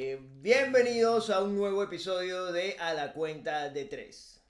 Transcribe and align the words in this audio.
Eh, 0.00 0.16
bienvenidos 0.42 1.28
a 1.28 1.42
un 1.42 1.56
nuevo 1.56 1.82
episodio 1.82 2.52
de 2.52 2.76
A 2.78 2.94
la 2.94 3.12
cuenta 3.12 3.68
de 3.68 3.84
tres. 3.84 4.40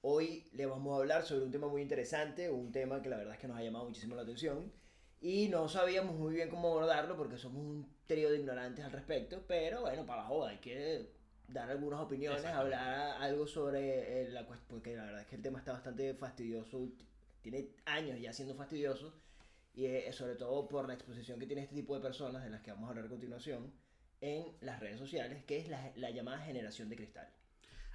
Hoy 0.00 0.48
le 0.54 0.64
vamos 0.64 0.94
a 0.94 1.00
hablar 1.02 1.26
sobre 1.26 1.44
un 1.44 1.52
tema 1.52 1.68
muy 1.68 1.82
interesante, 1.82 2.48
un 2.48 2.72
tema 2.72 3.02
que 3.02 3.10
la 3.10 3.18
verdad 3.18 3.34
es 3.34 3.38
que 3.38 3.46
nos 3.46 3.58
ha 3.58 3.62
llamado 3.62 3.84
muchísimo 3.84 4.16
la 4.16 4.22
atención 4.22 4.72
y 5.20 5.48
no 5.48 5.68
sabíamos 5.68 6.16
muy 6.16 6.32
bien 6.32 6.48
cómo 6.48 6.68
abordarlo 6.68 7.18
porque 7.18 7.36
somos 7.36 7.60
un 7.60 7.86
trío 8.06 8.30
de 8.30 8.38
ignorantes 8.38 8.82
al 8.82 8.92
respecto, 8.92 9.44
pero 9.46 9.82
bueno, 9.82 10.06
para 10.06 10.22
la 10.22 10.28
joda, 10.28 10.48
hay 10.48 10.56
que 10.56 11.10
dar 11.48 11.70
algunas 11.70 12.00
opiniones, 12.00 12.42
hablar 12.46 13.20
algo 13.20 13.46
sobre 13.46 14.22
eh, 14.22 14.30
la 14.30 14.46
cuestión, 14.46 14.68
porque 14.70 14.96
la 14.96 15.04
verdad 15.04 15.20
es 15.20 15.26
que 15.26 15.36
el 15.36 15.42
tema 15.42 15.58
está 15.58 15.72
bastante 15.72 16.14
fastidioso, 16.14 16.80
tiene 17.42 17.72
años 17.84 18.18
ya 18.22 18.32
siendo 18.32 18.54
fastidioso 18.54 19.12
y 19.74 19.84
eh, 19.84 20.10
sobre 20.14 20.36
todo 20.36 20.66
por 20.66 20.88
la 20.88 20.94
exposición 20.94 21.38
que 21.38 21.46
tiene 21.46 21.60
este 21.60 21.74
tipo 21.74 21.94
de 21.94 22.00
personas 22.00 22.42
de 22.42 22.48
las 22.48 22.62
que 22.62 22.70
vamos 22.70 22.86
a 22.86 22.88
hablar 22.92 23.04
a 23.04 23.10
continuación 23.10 23.83
en 24.24 24.46
las 24.62 24.80
redes 24.80 24.98
sociales, 24.98 25.44
que 25.44 25.58
es 25.58 25.68
la, 25.68 25.92
la 25.96 26.10
llamada 26.10 26.38
generación 26.38 26.88
de 26.88 26.96
cristal. 26.96 27.28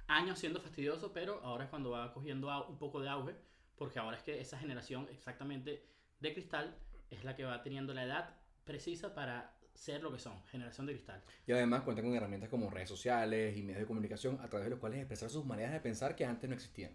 Años 0.06 0.38
siendo 0.38 0.60
fastidioso, 0.60 1.12
pero 1.12 1.40
ahora 1.42 1.64
es 1.64 1.70
cuando 1.70 1.90
va 1.90 2.12
cogiendo 2.12 2.66
un 2.68 2.78
poco 2.78 3.00
de 3.00 3.08
auge, 3.08 3.34
porque 3.76 3.98
ahora 3.98 4.16
es 4.16 4.22
que 4.22 4.40
esa 4.40 4.56
generación 4.56 5.08
exactamente 5.10 5.84
de 6.20 6.32
cristal 6.32 6.76
es 7.10 7.24
la 7.24 7.34
que 7.34 7.44
va 7.44 7.62
teniendo 7.62 7.92
la 7.94 8.04
edad 8.04 8.36
precisa 8.64 9.12
para 9.12 9.56
ser 9.74 10.02
lo 10.02 10.12
que 10.12 10.20
son, 10.20 10.40
generación 10.44 10.86
de 10.86 10.92
cristal. 10.92 11.20
Y 11.48 11.52
además 11.52 11.82
cuentan 11.82 12.04
con 12.04 12.14
herramientas 12.14 12.48
como 12.48 12.70
redes 12.70 12.88
sociales 12.88 13.56
y 13.56 13.62
medios 13.62 13.80
de 13.80 13.86
comunicación 13.86 14.38
a 14.40 14.48
través 14.48 14.66
de 14.66 14.70
los 14.70 14.78
cuales 14.78 14.98
expresar 14.98 15.30
sus 15.30 15.44
maneras 15.44 15.72
de 15.72 15.80
pensar 15.80 16.14
que 16.14 16.24
antes 16.24 16.48
no 16.48 16.54
existían. 16.54 16.92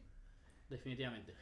Definitivamente. 0.69 1.33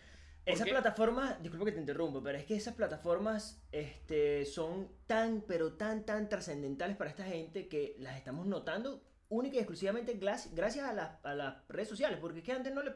Esas 0.45 0.67
plataformas, 0.67 1.41
disculpa 1.41 1.65
que 1.65 1.71
te 1.71 1.79
interrumpa, 1.79 2.21
pero 2.21 2.37
es 2.37 2.45
que 2.45 2.55
esas 2.55 2.73
plataformas 2.75 3.63
este, 3.71 4.45
son 4.45 4.89
tan, 5.07 5.41
pero 5.47 5.73
tan, 5.73 6.05
tan 6.05 6.27
trascendentales 6.27 6.97
para 6.97 7.09
esta 7.09 7.23
gente 7.23 7.67
que 7.69 7.95
las 7.99 8.17
estamos 8.17 8.45
notando 8.45 9.03
única 9.29 9.55
y 9.55 9.59
exclusivamente 9.59 10.13
gracias 10.15 10.85
a, 10.85 10.93
las- 10.93 11.23
a 11.25 11.33
las 11.33 11.67
redes 11.69 11.87
sociales, 11.87 12.19
porque 12.19 12.39
es 12.39 12.45
que 12.45 12.51
antes 12.51 12.73
no 12.73 12.83
le 12.83 12.91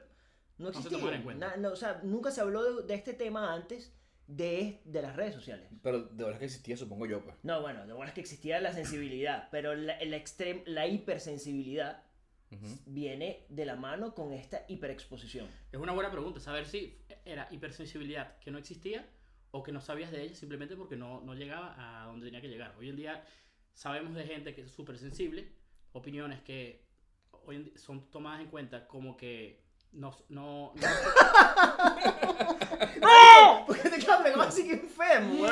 no 0.57 0.71
se 0.71 0.79
existía. 0.79 0.97
tomaban 0.97 1.15
en 1.19 1.23
cuenta. 1.23 1.47
Na- 1.49 1.57
no, 1.57 1.69
o 1.71 1.75
sea, 1.75 2.01
nunca 2.03 2.31
se 2.31 2.41
habló 2.41 2.63
de, 2.81 2.83
de 2.87 2.93
este 2.95 3.13
tema 3.13 3.53
antes 3.53 3.93
de, 4.27 4.81
de 4.83 5.01
las 5.01 5.15
redes 5.15 5.33
sociales. 5.33 5.69
Pero 5.81 6.01
de 6.03 6.23
verdad 6.25 6.39
que 6.39 6.45
existía, 6.45 6.75
supongo 6.75 7.05
yo, 7.05 7.23
pues. 7.23 7.37
No, 7.43 7.61
bueno, 7.61 7.85
de 7.87 8.05
es 8.07 8.13
que 8.13 8.21
existía 8.21 8.59
la 8.59 8.73
sensibilidad, 8.73 9.47
pero 9.51 9.73
la, 9.73 10.03
la, 10.03 10.17
extrem- 10.17 10.63
la 10.65 10.85
hipersensibilidad 10.87 12.03
Ujú. 12.51 12.65
viene 12.85 13.45
de 13.49 13.65
la 13.65 13.75
mano 13.75 14.13
con 14.15 14.33
esta 14.33 14.65
hiperexposición. 14.67 15.47
Es 15.71 15.79
una 15.79 15.93
buena 15.93 16.11
pregunta, 16.11 16.39
saber 16.39 16.65
si 16.65 16.97
era 17.31 17.47
hipersensibilidad 17.51 18.37
que 18.39 18.51
no 18.51 18.57
existía 18.57 19.07
o 19.51 19.63
que 19.63 19.71
no 19.71 19.81
sabías 19.81 20.11
de 20.11 20.23
ella 20.23 20.35
simplemente 20.35 20.75
porque 20.75 20.95
no, 20.95 21.21
no 21.21 21.33
llegaba 21.33 21.75
a 21.77 22.05
donde 22.07 22.25
tenía 22.27 22.41
que 22.41 22.47
llegar. 22.49 22.75
Hoy 22.77 22.89
en 22.89 22.95
día 22.95 23.23
sabemos 23.73 24.13
de 24.15 24.23
gente 24.25 24.53
que 24.53 24.61
es 24.61 24.71
súper 24.71 24.97
sensible, 24.97 25.51
opiniones 25.93 26.41
que 26.41 26.85
hoy 27.45 27.57
en 27.57 27.63
día 27.65 27.73
son 27.77 28.09
tomadas 28.09 28.41
en 28.41 28.47
cuenta 28.47 28.87
como 28.87 29.15
que 29.17 29.61
no... 29.91 30.15
no, 30.29 30.73
no- 30.75 30.81
¡No! 33.01 33.65
¿Por 33.65 33.79
qué 33.81 33.89
te 33.89 33.99
quedas 33.99 34.21
pegado 34.21 34.41
así 34.43 34.65
que 34.67 34.73
enfermo. 34.73 35.45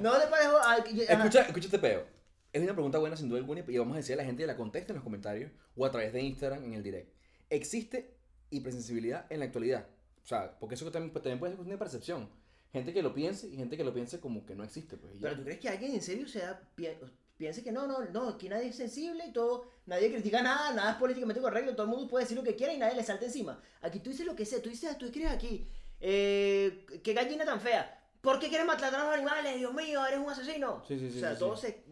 No 0.00 0.18
te 0.18 0.26
parejo. 0.28 0.56
ajá. 0.58 0.76
Escucha, 0.78 1.42
escucha 1.42 1.66
este 1.66 1.78
peo. 1.78 2.04
Es 2.52 2.62
una 2.62 2.72
pregunta 2.72 2.98
buena 2.98 3.16
sin 3.16 3.28
duda 3.28 3.38
alguna 3.38 3.62
y 3.66 3.78
vamos 3.78 3.94
a 3.94 3.98
decirle 3.98 4.22
a 4.22 4.24
la 4.24 4.26
gente 4.26 4.42
que 4.42 4.46
la 4.46 4.56
conteste 4.56 4.92
en 4.92 4.96
los 4.96 5.04
comentarios 5.04 5.50
o 5.76 5.84
a 5.84 5.90
través 5.90 6.12
de 6.12 6.22
Instagram 6.22 6.64
en 6.64 6.74
el 6.74 6.82
direct. 6.82 7.12
¿Existe 7.50 8.16
hipersensibilidad 8.50 9.26
en 9.30 9.40
la 9.40 9.46
actualidad? 9.46 9.86
O 10.26 10.28
sea, 10.28 10.58
porque 10.58 10.74
eso 10.74 10.90
también, 10.90 11.12
también 11.14 11.38
puede 11.38 11.52
ser 11.52 11.56
cuestión 11.56 11.78
de 11.78 11.78
percepción. 11.78 12.28
Gente 12.72 12.92
que 12.92 13.00
lo 13.00 13.14
piense 13.14 13.46
y 13.46 13.54
gente 13.56 13.76
que 13.76 13.84
lo 13.84 13.94
piense 13.94 14.18
como 14.18 14.44
que 14.44 14.56
no 14.56 14.64
existe. 14.64 14.96
Pues. 14.96 15.12
Pero 15.20 15.36
tú 15.36 15.44
crees 15.44 15.60
que 15.60 15.68
alguien 15.68 15.94
en 15.94 16.02
serio 16.02 16.26
sea, 16.26 16.60
pi- 16.74 16.88
piense 17.36 17.62
que 17.62 17.70
no, 17.70 17.86
no, 17.86 18.04
no, 18.06 18.30
aquí 18.30 18.48
nadie 18.48 18.66
es 18.70 18.76
sensible 18.76 19.24
y 19.24 19.32
todo, 19.32 19.70
nadie 19.86 20.10
critica 20.10 20.42
nada, 20.42 20.72
nada 20.74 20.90
es 20.90 20.96
políticamente 20.96 21.40
correcto, 21.40 21.72
todo 21.76 21.84
el 21.84 21.90
mundo 21.92 22.08
puede 22.08 22.24
decir 22.24 22.36
lo 22.36 22.42
que 22.42 22.56
quiera 22.56 22.74
y 22.74 22.78
nadie 22.78 22.96
le 22.96 23.04
salta 23.04 23.24
encima. 23.24 23.62
Aquí 23.82 24.00
tú 24.00 24.10
dices 24.10 24.26
lo 24.26 24.34
que 24.34 24.44
sea, 24.44 24.60
tú 24.60 24.68
dices, 24.68 24.98
tú 24.98 25.04
escribes 25.06 25.30
aquí, 25.30 25.68
eh, 26.00 26.84
qué 27.04 27.14
gallina 27.14 27.44
tan 27.44 27.60
fea. 27.60 27.92
¿Por 28.20 28.40
qué 28.40 28.48
quieres 28.48 28.66
matar 28.66 28.92
a 28.92 29.04
los 29.04 29.14
animales? 29.14 29.56
Dios 29.56 29.72
mío, 29.72 30.04
eres 30.04 30.18
un 30.18 30.28
asesino. 30.28 30.82
Sí, 30.88 30.98
sí, 30.98 31.10
sí, 31.12 31.18
o 31.18 31.20
sea, 31.20 31.34
sí, 31.34 31.38
todo 31.38 31.56
sí. 31.56 31.68
se, 31.68 31.68
se- 31.68 31.82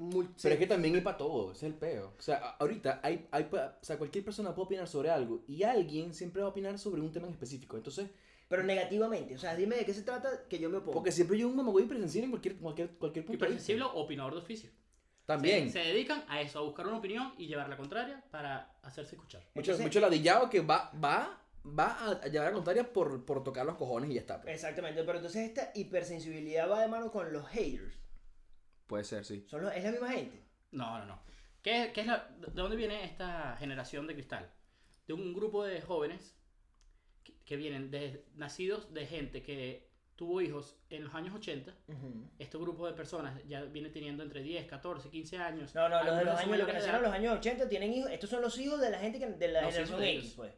Pero 0.42 0.54
es 0.54 0.58
que 0.58 0.66
también 0.66 0.94
hay 0.96 1.00
para 1.00 1.16
todo, 1.16 1.52
ese 1.52 1.66
es 1.68 1.72
el 1.72 1.78
peo. 1.78 2.12
O 2.18 2.22
sea, 2.22 2.56
ahorita 2.58 2.98
hay, 3.04 3.28
hay, 3.30 3.44
o 3.52 3.84
sea, 3.84 3.96
cualquier 3.98 4.24
persona 4.24 4.52
puede 4.52 4.66
opinar 4.66 4.88
sobre 4.88 5.10
algo 5.10 5.44
y 5.46 5.62
alguien 5.62 6.12
siempre 6.12 6.42
va 6.42 6.48
a 6.48 6.50
opinar 6.50 6.76
sobre 6.80 7.00
un 7.02 7.12
tema 7.12 7.28
en 7.28 7.34
específico. 7.34 7.76
Entonces, 7.76 8.08
Pero 8.54 8.66
negativamente, 8.66 9.34
o 9.34 9.38
sea, 9.38 9.56
dime 9.56 9.76
de 9.76 9.84
qué 9.84 9.92
se 9.92 10.02
trata 10.02 10.46
que 10.48 10.58
yo 10.58 10.70
me 10.70 10.76
opongo. 10.78 10.92
porque 10.92 11.10
siempre 11.10 11.36
hay 11.36 11.44
un 11.44 11.56
mamagüey 11.56 11.86
hipersensible 11.86 12.26
en 12.26 12.30
cualquier, 12.30 12.56
cualquier, 12.56 12.90
cualquier 12.98 13.24
punto. 13.24 13.44
Hipersensible 13.44 13.84
o 13.84 13.92
opinador 13.94 14.34
de 14.34 14.40
oficio. 14.40 14.70
También. 15.26 15.66
Se, 15.72 15.82
se 15.82 15.88
dedican 15.88 16.22
a 16.28 16.40
eso, 16.40 16.58
a 16.58 16.62
buscar 16.62 16.86
una 16.86 16.98
opinión 16.98 17.32
y 17.38 17.46
llevar 17.46 17.68
la 17.68 17.76
contraria 17.76 18.22
para 18.30 18.76
hacerse 18.82 19.16
escuchar. 19.16 19.40
Mucho, 19.54 19.72
Entonces- 19.72 19.86
mucho 19.86 20.00
ladillado 20.00 20.48
que 20.50 20.60
va, 20.60 20.92
va, 21.02 21.40
va 21.66 21.86
a 21.98 22.10
a 22.10 22.26
llevar 22.28 22.48
a 22.48 22.52
contraria 22.52 22.92
por, 22.92 23.24
por 23.24 23.42
tocar 23.42 23.64
los 23.66 23.76
cojones 23.76 24.10
y 24.10 24.14
ya 24.14 24.20
está. 24.20 24.40
pues. 24.40 24.54
Exactamente, 24.54 25.02
pero 25.02 25.18
entonces 25.18 25.48
esta 25.48 25.70
hipersensibilidad 25.74 26.70
va 26.70 26.80
de 26.82 26.88
mano 26.88 27.10
con 27.10 27.32
los 27.32 27.46
haters. 27.48 27.98
Puede 28.86 29.04
ser, 29.04 29.24
sí. 29.24 29.44
Son 29.48 29.62
los- 29.62 29.74
es 29.74 29.82
la 29.82 29.90
misma 29.92 30.10
gente. 30.10 30.44
No, 30.72 30.98
no, 30.98 31.06
no. 31.06 31.22
¿Qué, 31.62 31.90
qué 31.94 32.02
es 32.02 32.06
la- 32.06 32.28
¿De 32.38 32.52
dónde 32.52 32.76
viene 32.76 33.04
esta 33.04 33.56
generación 33.58 34.06
de 34.06 34.14
cristal? 34.14 34.52
De 35.06 35.14
un 35.14 35.32
grupo 35.34 35.64
de 35.64 35.80
jóvenes 35.80 36.36
que, 37.44 37.56
vienen 37.56 37.90
de, 37.90 38.24
nacidos 38.36 38.92
de 38.92 39.06
gente 39.06 39.42
que 39.42 39.88
tuvo 40.16 40.40
hijos 40.40 40.76
en 40.90 41.04
los 41.04 41.14
años 41.14 41.34
80. 41.34 41.74
Ujú. 41.88 42.30
Este 42.38 42.58
grupo 42.58 42.86
de 42.86 42.92
personas 42.92 43.40
ya 43.46 43.62
viene 43.62 43.90
teniendo 43.90 44.22
entre 44.22 44.42
10, 44.42 44.66
14, 44.66 45.10
15 45.10 45.38
años. 45.38 45.74
No, 45.74 45.88
no, 45.88 46.02
los 46.04 46.16
de 46.16 46.24
los 46.24 46.38
años, 46.38 46.58
los 46.58 46.66
que 46.66 46.72
nacieron 46.72 46.96
en 46.96 47.02
los 47.02 47.12
años 47.12 47.38
80 47.38 47.68
tienen 47.68 47.92
hijos. 47.92 48.10
Estos 48.10 48.30
son 48.30 48.42
los 48.42 48.56
hijos 48.58 48.80
de 48.80 48.90
la 48.90 48.98
gente 48.98 49.18
que, 49.18 49.26
de 49.26 49.48
la 49.48 49.62
Los 49.62 49.72
generación 49.72 50.02
X, 50.02 50.32
pues. 50.36 50.52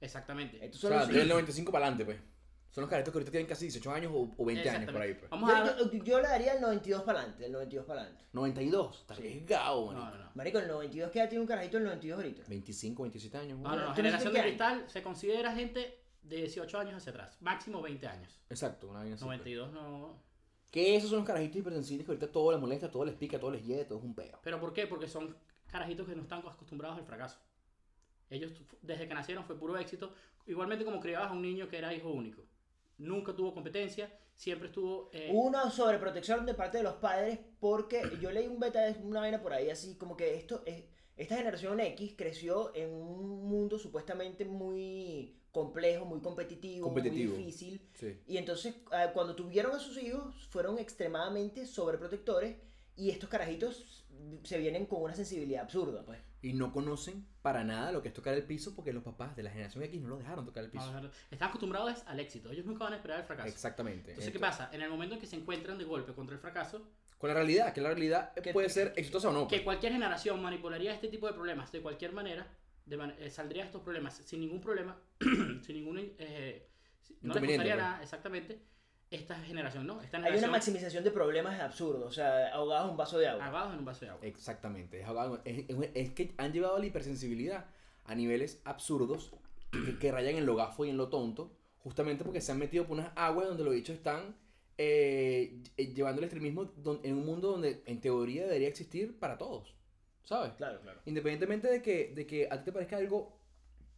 Exactamente. 0.00 0.64
Estos 0.64 0.84
O 0.84 0.88
son 0.88 0.90
sea, 0.90 0.98
los 1.00 1.08
del 1.08 1.16
hijos. 1.16 1.28
95 1.28 1.72
para 1.72 1.86
adelante, 1.86 2.04
pues. 2.04 2.18
Son 2.76 2.82
los 2.82 2.90
caritos 2.90 3.10
que 3.10 3.16
ahorita 3.16 3.30
tienen 3.30 3.46
casi 3.48 3.64
18 3.64 3.90
años 3.90 4.12
o, 4.14 4.34
o 4.36 4.44
20 4.44 4.68
años 4.68 4.92
por 4.92 5.00
ahí, 5.00 5.14
pues. 5.14 5.30
Vamos 5.30 5.50
a... 5.50 5.78
Yo, 5.78 5.90
yo- 5.90 6.04
yo 6.04 6.20
le 6.20 6.28
daría 6.28 6.52
el 6.52 6.60
92 6.60 7.04
para 7.04 7.20
adelante, 7.20 7.46
el 7.46 7.52
92 7.52 7.86
para 7.86 8.00
adelante. 8.02 8.24
92. 8.34 9.00
Está 9.00 9.14
Sí. 9.14 9.22
arriesgado, 9.22 9.92
No, 9.94 10.10
no, 10.10 10.18
no. 10.18 10.30
Marico, 10.34 10.58
el 10.58 10.68
92 10.68 11.10
que 11.10 11.18
ya 11.20 11.26
tiene 11.26 11.40
un 11.40 11.48
carajito 11.48 11.78
el 11.78 11.84
92 11.84 12.18
ahorita. 12.18 12.42
25, 12.46 13.02
27 13.04 13.38
años. 13.38 13.58
No, 13.60 13.70
no, 13.70 13.76
no. 13.76 13.82
¿Tú 13.84 13.88
no 13.88 13.94
Generación 13.94 14.32
de 14.34 14.42
cristal 14.42 14.84
se 14.88 15.02
considera 15.02 15.52
gente 15.54 15.98
de 16.22 16.36
18 16.36 16.78
años 16.78 16.94
hacia 16.96 17.12
atrás. 17.12 17.38
Máximo 17.40 17.80
20 17.80 18.06
años. 18.08 18.38
Exacto, 18.50 18.88
una 18.88 18.98
vaina 18.98 19.14
así, 19.14 19.24
pues. 19.24 19.38
92 19.38 19.72
no... 19.72 20.22
Que 20.70 20.96
esos 20.96 21.08
son 21.08 21.20
los 21.20 21.26
carajitos 21.26 21.56
hipersensibles 21.56 22.04
que 22.04 22.12
ahorita 22.12 22.30
todo 22.30 22.52
les 22.52 22.60
molesta, 22.60 22.90
todo 22.90 23.06
les 23.06 23.14
pica, 23.14 23.40
todo 23.40 23.52
les 23.52 23.64
hiede, 23.64 23.86
todo 23.86 24.00
es 24.00 24.04
un 24.04 24.14
peo. 24.14 24.38
¿Pero 24.42 24.60
por 24.60 24.74
qué? 24.74 24.86
Porque 24.86 25.08
son 25.08 25.34
carajitos 25.68 26.06
que 26.06 26.14
no 26.14 26.20
están 26.20 26.40
acostumbrados 26.40 26.98
al 26.98 27.06
fracaso. 27.06 27.38
Ellos, 28.28 28.52
desde 28.82 29.08
que 29.08 29.14
nacieron, 29.14 29.44
fue 29.46 29.56
puro 29.56 29.78
éxito. 29.78 30.12
Igualmente 30.46 30.84
como 30.84 31.00
criabas 31.00 31.30
a 31.30 31.32
un 31.32 31.40
niño 31.42 31.68
que 31.68 31.78
era 31.78 31.94
hijo 31.94 32.10
único. 32.10 32.42
Nunca 32.98 33.34
tuvo 33.34 33.52
competencia, 33.54 34.10
siempre 34.34 34.68
estuvo... 34.68 35.10
eh, 35.12 35.30
Una 35.32 35.70
sobreprotección 35.70 36.46
de 36.46 36.54
parte 36.54 36.78
de 36.78 36.84
los 36.84 36.94
padres 36.94 37.38
porque 37.60 38.00
yo 38.20 38.30
leí 38.30 38.46
un 38.46 38.58
beta, 38.58 38.94
una 39.02 39.20
vaina 39.20 39.42
por 39.42 39.52
ahí 39.52 39.70
así 39.70 39.96
como 39.96 40.16
que 40.16 40.34
esto 40.34 40.62
es, 40.66 40.84
esta 41.16 41.36
generación 41.36 41.80
X 41.80 42.14
creció 42.16 42.74
en 42.74 42.90
un 42.92 43.48
mundo 43.48 43.78
supuestamente 43.78 44.44
muy 44.44 45.36
complejo, 45.52 46.04
muy 46.04 46.20
competitivo, 46.20 46.84
Competitivo. 46.88 47.34
muy 47.34 47.44
difícil. 47.44 47.80
Sí. 47.94 48.18
Y 48.26 48.36
entonces 48.36 48.74
eh, 48.92 49.10
cuando 49.14 49.34
tuvieron 49.34 49.72
a 49.74 49.78
sus 49.78 49.96
hijos 50.02 50.34
fueron 50.50 50.78
extremadamente 50.78 51.64
sobreprotectores 51.66 52.56
y 52.94 53.10
estos 53.10 53.28
carajitos 53.30 54.04
se 54.42 54.58
vienen 54.58 54.86
con 54.86 55.02
una 55.02 55.14
sensibilidad 55.14 55.62
absurda, 55.62 56.04
pues. 56.04 56.18
Y 56.42 56.52
no 56.52 56.72
conocen 56.72 57.26
para 57.42 57.64
nada 57.64 57.90
lo 57.92 58.02
que 58.02 58.08
es 58.08 58.14
tocar 58.14 58.34
el 58.34 58.44
piso 58.44 58.74
porque 58.74 58.92
los 58.92 59.02
papás 59.02 59.34
de 59.36 59.42
la 59.42 59.50
generación 59.50 59.82
X 59.84 60.00
no 60.00 60.08
lo 60.08 60.18
dejaron 60.18 60.44
tocar 60.44 60.62
el 60.64 60.70
piso. 60.70 60.92
ver, 60.92 61.10
están 61.30 61.48
acostumbrados 61.48 62.02
al 62.06 62.20
éxito. 62.20 62.50
Ellos 62.50 62.66
nunca 62.66 62.84
van 62.84 62.92
a 62.92 62.96
esperar 62.96 63.20
el 63.20 63.26
fracaso. 63.26 63.48
Exactamente. 63.48 64.10
Entonces, 64.10 64.32
¿qué 64.32 64.38
pasa? 64.38 64.68
En 64.72 64.82
el 64.82 64.90
momento 64.90 65.14
en 65.14 65.20
que 65.20 65.26
se 65.26 65.36
encuentran 65.36 65.76
de 65.78 65.84
golpe 65.84 66.12
contra 66.12 66.34
el 66.34 66.40
fracaso, 66.40 66.86
Con 67.18 67.28
la 67.28 67.34
realidad, 67.34 67.72
que 67.72 67.80
la 67.80 67.88
realidad 67.88 68.32
Que- 68.34 68.52
puede 68.52 68.68
ser 68.68 68.92
exitosa 68.96 69.30
o 69.30 69.32
no. 69.32 69.48
pues. 69.48 69.58
que 69.58 69.64
cualquier 69.64 69.92
generación 69.92 70.40
manipularía 70.42 70.92
este 70.92 71.08
tipo 71.08 71.26
de 71.26 71.32
problemas 71.32 71.72
de 71.72 71.80
cualquier 71.80 72.12
manera, 72.12 72.46
de 72.84 72.96
man- 72.96 73.14
eh, 73.18 73.30
saldría 73.30 73.64
estos 73.64 73.82
problemas 73.82 74.14
sin 74.24 74.40
ningún 74.40 74.60
problema, 74.60 74.96
sin 75.62 75.76
ningún... 75.76 75.98
eh, 76.18 76.68
no 77.22 77.34
les 77.34 77.42
costaría 77.42 77.74
pues. 77.74 77.84
nada, 77.84 78.02
exactamente. 78.02 78.60
Esta 79.10 79.36
generación, 79.40 79.86
¿no? 79.86 80.02
Esta 80.02 80.18
Hay 80.18 80.36
una 80.36 80.48
maximización 80.48 81.04
de 81.04 81.10
problemas 81.12 81.60
absurdos, 81.60 82.02
o 82.04 82.10
sea, 82.10 82.48
ahogados 82.52 82.86
en 82.86 82.90
un 82.90 82.96
vaso 82.96 83.18
de 83.18 83.28
agua. 83.28 83.46
ahogados 83.46 83.72
en 83.74 83.78
un 83.78 83.84
vaso 83.84 84.04
de 84.04 84.10
agua. 84.10 84.26
Exactamente. 84.26 85.00
Es, 85.00 85.06
ahogado- 85.06 85.40
es- 85.44 85.64
es- 85.94 86.10
que 86.10 86.34
han 86.38 86.52
llevado 86.52 86.78
la 86.78 86.86
hipersensibilidad 86.86 87.66
a 88.04 88.14
niveles 88.16 88.60
absurdos 88.64 89.30
que, 89.70 89.98
que 89.98 90.10
rayan 90.12 90.34
en 90.36 90.44
lo 90.46 90.56
gafo 90.56 90.84
y 90.84 90.90
en 90.90 90.96
lo 90.96 91.08
tonto, 91.08 91.52
justamente 91.78 92.24
porque 92.24 92.40
se 92.40 92.50
han 92.50 92.58
metido 92.58 92.84
por 92.86 92.98
unas 92.98 93.12
aguas 93.14 93.46
donde 93.46 93.62
los 93.64 93.74
bichos 93.74 93.94
están 93.96 94.34
eh, 94.78 95.62
ll- 95.76 95.94
llevando 95.94 96.18
el 96.20 96.24
extremismo 96.24 96.64
don- 96.76 97.00
en 97.02 97.14
un 97.16 97.24
mundo 97.24 97.52
donde 97.52 97.82
en 97.86 98.00
teoría 98.00 98.42
debería 98.44 98.68
existir 98.68 99.18
para 99.18 99.38
todos. 99.38 99.74
¿Sabes? 100.24 100.52
Claro, 100.54 100.80
claro. 100.80 101.00
Independientemente 101.06 101.68
de 101.70 101.80
que, 101.80 102.12
de 102.14 102.26
que 102.26 102.48
a 102.50 102.58
ti 102.58 102.64
te 102.66 102.72
parezca 102.72 102.96
algo 102.96 103.38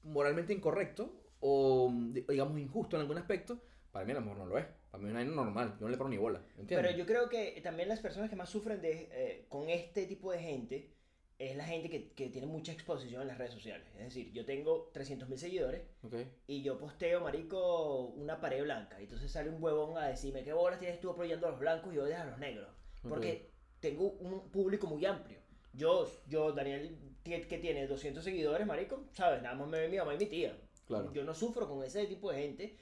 moralmente 0.02 0.52
incorrecto 0.52 1.10
o 1.40 1.90
di- 2.12 2.26
digamos 2.28 2.58
injusto 2.60 2.96
en 2.96 3.00
algún 3.02 3.16
aspecto, 3.18 3.58
para 3.90 4.04
mí 4.04 4.12
a 4.12 4.16
lo 4.16 4.20
mejor 4.20 4.38
no 4.38 4.46
lo 4.46 4.58
es. 4.58 4.66
Para 4.90 5.02
mí 5.02 5.08
es 5.08 5.12
una 5.12 5.20
vaina 5.20 5.34
normal. 5.34 5.76
Yo 5.78 5.86
no 5.86 5.88
le 5.90 5.96
paro 5.96 6.10
ni 6.10 6.16
bola. 6.16 6.40
¿Entiendes? 6.56 6.86
Pero 6.86 6.98
yo 6.98 7.06
creo 7.06 7.28
que 7.28 7.60
también 7.62 7.88
las 7.88 8.00
personas 8.00 8.30
que 8.30 8.36
más 8.36 8.48
sufren 8.48 8.80
de, 8.80 9.08
eh, 9.12 9.46
con 9.48 9.68
este 9.68 10.06
tipo 10.06 10.32
de 10.32 10.38
gente 10.38 10.90
es 11.38 11.56
la 11.56 11.64
gente 11.64 11.88
que, 11.88 12.10
que 12.12 12.30
tiene 12.30 12.46
mucha 12.48 12.72
exposición 12.72 13.22
en 13.22 13.28
las 13.28 13.38
redes 13.38 13.54
sociales. 13.54 13.86
Es 13.96 14.04
decir, 14.06 14.32
yo 14.32 14.44
tengo 14.44 14.90
300.000 14.92 15.36
seguidores 15.36 15.82
Ok. 16.02 16.14
y 16.48 16.62
yo 16.62 16.78
posteo, 16.78 17.20
marico, 17.20 18.06
una 18.16 18.40
pared 18.40 18.62
blanca. 18.62 19.00
Y 19.00 19.04
entonces 19.04 19.30
sale 19.30 19.50
un 19.50 19.62
huevón 19.62 19.96
a 19.98 20.08
decirme, 20.08 20.42
¿qué 20.42 20.52
bolas 20.52 20.80
tienes 20.80 21.00
tú 21.00 21.10
apoyando 21.10 21.46
a 21.46 21.50
los 21.50 21.60
blancos 21.60 21.94
y 21.94 21.98
odias 21.98 22.22
a 22.22 22.26
los 22.26 22.38
negros? 22.38 22.68
Porque 23.02 23.50
tengo 23.78 24.10
un 24.10 24.50
público 24.50 24.88
muy 24.88 25.04
amplio. 25.06 25.38
Yo, 25.72 26.10
yo 26.26 26.50
Daniel, 26.52 26.98
que 27.22 27.58
tiene 27.58 27.86
200 27.86 28.24
seguidores, 28.24 28.66
marico, 28.66 29.04
¿sabes? 29.12 29.40
Nada 29.40 29.54
más 29.54 29.68
me 29.68 29.78
ve 29.78 29.88
mi 29.88 29.98
mamá 29.98 30.14
y 30.14 30.18
mi 30.18 30.26
tía. 30.26 30.58
Claro. 30.86 31.12
Yo 31.12 31.22
no 31.22 31.34
sufro 31.34 31.68
con 31.68 31.84
ese 31.84 32.06
tipo 32.06 32.32
de 32.32 32.42
gente. 32.42 32.76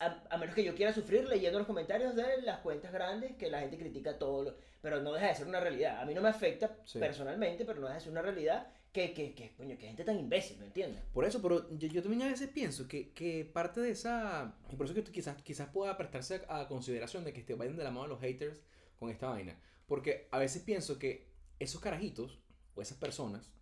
A, 0.00 0.24
a 0.30 0.36
menos 0.36 0.54
que 0.54 0.64
yo 0.64 0.74
quiera 0.74 0.92
sufrir 0.92 1.28
leyendo 1.28 1.58
los 1.58 1.66
comentarios 1.66 2.16
de 2.16 2.42
las 2.42 2.58
cuentas 2.60 2.92
grandes 2.92 3.36
que 3.36 3.50
la 3.50 3.60
gente 3.60 3.78
critica 3.78 4.18
todo. 4.18 4.42
Lo, 4.42 4.56
pero 4.80 5.00
no 5.00 5.12
deja 5.12 5.28
de 5.28 5.34
ser 5.34 5.46
una 5.46 5.60
realidad. 5.60 6.00
A 6.00 6.04
mí 6.06 6.14
no 6.14 6.22
me 6.22 6.28
afecta 6.28 6.76
Sí. 6.84 6.98
personalmente, 6.98 7.64
pero 7.64 7.78
no 7.80 7.86
deja 7.86 7.94
de 7.98 8.00
ser 8.00 8.12
una 8.12 8.22
realidad 8.22 8.66
que, 8.92 9.12
que, 9.14 9.34
que, 9.34 9.54
coño, 9.54 9.78
que 9.78 9.86
gente 9.86 10.02
tan 10.04 10.18
imbécil, 10.18 10.58
¿me 10.58 10.66
entiendes? 10.66 11.02
Por 11.12 11.24
eso, 11.24 11.40
pero 11.40 11.70
yo, 11.78 11.86
yo 11.88 12.02
también 12.02 12.22
a 12.22 12.30
veces 12.30 12.48
pienso 12.48 12.88
que, 12.88 13.12
que 13.12 13.44
parte 13.44 13.80
de 13.80 13.90
esa... 13.90 14.56
Y 14.68 14.74
por 14.76 14.86
eso 14.86 14.94
que 14.94 15.04
quizás, 15.04 15.40
quizás 15.42 15.68
pueda 15.68 15.96
prestarse 15.96 16.42
a, 16.48 16.60
a 16.62 16.68
consideración 16.68 17.24
de 17.24 17.32
que 17.32 17.40
este, 17.40 17.54
vayan 17.54 17.76
de 17.76 17.84
la 17.84 17.92
mano 17.92 18.08
los 18.08 18.20
haters 18.20 18.60
con 18.98 19.10
esta 19.10 19.28
vaina. 19.28 19.56
Porque 19.86 20.26
a 20.32 20.38
veces 20.38 20.62
pienso 20.62 20.98
que 20.98 21.30
esos 21.60 21.80
carajitos 21.80 22.40
o 22.74 22.82
esas 22.82 22.98
personas 22.98 23.52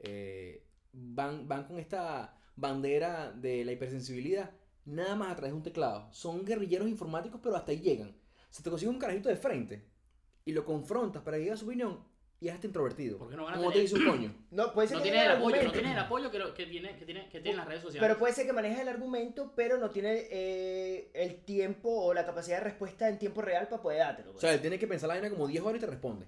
eh, 0.00 0.66
van, 0.92 1.48
van 1.48 1.64
con 1.64 1.78
esta 1.78 2.36
bandera 2.56 3.32
de 3.32 3.64
la 3.64 3.72
hipersensibilidad 3.72 4.50
nada 4.86 5.14
más 5.14 5.32
a 5.32 5.36
través 5.36 5.52
de 5.52 5.56
un 5.58 5.62
teclado. 5.62 6.08
Son 6.12 6.44
guerrilleros 6.44 6.88
informáticos, 6.88 7.40
pero 7.42 7.54
hasta 7.56 7.72
ahí 7.72 7.80
llegan. 7.80 8.16
Si 8.50 8.62
te 8.62 8.70
consigues 8.70 8.94
un 8.94 9.00
carajito 9.00 9.28
de 9.28 9.36
frente 9.36 9.84
y 10.44 10.52
lo 10.52 10.64
confrontas 10.64 11.22
para 11.22 11.36
que 11.36 11.42
diga 11.44 11.56
su 11.56 11.66
opinión 11.66 12.02
y 12.40 12.48
es 12.48 12.54
hasta 12.54 12.66
introvertido. 12.66 13.18
Porque 13.18 13.36
no 13.36 13.44
van 13.44 13.54
a 13.54 13.56
Como 13.56 13.70
te 13.70 13.78
tener- 13.80 13.90
dice 13.90 14.02
un 14.02 14.10
coño. 14.10 14.34
No, 14.50 14.72
puede 14.72 14.88
ser 14.88 14.96
No 14.98 15.02
que 15.02 15.10
tiene 15.10 15.26
el 15.26 15.32
apoyo, 15.32 15.62
no 15.62 15.72
tiene 15.72 15.92
el 15.92 15.98
apoyo 15.98 16.30
que, 16.30 16.38
lo- 16.38 16.54
que 16.54 16.66
tiene, 16.66 16.96
que 16.96 17.04
tiene, 17.04 17.28
que 17.28 17.40
tienen 17.40 17.56
las 17.58 17.66
redes 17.66 17.82
sociales. 17.82 18.06
Pero 18.08 18.18
puede 18.18 18.32
ser 18.32 18.46
que 18.46 18.52
maneje 18.52 18.80
el 18.82 18.88
argumento, 18.88 19.52
pero 19.56 19.76
no 19.78 19.90
tiene 19.90 20.26
eh, 20.30 21.10
el 21.14 21.44
tiempo 21.44 21.90
o 21.90 22.14
la 22.14 22.24
capacidad 22.24 22.58
de 22.58 22.64
respuesta 22.64 23.08
en 23.08 23.18
tiempo 23.18 23.42
real 23.42 23.68
para 23.68 23.82
poder 23.82 23.98
dártelo. 23.98 24.30
O 24.30 24.32
pues. 24.34 24.40
sea, 24.42 24.54
él 24.54 24.60
tiene 24.60 24.78
que 24.78 24.86
pensar 24.86 25.08
la 25.08 25.14
vaina 25.14 25.30
como 25.30 25.46
10 25.46 25.62
horas 25.64 25.78
y 25.78 25.80
te 25.80 25.86
responde. 25.86 26.26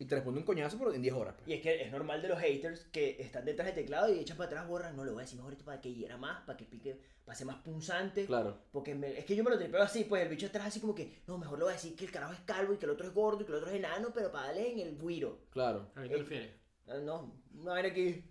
Y 0.00 0.06
te 0.06 0.14
responde 0.16 0.40
un 0.40 0.46
coñazo, 0.46 0.78
pero 0.78 0.92
en 0.94 1.02
10 1.02 1.14
horas. 1.14 1.34
pues. 1.36 1.46
Y 1.48 1.52
es 1.52 1.60
que 1.60 1.82
es 1.82 1.92
normal 1.92 2.22
de 2.22 2.28
los 2.28 2.38
haters 2.40 2.86
que 2.86 3.16
están 3.20 3.44
detrás 3.44 3.66
del 3.66 3.74
teclado 3.76 4.12
y 4.12 4.18
echan 4.18 4.36
para 4.36 4.48
atrás, 4.48 4.66
borran, 4.66 4.96
no 4.96 5.04
le 5.04 5.10
voy 5.12 5.20
a 5.20 5.24
decir 5.24 5.36
mejor 5.36 5.52
esto 5.52 5.64
para 5.66 5.80
que 5.80 5.92
hiera 5.94 6.16
más, 6.16 6.40
para 6.46 6.56
que 6.56 6.64
pique, 6.64 6.98
para 7.24 7.36
ser 7.36 7.46
más 7.46 7.58
punzante. 7.58 8.24
Claro. 8.24 8.58
Porque 8.72 8.94
me- 8.94 9.18
es 9.18 9.26
que 9.26 9.36
yo 9.36 9.44
me 9.44 9.50
lo 9.50 9.58
tripeo 9.58 9.82
así, 9.82 10.04
pues 10.04 10.22
el 10.22 10.28
bicho 10.30 10.46
atrás 10.46 10.66
así 10.68 10.80
como 10.80 10.94
que, 10.94 11.20
no, 11.26 11.36
mejor 11.36 11.58
le 11.58 11.64
voy 11.64 11.72
a 11.72 11.76
decir 11.76 11.94
que 11.94 12.06
el 12.06 12.10
carajo 12.10 12.32
es 12.32 12.40
calvo 12.40 12.72
y 12.72 12.78
que 12.78 12.86
el 12.86 12.90
otro 12.92 13.06
es 13.06 13.12
gordo 13.14 13.42
y 13.42 13.44
que 13.44 13.52
el 13.52 13.58
otro 13.58 13.68
es 13.70 13.76
enano, 13.76 14.08
pero 14.14 14.32
para 14.32 14.46
darle 14.46 14.72
en 14.72 14.78
el 14.80 14.98
guiro. 14.98 15.38
Claro. 15.50 15.90
¿A 15.94 16.02
qué 16.02 16.08
te 16.08 16.14
Eh, 16.14 16.18
refieres? 16.18 16.50
Ah, 16.88 16.98
No, 17.04 17.38
una 17.54 17.72
vaina 17.72 17.88
aquí, 17.90 18.24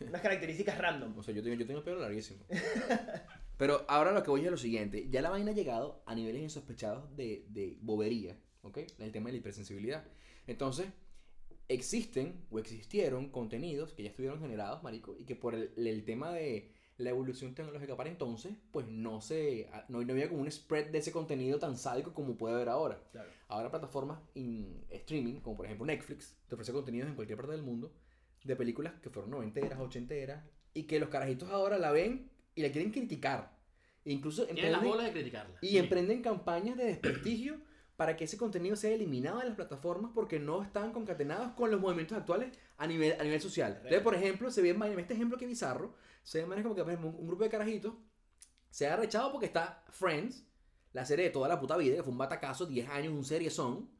unas 0.00 0.20
características 0.20 0.76
random. 0.76 1.16
O 1.16 1.22
sea, 1.22 1.32
yo 1.32 1.40
tengo, 1.42 1.54
yo 1.56 1.66
tengo 1.66 1.78
el 1.78 1.84
pelo 1.84 2.00
larguísimo. 2.00 2.44
Pero 3.56 3.84
ahora 3.88 4.12
lo 4.12 4.22
que 4.22 4.30
voy 4.30 4.44
es 4.44 4.50
lo 4.50 4.56
siguiente. 4.58 5.06
Ya 5.08 5.22
la 5.22 5.30
vaina 5.30 5.52
ha 5.52 5.54
llegado 5.54 6.02
a 6.04 6.14
niveles 6.16 6.42
insospechados 6.42 7.16
de, 7.16 7.46
de 7.48 7.78
bobería, 7.80 8.36
¿ok? 8.62 8.78
El 8.98 9.12
tema 9.12 9.26
de 9.28 9.32
la 9.34 9.38
hipersensibilidad. 9.38 10.04
Entonces, 10.46 10.86
existen 11.68 12.44
o 12.50 12.58
existieron 12.58 13.30
contenidos 13.30 13.92
que 13.92 14.02
ya 14.04 14.10
estuvieron 14.10 14.40
generados, 14.40 14.82
marico, 14.82 15.16
y 15.18 15.24
que 15.24 15.34
por 15.36 15.54
el, 15.54 15.72
el 15.76 16.04
tema 16.04 16.32
de 16.32 16.72
la 16.98 17.10
evolución 17.10 17.54
tecnológica 17.54 17.96
para 17.96 18.08
entonces, 18.08 18.54
pues 18.70 18.86
no 18.88 19.20
se, 19.20 19.68
no, 19.88 20.02
no 20.02 20.12
había 20.12 20.28
como 20.30 20.40
un 20.40 20.50
spread 20.50 20.90
de 20.90 20.98
ese 20.98 21.12
contenido 21.12 21.58
tan 21.58 21.76
sádico 21.76 22.14
como 22.14 22.36
puede 22.38 22.54
haber 22.54 22.68
ahora. 22.70 23.02
Claro. 23.12 23.28
Ahora 23.48 23.70
plataformas 23.70 24.18
in 24.34 24.82
streaming, 24.90 25.40
como 25.40 25.56
por 25.56 25.66
ejemplo 25.66 25.84
Netflix, 25.86 26.36
te 26.48 26.54
ofrece 26.54 26.72
contenidos 26.72 27.08
en 27.08 27.14
cualquier 27.14 27.36
parte 27.36 27.52
del 27.52 27.62
mundo 27.62 27.92
de 28.44 28.56
películas 28.56 28.94
que 29.02 29.10
fueron 29.10 29.30
noventeras, 29.30 29.78
ochenteras, 29.78 30.42
y 30.72 30.84
que 30.84 30.98
los 31.00 31.08
carajitos 31.10 31.50
ahora 31.50 31.78
la 31.78 31.90
ven 31.90 32.30
y 32.54 32.62
la 32.62 32.70
quieren 32.70 32.92
criticar. 32.92 33.54
E 34.04 34.12
incluso 34.12 34.46
Tienen 34.46 34.72
las 34.72 34.84
bolas 34.84 35.06
de 35.06 35.12
criticarla. 35.12 35.58
y 35.60 35.68
Sí. 35.70 35.78
emprenden 35.78 36.22
campañas 36.22 36.76
de 36.78 36.84
desprestigio 36.84 37.60
para 37.96 38.16
que 38.16 38.24
ese 38.24 38.36
contenido 38.36 38.76
sea 38.76 38.90
eliminado 38.92 39.38
de 39.38 39.46
las 39.46 39.56
plataformas 39.56 40.10
porque 40.14 40.38
no 40.38 40.62
están 40.62 40.92
concatenados 40.92 41.52
con 41.52 41.70
los 41.70 41.80
movimientos 41.80 42.16
actuales 42.16 42.56
a 42.76 42.86
nivel, 42.86 43.18
a 43.18 43.24
nivel 43.24 43.40
social. 43.40 43.74
Entonces, 43.76 44.02
por 44.02 44.14
ejemplo, 44.14 44.50
se 44.50 44.62
ve 44.62 44.70
en 44.70 44.98
este 44.98 45.14
ejemplo 45.14 45.38
que 45.38 45.46
bizarro, 45.46 45.94
se 46.22 46.44
ve 46.44 46.62
como 46.62 46.74
que 46.74 46.82
por 46.82 46.92
ejemplo, 46.92 47.18
un, 47.18 47.26
grupo 47.26 47.44
de 47.44 47.50
carajitos 47.50 47.94
se 48.70 48.86
ha 48.86 48.96
rechado 48.96 49.32
porque 49.32 49.46
está 49.46 49.84
Friends, 49.90 50.44
la 50.92 51.06
serie 51.06 51.26
de 51.26 51.30
toda 51.30 51.48
la 51.48 51.58
puta 51.58 51.76
vida, 51.76 51.96
que 51.96 52.02
fue 52.02 52.12
un 52.12 52.18
batacazo, 52.18 52.66
10 52.66 52.88
años, 52.88 53.12
un 53.12 53.24
serie 53.24 53.50
son. 53.50 53.90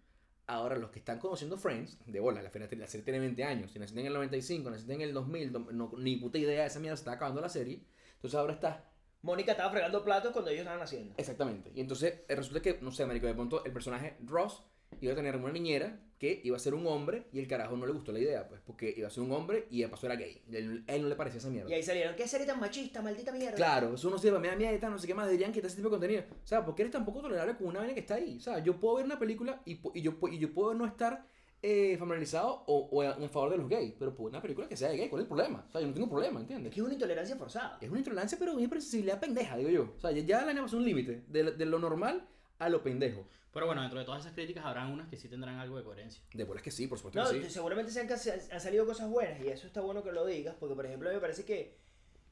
Ahora, 0.48 0.76
los 0.76 0.90
que 0.90 1.00
están 1.00 1.18
conociendo 1.18 1.58
Friends, 1.58 1.98
de 2.06 2.20
bola, 2.20 2.40
la, 2.40 2.50
serie- 2.50 2.68
la 2.76 2.86
serie 2.86 3.04
tiene 3.04 3.18
20 3.18 3.42
años, 3.42 3.72
si 3.72 3.80
naciste 3.80 4.00
en 4.00 4.06
el 4.06 4.12
95, 4.12 4.70
naciste 4.70 4.94
en 4.94 5.00
el 5.00 5.12
2000, 5.12 5.52
no, 5.52 5.58
no- 5.72 5.92
ni 5.98 6.16
puta 6.16 6.38
idea 6.38 6.60
de 6.62 6.66
esa 6.68 6.78
mierda, 6.78 6.96
se 6.96 7.00
está 7.00 7.12
acabando 7.12 7.40
la 7.40 7.48
serie. 7.48 7.82
Entonces 8.14 8.38
ahora 8.38 8.52
está 8.52 8.84
Mónica 9.26 9.52
estaba 9.52 9.70
fregando 9.70 10.04
platos 10.04 10.32
cuando 10.32 10.50
ellos 10.50 10.60
estaban 10.60 10.80
haciendo. 10.80 11.14
Exactamente. 11.18 11.72
Y 11.74 11.80
entonces 11.80 12.20
eh, 12.28 12.36
resulta 12.36 12.62
que, 12.62 12.78
no 12.80 12.92
sé, 12.92 13.04
marico, 13.04 13.26
de 13.26 13.34
pronto 13.34 13.64
el 13.64 13.72
personaje 13.72 14.16
Ross 14.24 14.62
iba 15.00 15.12
a 15.12 15.16
tener 15.16 15.36
una 15.36 15.52
niñera 15.52 16.00
que 16.18 16.40
iba 16.44 16.56
a 16.56 16.60
ser 16.60 16.74
un 16.74 16.86
hombre 16.86 17.26
y 17.32 17.40
el 17.40 17.48
carajo 17.48 17.76
no 17.76 17.84
le 17.84 17.92
gustó 17.92 18.12
la 18.12 18.20
idea, 18.20 18.48
pues, 18.48 18.60
porque 18.64 18.94
iba 18.96 19.08
a 19.08 19.10
ser 19.10 19.24
un 19.24 19.32
hombre 19.32 19.66
y 19.68 19.82
de 19.82 19.88
paso 19.88 20.06
era 20.06 20.14
gay. 20.14 20.40
Él, 20.50 20.84
él 20.86 21.02
no 21.02 21.08
le 21.08 21.16
parecía 21.16 21.38
esa 21.38 21.50
mierda. 21.50 21.68
Y 21.68 21.74
ahí 21.74 21.82
salieron, 21.82 22.14
¿qué 22.14 22.26
serie 22.26 22.46
tan 22.46 22.60
machista, 22.60 23.02
maldita 23.02 23.32
mierda? 23.32 23.56
Claro, 23.56 23.94
eso 23.94 24.08
no 24.08 24.16
sirve, 24.16 24.38
me 24.38 24.48
da 24.48 24.56
mierda, 24.56 24.88
no 24.88 24.98
sé 24.98 25.08
qué 25.08 25.14
más, 25.14 25.26
deberían 25.26 25.52
quitar 25.52 25.66
ese 25.66 25.76
tipo 25.76 25.88
de 25.88 25.94
contenido. 25.94 26.22
O 26.42 26.46
sea, 26.46 26.64
porque 26.64 26.82
eres 26.82 26.92
tan 26.92 27.04
poco 27.04 27.20
tolerable 27.20 27.56
con 27.56 27.66
una 27.66 27.80
vaina 27.80 27.94
que 27.94 28.00
está 28.00 28.14
ahí. 28.14 28.36
O 28.36 28.40
sea, 28.40 28.60
yo 28.60 28.78
puedo 28.78 28.94
ver 28.96 29.04
una 29.04 29.18
película 29.18 29.60
y, 29.66 29.80
y, 29.92 30.02
yo, 30.02 30.14
y 30.30 30.38
yo 30.38 30.54
puedo 30.54 30.72
no 30.72 30.86
estar 30.86 31.26
eh, 31.68 31.96
familiarizado 31.98 32.62
o, 32.66 32.88
o 32.92 33.02
en 33.02 33.28
favor 33.28 33.50
de 33.50 33.56
los 33.58 33.68
gays, 33.68 33.94
pero 33.98 34.14
puedo 34.14 34.26
ver 34.26 34.34
una 34.34 34.42
película 34.42 34.68
que 34.68 34.76
sea 34.76 34.88
de 34.90 34.96
gay, 34.98 35.08
¿cuál 35.08 35.22
es 35.22 35.24
el 35.24 35.28
problema? 35.28 35.64
O 35.68 35.72
sea, 35.72 35.80
yo 35.80 35.86
no 35.88 35.94
tengo 35.94 36.08
problema, 36.08 36.38
Es 36.38 36.42
¿entiendes? 36.42 36.72
que 36.72 36.80
es 36.80 36.84
una 36.84 36.94
intolerancia 36.94 37.34
forzada. 37.36 37.78
Es 37.80 37.88
una 37.90 37.98
intolerancia, 37.98 38.38
pero 38.38 38.52
una 38.52 38.62
hipersensibilidad 38.62 39.18
pendeja, 39.18 39.56
digo 39.56 39.70
yo. 39.70 39.92
O 39.96 40.00
sea, 40.00 40.12
ya, 40.12 40.22
ya 40.22 40.38
la 40.38 40.44
vaina 40.46 40.62
pasó 40.62 40.76
un 40.76 40.84
límite 40.84 41.24
de, 41.28 41.52
de 41.52 41.66
lo 41.66 41.78
normal 41.78 42.26
a 42.58 42.68
lo 42.68 42.82
pendejo. 42.82 43.26
Pero 43.52 43.66
bueno, 43.66 43.80
dentro 43.80 43.98
de 43.98 44.04
todas 44.04 44.20
esas 44.20 44.34
críticas 44.34 44.64
habrán 44.66 44.92
unas 44.92 45.08
que 45.08 45.16
sí 45.16 45.28
tendrán 45.28 45.58
algo 45.58 45.76
de 45.78 45.82
coherencia. 45.84 46.22
De 46.34 46.44
bolas 46.44 46.62
que 46.62 46.70
sí, 46.70 46.86
por 46.86 46.98
supuesto 46.98 47.22
No, 47.22 47.30
que 47.30 47.44
sí. 47.46 47.50
seguramente 47.50 47.90
se 47.90 48.00
han, 48.00 48.08
han 48.52 48.60
salido 48.60 48.84
cosas 48.86 49.08
buenas 49.10 49.40
y 49.40 49.48
eso 49.48 49.66
está 49.66 49.80
bueno 49.80 50.02
que 50.04 50.12
lo 50.12 50.24
digas, 50.26 50.54
porque 50.60 50.74
por 50.74 50.84
ejemplo 50.86 51.10
me 51.12 51.18
parece 51.20 51.44
que 51.44 51.74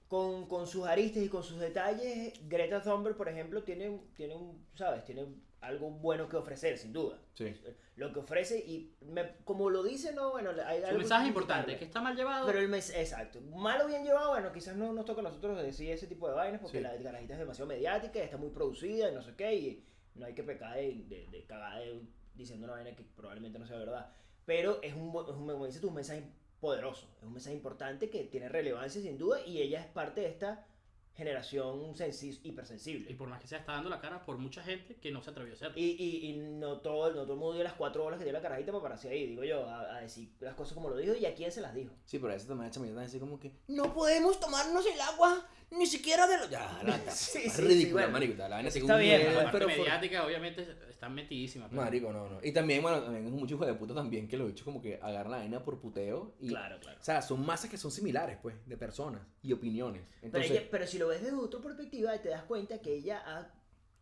con, 0.06 0.46
con 0.46 0.66
sus 0.66 0.84
aristas 0.86 1.22
y 1.22 1.28
con 1.28 1.42
sus 1.42 1.58
detalles, 1.58 2.34
Greta 2.48 2.82
Thunberg, 2.82 3.16
por 3.16 3.28
ejemplo, 3.28 3.62
tiene, 3.64 3.88
un- 3.88 4.12
tiene 4.14 4.36
un, 4.36 4.64
¿sabes? 4.74 5.02
Tiene 5.04 5.24
algo 5.66 5.90
bueno 5.90 6.28
que 6.28 6.36
ofrecer, 6.36 6.78
sin 6.78 6.92
duda. 6.92 7.18
Sí. 7.34 7.54
Lo 7.96 8.12
que 8.12 8.20
ofrece 8.20 8.58
y 8.58 8.96
me- 9.02 9.36
como 9.44 9.70
lo 9.70 9.82
dice, 9.82 10.12
no, 10.12 10.32
bueno, 10.32 10.50
hay 10.66 10.80
Su 10.80 10.86
algo 10.86 10.98
mensaje 10.98 11.28
importante, 11.28 11.76
que 11.78 11.84
está 11.84 12.00
mal 12.00 12.16
llevado. 12.16 12.46
Pero 12.46 12.58
el 12.58 12.68
mes, 12.68 12.90
exacto. 12.94 13.40
Malo 13.40 13.86
bien 13.86 14.04
llevado, 14.04 14.30
bueno, 14.30 14.52
quizás 14.52 14.76
no 14.76 14.92
nos 14.92 15.04
toca 15.04 15.20
a 15.20 15.24
nosotros 15.24 15.60
decir 15.62 15.90
ese 15.90 16.06
tipo 16.06 16.28
de 16.28 16.34
vainas 16.34 16.60
porque 16.60 16.78
Sí. 16.78 16.82
la 16.82 16.96
carajita 17.02 17.34
es 17.34 17.38
demasiado 17.38 17.68
mediática, 17.68 18.18
está 18.20 18.36
muy 18.36 18.50
producida 18.50 19.10
y 19.10 19.14
no 19.14 19.22
sé 19.22 19.34
qué, 19.36 19.54
y 19.54 19.84
no 20.14 20.26
hay 20.26 20.34
que 20.34 20.42
pecar 20.42 20.74
de, 20.76 21.04
de, 21.08 21.26
de 21.30 21.46
cagada 21.46 21.78
de- 21.80 22.02
diciendo 22.34 22.64
una 22.64 22.74
vaina 22.74 22.94
que 22.96 23.02
probablemente 23.16 23.58
no 23.58 23.66
sea 23.66 23.78
verdad. 23.78 24.10
Pero 24.44 24.82
es 24.82 24.92
un, 24.94 25.08
es 25.10 25.34
un, 25.34 25.46
como 25.48 25.66
dices 25.66 25.80
tú, 25.80 25.88
un 25.88 25.94
mensaje 25.94 26.24
poderoso, 26.60 27.06
es 27.18 27.24
un 27.24 27.32
mensaje 27.32 27.54
importante 27.54 28.10
que 28.10 28.24
tiene 28.24 28.48
relevancia 28.48 29.00
sin 29.00 29.18
duda 29.18 29.38
y 29.46 29.60
ella 29.62 29.80
es 29.80 29.86
parte 29.86 30.22
de 30.22 30.28
esta 30.28 30.66
generación 31.14 31.94
sensi- 31.94 32.40
Y 32.42 32.48
hipersensible. 32.48 33.14
por 33.14 33.28
más 33.28 33.40
que 33.40 33.46
sea, 33.46 33.58
está 33.58 33.72
dando 33.72 33.88
la 33.90 34.00
cara 34.00 34.24
por 34.24 34.36
mucha 34.38 34.62
gente 34.62 34.96
que 34.96 35.10
no 35.10 35.22
se 35.22 35.30
atrevió 35.30 35.52
a 35.52 35.56
hacerlo. 35.56 35.78
Y, 35.78 35.84
y, 35.92 36.26
y 36.30 36.36
no, 36.36 36.78
todo, 36.80 37.10
no 37.10 37.22
todo 37.22 37.34
el 37.34 37.38
mundo 37.38 37.54
dio 37.54 37.64
las 37.64 37.74
cuatro 37.74 38.04
horas 38.04 38.18
que 38.18 38.24
dio 38.24 38.32
la 38.32 38.42
carajita 38.42 38.72
para 38.72 38.82
pararse 38.82 39.08
ahí, 39.08 39.26
digo 39.26 39.44
yo, 39.44 39.68
a, 39.68 39.96
a 39.96 40.00
decir 40.00 40.30
las 40.40 40.54
cosas 40.54 40.74
como 40.74 40.88
lo 40.90 40.96
dijo 40.96 41.14
y 41.14 41.24
a 41.26 41.34
quién 41.34 41.50
se 41.52 41.60
las 41.60 41.74
dijo. 41.74 41.92
Sí, 42.04 42.18
pero 42.18 42.30
a 42.30 42.34
veces 42.34 42.48
también 42.48 42.70
chamita 42.70 43.00
así 43.02 43.18
como 43.18 43.38
que 43.38 43.52
no 43.68 43.94
podemos 43.94 44.38
tomarnos 44.40 44.84
el 44.86 45.00
agua 45.00 45.46
ni 45.78 45.86
siquiera 45.86 46.26
de 46.26 46.38
lo. 46.38 46.48
Ya, 46.48 46.80
la. 46.82 46.98
Sí, 47.10 47.38
ridícula, 47.38 47.74
sí, 47.76 47.92
bueno. 47.92 48.08
marico. 48.10 48.34
La 48.36 48.48
vaina 48.48 48.70
tiene 48.70 48.84
está 48.86 48.96
bien, 48.96 49.34
la 49.34 49.50
parte 49.50 49.66
mediática, 49.66 50.24
obviamente, 50.26 50.66
están 50.90 51.14
metidísimas. 51.14 51.68
pero- 51.70 51.82
Marico, 51.82 52.12
no, 52.12 52.28
no. 52.28 52.38
Y 52.42 52.52
también, 52.52 52.82
bueno, 52.82 53.02
también 53.02 53.26
es 53.26 53.32
mucho 53.32 53.54
hijo 53.56 53.66
de 53.66 53.74
puta 53.74 53.94
también 53.94 54.26
que 54.28 54.36
lo 54.36 54.44
he 54.44 54.48
dicho 54.48 54.64
como 54.64 54.80
que 54.80 54.98
agarran 55.02 55.30
la 55.32 55.38
vaina 55.38 55.62
por 55.64 55.78
puteo. 55.80 56.34
Y, 56.40 56.48
Claro, 56.48 56.78
claro. 56.80 56.98
O 57.00 57.04
sea, 57.04 57.20
son 57.22 57.44
masas 57.44 57.70
que 57.70 57.76
son 57.76 57.90
similares, 57.90 58.38
pues, 58.42 58.54
de 58.66 58.76
personas 58.76 59.20
y 59.42 59.52
opiniones. 59.52 60.02
Pero, 60.20 60.26
Entonces, 60.26 60.50
ella- 60.50 60.68
pero 60.70 60.86
si 60.86 60.98
lo 60.98 61.08
ves 61.08 61.22
desde 61.22 61.36
otra 61.36 61.60
perspectiva, 61.60 62.16
te 62.18 62.28
das 62.30 62.44
cuenta 62.44 62.80
que 62.80 62.94
ella, 62.94 63.22
ha, 63.26 63.50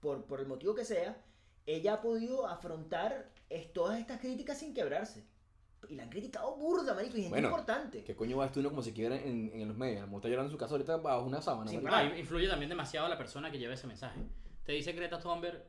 por, 0.00 0.24
por 0.26 0.40
el 0.40 0.46
motivo 0.46 0.74
que 0.74 0.84
sea, 0.84 1.16
ella 1.66 1.94
ha 1.94 2.00
podido 2.02 2.46
afrontar 2.46 3.30
es- 3.48 3.72
todas 3.72 3.98
estas 4.00 4.20
críticas 4.20 4.58
sin 4.58 4.74
quebrarse. 4.74 5.24
Y 5.88 5.94
la 5.96 6.04
han 6.04 6.08
criticado 6.10 6.54
burda, 6.56 6.94
marico, 6.94 7.16
y 7.16 7.22
gente 7.22 7.30
Bueno, 7.30 7.48
importante. 7.48 8.04
¿qué 8.04 8.14
coño 8.14 8.36
va 8.36 8.44
a 8.44 8.46
esto 8.46 8.60
uno 8.60 8.70
como 8.70 8.82
si 8.82 8.92
quiera 8.92 9.16
en, 9.16 9.50
en 9.54 9.68
los 9.68 9.76
medios? 9.76 10.02
Como 10.04 10.18
está 10.18 10.28
llorando 10.28 10.48
en 10.48 10.52
su 10.52 10.58
casa 10.58 10.72
ahorita 10.74 10.96
bajo 10.98 11.24
una 11.24 11.42
sábana. 11.42 11.70
Sí, 11.70 11.78
influye 12.18 12.48
también 12.48 12.68
demasiado 12.68 13.08
la 13.08 13.18
persona 13.18 13.50
que 13.50 13.58
lleva 13.58 13.74
ese 13.74 13.86
mensaje. 13.86 14.20
Te 14.64 14.72
dice 14.72 14.92
Greta 14.92 15.18
Thunberg, 15.18 15.62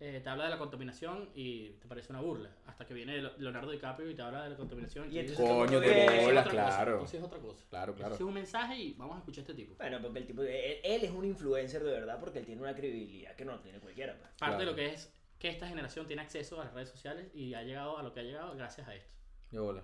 eh, 0.00 0.20
te 0.22 0.28
habla 0.30 0.44
de 0.44 0.50
la 0.50 0.58
contaminación 0.58 1.28
y 1.34 1.70
te 1.80 1.86
parece 1.86 2.12
una 2.12 2.22
burla. 2.22 2.50
Hasta 2.66 2.86
que 2.86 2.94
viene 2.94 3.20
Le- 3.20 3.32
Leonardo 3.38 3.70
DiCaprio 3.70 4.08
y 4.10 4.14
te 4.14 4.22
habla 4.22 4.44
de 4.44 4.50
la 4.50 4.56
contaminación. 4.56 5.08
Y 5.08 5.14
te 5.14 5.20
entonces 5.20 5.44
Coño 5.48 5.80
que- 5.80 5.86
de 5.86 6.04
"Eso 6.04 6.12
es 6.14 6.24
bola, 6.24 6.40
otra 6.40 6.50
cosa, 6.52 6.64
claro. 6.76 6.92
entonces 6.92 7.20
es 7.20 7.26
otra 7.26 7.38
cosa. 7.40 7.64
Claro, 7.68 7.94
claro. 7.94 8.14
Es 8.14 8.20
un 8.20 8.32
mensaje 8.34 8.76
y 8.78 8.92
vamos 8.94 9.16
a 9.16 9.18
escuchar 9.18 9.40
a 9.40 9.42
este 9.42 9.54
tipo. 9.54 9.74
Bueno, 9.76 9.98
porque 10.00 10.18
el 10.20 10.26
tipo, 10.26 10.42
él, 10.42 10.76
él 10.82 11.04
es 11.04 11.10
un 11.10 11.24
influencer 11.24 11.82
de 11.84 11.90
verdad 11.92 12.18
porque 12.20 12.38
él 12.38 12.46
tiene 12.46 12.62
una 12.62 12.74
credibilidad 12.74 13.34
que 13.36 13.44
no 13.44 13.58
tiene 13.60 13.80
cualquiera. 13.80 14.16
pues. 14.18 14.30
Parte 14.38 14.58
de 14.60 14.66
lo 14.66 14.74
que 14.74 14.86
es 14.94 15.12
que 15.38 15.48
esta 15.50 15.68
generación 15.68 16.06
tiene 16.06 16.22
acceso 16.22 16.60
a 16.60 16.64
las 16.64 16.72
redes 16.74 16.88
sociales 16.88 17.28
y 17.34 17.54
ha 17.54 17.62
llegado 17.62 17.98
a 17.98 18.02
lo 18.02 18.12
que 18.12 18.20
ha 18.20 18.22
llegado 18.24 18.56
gracias 18.56 18.88
a 18.88 18.94
esto. 18.94 19.17
De 19.50 19.58
bola. 19.58 19.82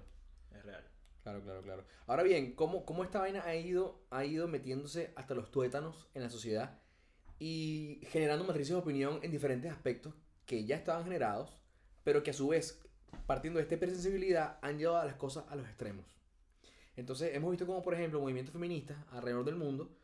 Es 0.51 0.63
real. 0.65 0.85
Claro, 1.23 1.43
claro, 1.43 1.63
claro. 1.63 1.85
Ahora 2.07 2.23
bien, 2.23 2.55
¿cómo, 2.55 2.85
cómo 2.85 3.03
esta 3.03 3.21
vaina 3.21 3.43
ha 3.45 3.57
ido, 3.57 4.05
ha 4.11 4.25
ido 4.25 4.47
metiéndose 4.47 5.13
hasta 5.17 5.35
los 5.35 5.51
tuétanos 5.51 6.09
en 6.13 6.23
la 6.23 6.29
sociedad 6.29 6.79
y 7.39 8.01
generando 8.11 8.45
matrices 8.45 8.75
de 8.75 8.81
opinión 8.81 9.21
en 9.23 9.31
diferentes 9.31 9.73
aspectos 9.73 10.15
que 10.45 10.67
ya 10.67 10.77
estaban 10.77 11.05
generados, 11.05 11.51
pero 12.05 12.23
que 12.23 12.31
a 12.31 12.35
su 12.35 12.49
vez, 12.49 12.79
partiendo 13.27 13.59
de 13.59 13.63
esta 13.63 13.77
hipersensibilidad, 13.77 14.59
han 14.61 14.79
llevado 14.79 15.01
a 15.01 15.07
las 15.07 15.17
cosas 15.17 15.45
a 15.49 15.57
los 15.57 15.67
extremos. 15.67 16.05
Entonces, 16.97 17.35
hemos 17.35 17.51
visto 17.51 17.67
como, 17.67 17.83
por 17.83 17.95
ejemplo, 17.95 18.21
movimientos 18.21 18.53
feministas 18.53 18.99
alrededor 19.11 19.45
del 19.45 19.57
mundo 19.57 19.97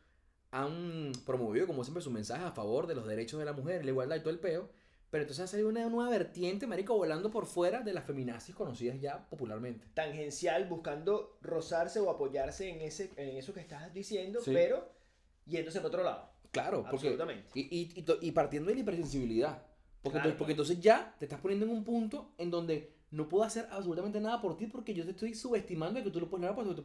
han 0.51 1.13
promovido, 1.25 1.67
como 1.67 1.83
siempre, 1.83 2.03
su 2.03 2.11
mensaje 2.11 2.43
a 2.43 2.51
favor 2.51 2.87
de 2.87 2.95
los 2.95 3.07
derechos 3.07 3.39
de 3.39 3.45
la 3.45 3.53
mujer, 3.53 3.85
la 3.85 3.91
igualdad 3.91 4.17
y 4.17 4.19
todo 4.19 4.31
el 4.31 4.39
peo, 4.39 4.69
pero 5.11 5.23
entonces 5.23 5.43
ha 5.43 5.47
salido 5.47 5.69
una 5.69 5.87
nueva 5.89 6.09
vertiente, 6.09 6.65
marico, 6.65 6.95
volando 6.95 7.29
por 7.29 7.45
fuera 7.45 7.81
de 7.81 7.93
las 7.93 8.05
feminazis 8.05 8.55
conocidas 8.55 8.99
ya 8.99 9.29
popularmente. 9.29 9.85
Tangencial, 9.93 10.65
buscando 10.67 11.37
rozarse 11.41 11.99
o 11.99 12.09
apoyarse 12.09 12.69
en, 12.69 12.81
ese, 12.81 13.11
en 13.17 13.35
eso 13.37 13.53
que 13.53 13.59
estás 13.59 13.93
diciendo, 13.93 14.39
Sí. 14.41 14.51
pero 14.53 14.89
yéndose 15.45 15.79
para 15.79 15.87
otro 15.89 16.03
lado. 16.03 16.31
Claro, 16.51 16.77
porque... 16.89 17.07
Absolutamente. 17.09 17.49
Y, 17.53 17.61
y, 17.61 17.93
y 17.99 18.27
y 18.27 18.31
partiendo 18.31 18.69
de 18.69 18.75
la 18.75 18.81
hipersensibilidad. 18.81 19.61
Porque, 20.01 20.15
Claro, 20.17 20.29
entonces, 20.29 20.37
porque 20.37 20.51
entonces 20.53 20.79
ya 20.79 21.15
te 21.19 21.25
estás 21.25 21.39
poniendo 21.41 21.65
en 21.65 21.71
un 21.71 21.83
punto 21.83 22.33
en 22.37 22.49
donde 22.49 22.95
no 23.11 23.27
puedo 23.27 23.43
hacer 23.43 23.67
absolutamente 23.71 24.19
nada 24.21 24.41
por 24.41 24.55
ti 24.57 24.67
porque 24.67 24.93
yo 24.93 25.03
te 25.03 25.11
estoy 25.11 25.33
subestimando 25.35 25.99
de 25.99 26.05
que 26.05 26.11
tú 26.11 26.19
lo 26.21 26.29
puedes 26.29 26.47
lograr 26.47 26.65
bajo 26.65 26.75
tu, 26.75 26.81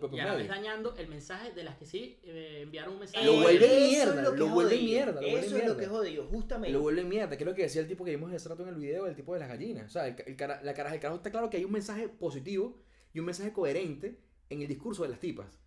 propio 0.00 0.18
Y 0.18 0.20
a 0.20 0.24
la 0.26 0.34
vez 0.34 0.48
medio. 0.48 0.52
dañando 0.60 0.96
el 0.96 1.08
mensaje 1.08 1.52
de 1.52 1.62
las 1.62 1.76
que 1.76 1.86
sí 1.86 2.18
eh, 2.24 2.60
enviaron 2.62 2.94
un 2.94 2.98
mensaje. 3.00 3.24
Lo 3.24 3.34
vuelve 3.40 3.86
mierda, 3.88 4.22
lo 4.22 4.32
que 4.32 4.38
lo 4.38 4.46
es 4.46 4.52
vuelve 4.52 4.78
mierda, 4.78 5.12
lo 5.12 5.20
vuelve 5.30 5.46
Eso 5.46 5.56
es 5.56 5.66
lo 5.68 5.76
que 5.76 5.86
jodido, 5.86 6.26
justamente. 6.26 6.72
Lo 6.72 6.80
vuelve 6.82 7.04
mierda, 7.04 7.36
que 7.36 7.44
es 7.44 7.48
lo 7.48 7.54
que 7.54 7.62
decía 7.62 7.82
el 7.82 7.88
tipo 7.88 8.04
que 8.04 8.10
vimos 8.10 8.32
hace 8.32 8.48
rato 8.48 8.64
en 8.64 8.70
el 8.70 8.74
video, 8.76 9.06
el 9.06 9.14
tipo 9.14 9.32
de 9.32 9.38
las 9.40 9.48
gallinas. 9.48 9.86
O 9.86 9.90
sea, 9.90 10.08
el, 10.08 10.16
el, 10.26 10.36
cara- 10.36 10.60
la 10.62 10.74
caraja, 10.74 10.96
el 10.96 11.00
carajo 11.00 11.16
está 11.18 11.30
claro 11.30 11.48
que 11.50 11.56
hay 11.58 11.64
un 11.64 11.72
mensaje 11.72 12.08
positivo 12.08 12.76
y 13.14 13.20
un 13.20 13.26
mensaje 13.26 13.52
coherente 13.52 14.18
en 14.48 14.62
el 14.62 14.66
discurso 14.68 15.04
de 15.04 15.10
las 15.10 15.20
tipas. 15.20 15.60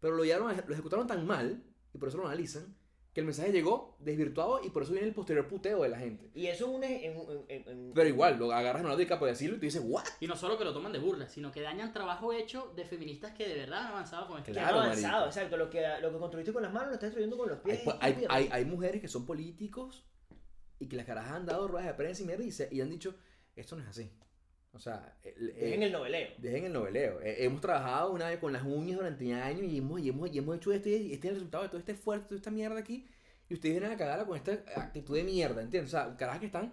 Pero 0.00 0.14
lo, 0.16 0.24
llevaron 0.24 0.56
lo 0.66 0.72
ejecutaron 0.72 1.06
tan 1.06 1.26
mal, 1.26 1.62
y 1.92 1.98
por 1.98 2.08
eso 2.08 2.16
lo 2.16 2.26
analizan, 2.26 2.74
que 3.12 3.20
el 3.20 3.26
mensaje 3.26 3.50
llegó 3.50 3.96
desvirtuado 3.98 4.60
y 4.64 4.70
por 4.70 4.84
eso 4.84 4.92
viene 4.92 5.08
el 5.08 5.14
posterior 5.14 5.48
puteo 5.48 5.82
de 5.82 5.88
la 5.88 5.98
gente. 5.98 6.30
Y 6.34 6.46
eso 6.46 6.66
es 6.68 6.70
un... 6.76 6.84
en- 6.84 7.16
en- 7.48 7.68
en- 7.68 7.92
Pero 7.92 8.08
igual, 8.08 8.38
lo 8.38 8.52
agarras 8.52 8.76
a 8.76 8.78
Leonardo 8.84 8.98
DiCaprio 8.98 9.26
de 9.26 9.32
decirlo 9.32 9.56
y 9.56 9.58
tú 9.58 9.64
dices, 9.66 9.82
¿what? 9.84 10.04
Y 10.20 10.28
no 10.28 10.36
solo 10.36 10.56
que 10.56 10.64
lo 10.64 10.72
toman 10.72 10.92
de 10.92 11.00
burla, 11.00 11.28
sino 11.28 11.50
que 11.50 11.60
dañan 11.60 11.92
trabajo 11.92 12.32
hecho 12.32 12.72
de 12.76 12.84
feministas 12.84 13.32
que 13.32 13.48
de 13.48 13.54
verdad 13.56 13.80
han 13.80 13.86
avanzado 13.88 14.28
con 14.28 14.38
este 14.38 14.52
que 14.52 14.58
Claro, 14.58 14.78
han 14.78 14.84
avanzado, 14.86 15.12
marico. 15.12 15.26
exacto. 15.28 15.56
Lo 15.56 15.68
que, 15.70 15.84
lo 16.00 16.12
que 16.12 16.18
construiste 16.18 16.52
con 16.52 16.62
las 16.62 16.72
manos 16.72 16.88
lo 16.88 16.94
estás 16.94 17.08
destruyendo 17.08 17.36
con 17.36 17.48
los 17.48 17.58
Hay, 17.58 17.64
pies. 17.64 17.80
hay, 18.00 18.10
estúpido. 18.12 18.32
hay, 18.32 18.48
hay 18.52 18.64
mujeres 18.64 19.00
que 19.00 19.08
son 19.08 19.26
políticos 19.26 20.04
y 20.78 20.86
que 20.88 20.96
las 20.96 21.04
carajas 21.06 21.32
han 21.32 21.46
dado 21.46 21.66
ruedas 21.66 21.88
de 21.88 21.94
prensa 21.94 22.22
y 22.22 22.26
mierda 22.26 22.44
y, 22.44 22.52
se- 22.52 22.68
y 22.70 22.80
han 22.80 22.90
dicho, 22.90 23.14
esto 23.56 23.74
no 23.74 23.82
es 23.82 23.88
así. 23.88 24.08
O 24.72 24.78
sea, 24.78 25.16
el- 25.24 25.54
Dejen 25.54 25.82
eh, 25.82 25.86
el 25.86 25.92
noveleo. 25.92 26.28
Dejen 26.38 26.64
el 26.66 26.72
noveleo. 26.72 27.20
Eh, 27.22 27.44
hemos 27.44 27.60
trabajado 27.60 28.12
una 28.12 28.28
vez 28.28 28.38
con 28.38 28.52
las 28.52 28.62
uñas 28.62 28.96
durante 28.98 29.32
años 29.34 29.64
y 29.64 29.78
hemos, 29.78 30.00
y 30.00 30.08
hemos, 30.10 30.32
y 30.32 30.38
hemos 30.38 30.56
hecho 30.56 30.72
esto 30.72 30.88
y 30.88 31.12
este 31.12 31.26
es 31.26 31.30
el 31.30 31.34
resultado 31.34 31.64
de 31.64 31.68
todo 31.70 31.78
este 31.78 31.92
esfuerzo, 31.92 32.26
toda 32.26 32.36
esta 32.36 32.50
mierda 32.50 32.78
aquí. 32.78 33.06
Y 33.48 33.54
ustedes 33.54 33.74
vienen 33.74 33.90
a 33.92 33.96
cagarla 33.98 34.24
con 34.26 34.36
esta 34.36 34.52
actitud 34.76 35.16
de 35.16 35.24
mierda, 35.24 35.60
¿entiendes? 35.60 35.92
O 35.92 35.96
sea, 35.96 36.16
carajas 36.16 36.40
que 36.40 36.46
están 36.46 36.72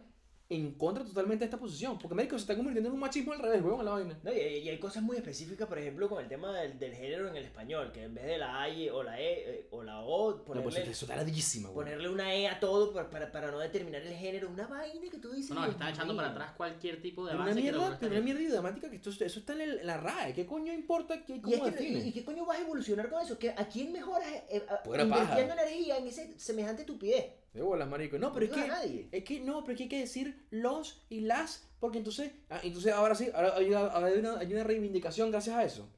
en 0.50 0.72
contra 0.75 1.04
totalmente 1.04 1.39
de 1.39 1.46
esta 1.46 1.58
posición. 1.58 2.00
Porque 2.00 2.16
médico 2.16 2.38
se 2.38 2.44
está 2.44 2.56
convirtiendo 2.56 2.88
en 2.88 2.94
un 2.94 3.00
machismo 3.01 3.34
al 3.34 3.39
revés, 3.39 3.62
weón, 3.62 3.84
la 3.84 3.92
vaina. 3.92 4.18
No, 4.24 4.32
y, 4.32 4.38
y 4.38 4.70
hay 4.70 4.80
cosas 4.80 5.04
muy 5.04 5.18
específicas, 5.18 5.68
por 5.68 5.77
ejemplo, 5.77 6.08
con 6.08 6.24
el 6.24 6.30
tema 6.30 6.54
del, 6.58 6.80
del 6.80 6.94
género 6.94 7.27
en 7.27 7.36
el 7.36 7.44
español, 7.44 7.92
que 7.92 8.04
en 8.04 8.16
vez 8.16 8.25
de 8.25 8.38
la 8.38 8.62
A 8.62 8.70
y- 8.70 8.89
o 8.89 9.04
la 9.04 9.20
E 9.20 9.25
eh, 9.50 9.68
o 9.72 9.84
la 9.84 10.00
O, 10.01 10.32
No, 10.32 10.44
ponerle, 10.46 10.72
pues 10.86 11.01
está 11.01 11.16
ladísima, 11.18 11.68
weón. 11.70 11.75
ponerle 11.84 12.08
una 12.10 12.34
E 12.34 12.48
a 12.48 12.60
todo 12.62 12.94
para, 12.94 13.10
para, 13.10 13.32
para 13.32 13.51
no 13.51 13.60
determinar 13.60 14.01
el 14.01 14.13
género. 14.13 14.50
Una 14.50 14.68
vaina 14.68 15.10
que 15.12 15.18
tú 15.18 15.32
dices. 15.34 15.51
No, 15.54 15.66
no, 15.66 15.72
están 15.72 15.94
echando 15.94 16.16
para 16.16 16.30
atrás 16.30 16.51
cualquier 16.56 17.01
tipo 17.01 17.25
de 17.25 17.34
avance 17.34 17.51
una 17.51 17.62
mierda, 17.62 17.98
pero 18.00 18.12
una 18.13 18.22
mierda 18.22 18.42
idiomática 18.42 18.89
que 18.89 18.96
esto, 18.96 19.10
eso 19.10 19.39
está 19.39 19.51
en, 19.54 19.62
el- 19.62 19.80
en 19.80 19.88
la 19.88 19.98
RAE. 19.98 20.34
¿Qué 20.34 20.46
coño 20.46 20.72
importa? 20.72 21.25
¿Qué, 21.25 21.36
¿Y, 21.36 21.42
¿Cómo 21.42 21.68
es 21.68 21.75
que- 21.75 21.84
y- 21.89 22.08
y 22.08 22.12
qué 22.13 22.24
coño 22.24 22.46
vas 22.46 22.58
a 22.58 22.62
evolucionar 22.62 23.10
con 23.10 23.22
eso? 23.22 23.38
¿Que 23.38 23.50
¿A 23.50 23.68
quién 23.68 23.92
mejoras 23.92 24.27
eh, 24.50 24.66
a- 24.70 24.82
invirtiendo 24.86 25.16
paja. 25.16 25.42
energía 25.42 25.98
en 25.98 26.08
ese 26.08 26.39
semejante 26.39 26.84
estupidez? 26.84 27.25
De 27.57 27.63
bolas, 27.63 27.89
marico. 27.89 28.19
No, 28.19 28.31
pero 28.31 28.45
es 28.45 28.51
No 28.51 28.57
que... 28.61 28.67
nadie. 28.67 29.09
Es 29.11 29.23
que 29.23 29.39
no, 29.39 29.61
pero 29.63 29.71
es 29.73 29.77
que 29.77 29.83
hay 29.85 29.89
que 29.89 29.99
decir 29.99 30.45
los 30.51 31.01
y 31.09 31.21
las, 31.21 31.67
porque 31.79 31.97
entonces, 31.97 32.31
ah, 32.51 32.59
entonces 32.63 32.93
ahora 32.93 33.15
sí, 33.15 33.29
ahora 33.33 33.55
hay 33.55 33.65
una, 33.69 33.97
hay 33.97 34.19
una, 34.19 34.37
hay 34.37 34.53
una 34.53 34.63
reivindicación 34.63 35.31
gracias 35.31 35.55
a 35.55 35.63
eso. 35.63 35.89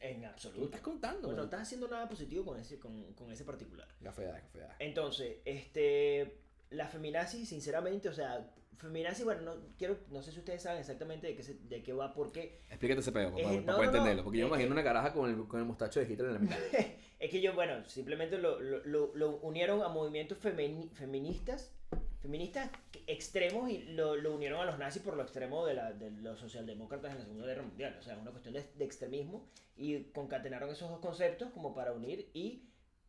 En 0.00 0.22
Tú 0.22 0.26
absoluto. 0.26 0.64
estás 0.64 0.80
contando. 0.80 1.28
Bueno, 1.28 1.36
no 1.36 1.44
estás 1.44 1.60
haciendo 1.60 1.88
nada 1.88 2.08
positivo 2.08 2.44
con 2.44 2.58
ese, 2.58 2.78
con, 2.78 3.12
con 3.12 3.30
ese 3.30 3.44
particular. 3.44 3.86
Cafeada, 4.02 4.40
cafeada. 4.40 4.76
Entonces, 4.78 5.36
este, 5.44 6.38
la 6.70 6.88
feminazi, 6.88 7.44
sinceramente, 7.44 8.08
o 8.08 8.12
sea, 8.14 8.50
feminazi, 8.78 9.22
bueno, 9.24 9.42
no, 9.42 9.54
quiero, 9.78 9.96
no 10.10 10.22
sé 10.22 10.32
si 10.32 10.38
ustedes 10.40 10.62
saben 10.62 10.80
exactamente 10.80 11.26
de 11.26 11.36
qué, 11.36 11.42
se- 11.42 11.54
de 11.54 11.82
qué 11.82 11.92
va, 11.92 12.12
porque 12.14 12.60
Explícate 12.68 13.00
ese 13.00 13.12
pedo, 13.12 13.28
Eh, 13.36 13.42
para, 13.42 13.56
no, 13.56 13.64
para 13.66 13.76
no, 13.76 13.76
no, 13.78 13.84
entenderlo, 13.84 14.24
porque 14.24 14.38
yo 14.38 14.44
es 14.46 14.50
me 14.50 14.56
imagino 14.56 14.72
una 14.72 14.84
caraja 14.84 15.12
con 15.12 15.30
el, 15.30 15.46
con 15.46 15.60
el 15.60 15.66
mostacho 15.66 16.00
de 16.00 16.06
Hitler 16.12 16.28
en 16.28 16.32
la 16.34 16.38
mitad. 16.40 16.56
es 17.18 17.30
que 17.30 17.40
yo, 17.40 17.54
bueno, 17.54 17.84
simplemente 17.86 18.38
lo, 18.38 18.60
lo, 18.60 19.14
lo- 19.14 19.36
unieron 19.42 19.82
a 19.82 19.88
movimientos 19.88 20.38
femini- 20.42 20.90
feministas, 20.92 21.72
feministas 22.20 22.70
extremos 23.06 23.70
y 23.70 23.78
lo, 23.94 24.16
lo 24.16 24.34
unieron 24.34 24.60
a 24.60 24.64
los 24.64 24.78
nazis 24.78 25.02
por 25.02 25.16
lo 25.16 25.22
extremo 25.22 25.66
de, 25.66 25.74
la, 25.74 25.92
de 25.92 26.10
los 26.10 26.38
socialdemócratas 26.40 27.12
en 27.12 27.18
la 27.18 27.24
Segunda 27.24 27.46
Guerra 27.46 27.62
Mundial. 27.62 27.96
O 27.98 28.02
sea, 28.02 28.14
es 28.14 28.20
una 28.20 28.30
cuestión 28.30 28.54
de, 28.54 28.64
de 28.76 28.84
extremismo 28.84 29.46
y 29.76 30.04
concatenaron 30.04 30.70
esos 30.70 30.88
dos 30.90 31.00
conceptos 31.00 31.50
como 31.52 31.74
para 31.74 31.92
unir 31.92 32.30
y 32.32 32.64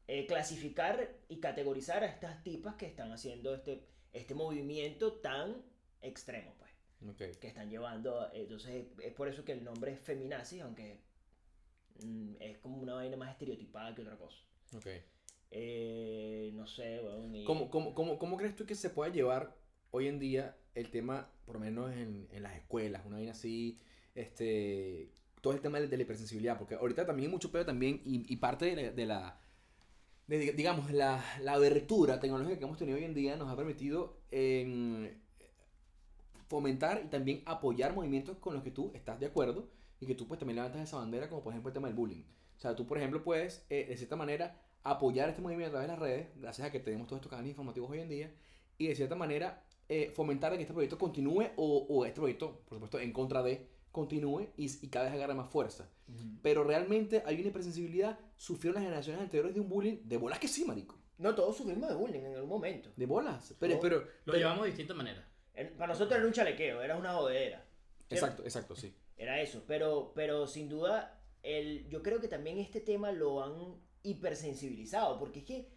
eh, 0.07 0.27
clasificar 0.27 1.09
y 1.29 1.39
categorizar 1.39 2.03
a 2.03 2.07
estas 2.07 2.43
tipas 2.43 2.75
que 2.75 2.85
están 2.85 3.11
haciendo 3.11 3.55
este, 3.55 3.87
este 4.15 4.33
movimiento 4.33 5.13
tan 5.13 5.61
extremo, 6.01 6.53
pues, 6.57 6.71
Ok. 7.09 7.39
que 7.39 7.47
están 7.47 7.69
llevando. 7.69 8.29
Entonces, 8.33 8.85
es 9.03 9.13
por 9.13 9.27
eso 9.27 9.43
que 9.43 9.51
el 9.51 9.63
nombre 9.63 9.91
es 9.91 9.99
feminazi, 9.99 10.59
aunque 10.61 11.01
mm, 12.03 12.35
es 12.39 12.57
como 12.59 12.77
una 12.81 12.93
vaina 12.95 13.17
más 13.17 13.31
estereotipada 13.31 13.93
que 13.93 14.01
otra 14.01 14.17
cosa. 14.17 14.37
ok. 14.75 14.87
Eh, 15.51 16.51
no 16.53 16.65
sé, 16.67 17.01
y- 17.33 17.43
¿Cómo, 17.45 17.69
cómo, 17.69 17.93
cómo, 17.93 18.17
cómo 18.17 18.35
crees 18.37 18.55
tú 18.55 18.65
que 18.65 18.75
se 18.75 18.89
pueda 18.89 19.11
llevar 19.11 19.55
hoy 19.91 20.07
en 20.07 20.19
día 20.19 20.57
el 20.73 20.89
tema, 20.89 21.29
por 21.45 21.55
lo 21.55 21.59
menos 21.61 21.91
en, 21.93 22.27
en 22.31 22.43
las 22.43 22.55
escuelas, 22.57 23.05
una 23.05 23.17
vaina 23.17 23.31
así, 23.31 23.79
este, 24.15 25.11
todo 25.41 25.53
el 25.53 25.61
tema 25.61 25.79
de, 25.79 25.87
de 25.87 25.95
la 25.97 26.03
hipersensibilidad? 26.03 26.57
Porque 26.57 26.75
ahorita 26.75 27.05
también 27.05 27.27
hay 27.27 27.31
mucho 27.31 27.51
pedo 27.51 27.65
también 27.65 28.01
y, 28.03 28.31
y 28.31 28.37
parte 28.37 28.65
de 28.65 28.75
la, 28.75 28.91
de 28.91 29.05
la 29.05 29.39
digamos, 30.27 30.91
la, 30.91 31.23
la 31.41 31.53
abertura 31.53 32.19
tecnológica 32.19 32.57
que 32.57 32.65
hemos 32.65 32.77
tenido 32.77 32.97
hoy 32.97 33.03
en 33.03 33.13
día 33.13 33.35
nos 33.35 33.49
ha 33.49 33.55
permitido 33.55 34.17
en 34.31 35.21
fomentar 36.47 37.03
y 37.05 37.09
también 37.09 37.41
apoyar 37.45 37.93
movimientos 37.93 38.37
con 38.37 38.53
los 38.53 38.63
que 38.63 38.71
tú 38.71 38.91
estás 38.93 39.19
de 39.19 39.27
acuerdo 39.27 39.69
y 39.99 40.05
que 40.05 40.15
tú 40.15 40.27
pues 40.27 40.39
también 40.39 40.57
levantas 40.57 40.81
esa 40.81 40.97
bandera, 40.97 41.29
como 41.29 41.43
por 41.43 41.53
ejemplo 41.53 41.69
el 41.69 41.73
tema 41.73 41.87
del 41.87 41.95
bullying. 41.95 42.23
O 42.57 42.59
sea, 42.59 42.75
tú 42.75 42.85
por 42.85 42.97
ejemplo 42.97 43.23
puedes, 43.23 43.65
eh, 43.69 43.85
de 43.87 43.97
cierta 43.97 44.15
manera, 44.15 44.59
apoyar 44.83 45.29
este 45.29 45.41
movimiento 45.41 45.77
a 45.77 45.81
través 45.81 45.87
de 45.87 45.93
las 45.93 45.99
redes, 45.99 46.27
gracias 46.41 46.67
a 46.67 46.71
que 46.71 46.79
tenemos 46.79 47.07
todos 47.07 47.19
estos 47.19 47.29
canales 47.29 47.49
informativos 47.49 47.89
hoy 47.89 47.99
en 47.99 48.09
día, 48.09 48.31
y 48.77 48.87
de 48.87 48.95
cierta 48.95 49.15
manera 49.15 49.63
eh, 49.89 50.11
fomentar 50.15 50.55
que 50.55 50.61
este 50.61 50.73
proyecto 50.73 50.97
continúe 50.97 51.49
o 51.55 52.05
este 52.05 52.19
proyecto, 52.19 52.61
por 52.65 52.77
supuesto, 52.77 52.99
en 52.99 53.13
contra 53.13 53.43
de, 53.43 53.67
continúe 53.95 54.49
y, 54.57 54.65
y 54.85 54.89
cada 54.89 55.05
vez 55.05 55.13
agarre 55.15 55.33
más 55.33 55.49
fuerza. 55.49 55.89
Pero 56.43 56.63
realmente 56.63 57.23
hay 57.25 57.39
una 57.39 57.47
hipersensibilidad, 57.47 58.19
sufrieron 58.35 58.75
las 58.75 58.83
generaciones 58.83 59.21
anteriores 59.21 59.55
de 59.55 59.61
un 59.61 59.69
bullying, 59.69 59.97
de 60.03 60.17
bolas 60.17 60.37
que 60.39 60.47
sí, 60.47 60.65
marico. 60.65 60.95
No, 61.17 61.33
todos 61.33 61.55
sufrimos 61.57 61.89
de 61.89 61.95
bullying 61.95 62.19
en 62.19 62.35
algún 62.35 62.49
momento. 62.49 62.91
De 62.95 63.05
bolas. 63.05 63.55
Pero, 63.59 63.75
No. 63.75 63.79
pero, 63.79 63.97
Lo 64.01 64.07
pero- 64.25 64.37
llevamos 64.37 64.63
de 64.63 64.67
distintas 64.71 64.97
maneras. 64.97 65.23
En- 65.53 65.75
para 65.77 65.93
nosotros 65.93 66.17
era 66.17 66.27
un 66.27 66.33
chalequeo, 66.33 66.81
era 66.81 66.97
una 66.97 67.13
jodera. 67.13 67.65
Exacto, 68.09 68.43
exacto, 68.43 68.75
sí. 68.75 68.93
Era 69.17 69.41
eso. 69.41 69.63
Pero, 69.65 70.11
pero 70.13 70.45
sin 70.45 70.67
duda, 70.69 71.21
el, 71.41 71.87
yo 71.87 72.03
creo 72.03 72.19
que 72.19 72.27
también 72.27 72.59
este 72.59 72.81
tema 72.81 73.11
lo 73.13 73.41
han 73.41 73.81
hipersensibilizado. 74.03 75.17
Porque 75.17 75.39
es 75.39 75.45
que 75.45 75.69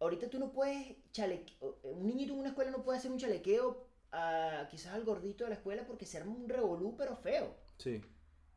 ahorita 0.00 0.28
tú 0.28 0.38
no 0.38 0.52
puedes 0.52 0.96
chalequeo. 1.12 1.78
Un 1.84 2.06
niñito 2.06 2.32
en 2.32 2.40
una 2.40 2.48
escuela 2.48 2.70
no 2.70 2.82
puede 2.82 2.98
hacer 2.98 3.10
un 3.12 3.18
chalequeo 3.18 3.86
a 4.14 4.68
quizás 4.68 4.94
al 4.94 5.04
gordito 5.04 5.44
de 5.44 5.50
la 5.50 5.56
escuela 5.56 5.84
porque 5.86 6.06
se 6.06 6.18
arma 6.18 6.32
un 6.32 6.48
revolú, 6.48 6.94
pero 6.96 7.16
feo. 7.16 7.54
Sí. 7.78 8.00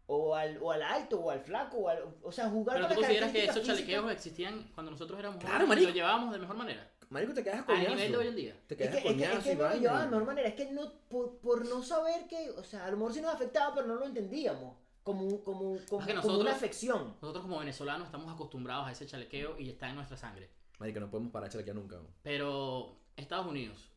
O 0.09 0.35
al, 0.35 0.57
o 0.61 0.71
al 0.71 0.81
alto, 0.83 1.19
o 1.19 1.29
al 1.31 1.41
flaco, 1.41 1.77
o, 1.79 1.89
al, 1.89 2.03
o 2.23 2.31
sea, 2.31 2.49
jugar 2.49 2.77
Pero 2.77 2.87
tú 2.89 2.95
consideras 2.95 3.31
que 3.31 3.43
esos 3.43 3.55
físicas. 3.55 3.75
chalequeos 3.77 4.11
existían 4.11 4.71
cuando 4.73 4.91
nosotros 4.91 5.19
éramos 5.19 5.39
Claro, 5.39 5.55
jóvenes 5.65 5.67
y 5.67 5.69
marico. 5.69 5.89
lo 5.89 5.95
llevábamos 5.95 6.33
de 6.33 6.39
mejor 6.39 6.55
manera. 6.55 6.91
Marico, 7.09 7.33
te 7.33 7.43
quedas 7.43 7.57
a 7.59 7.61
A 7.61 7.65
coñazo. 7.65 7.89
nivel 7.95 8.11
de 8.11 8.17
hoy 8.17 8.27
en 8.27 8.35
día. 8.35 8.55
Te 8.67 8.73
Es 8.75 8.77
quedas 8.77 8.91
que, 8.91 8.95
a 8.95 8.99
es 8.99 9.03
que, 9.03 9.23
es 9.23 9.29
coñazo 9.29 9.43
que 9.43 9.51
y 9.51 9.55
no 9.55 9.63
lo 9.69 9.75
llevaba 9.75 10.01
de 10.03 10.07
mejor 10.09 10.25
manera, 10.25 10.47
es 10.49 10.55
que 10.55 10.71
no, 10.71 10.91
por, 11.09 11.37
por 11.39 11.65
no 11.67 11.83
saber 11.83 12.27
que, 12.27 12.49
o 12.51 12.63
sea, 12.63 12.85
a 12.85 12.91
lo 12.91 12.97
mejor 12.97 13.13
sí 13.13 13.21
nos 13.21 13.33
afectaba, 13.33 13.73
pero 13.75 13.87
no 13.87 13.95
lo 13.95 14.05
entendíamos, 14.05 14.75
como, 15.03 15.43
como, 15.43 15.43
como, 15.43 15.75
que 15.79 15.87
como 15.89 16.13
nosotros- 16.15 16.41
una 16.41 16.51
afección. 16.51 17.15
Nosotros 17.21 17.43
como 17.43 17.59
venezolanos 17.59 18.05
estamos 18.05 18.33
acostumbrados 18.33 18.87
a 18.87 18.91
ese 18.91 19.05
chalequeo 19.07 19.57
y 19.59 19.69
está 19.69 19.89
en 19.89 19.95
nuestra 19.95 20.15
sangre. 20.17 20.49
Marico, 20.79 20.99
no 21.01 21.09
podemos 21.09 21.31
parar 21.31 21.49
de 21.49 21.53
chalequear 21.53 21.75
nunca. 21.75 21.95
¿no? 21.97 22.07
Pero 22.23 22.97
Estados 23.15 23.47
Unidos, 23.47 23.89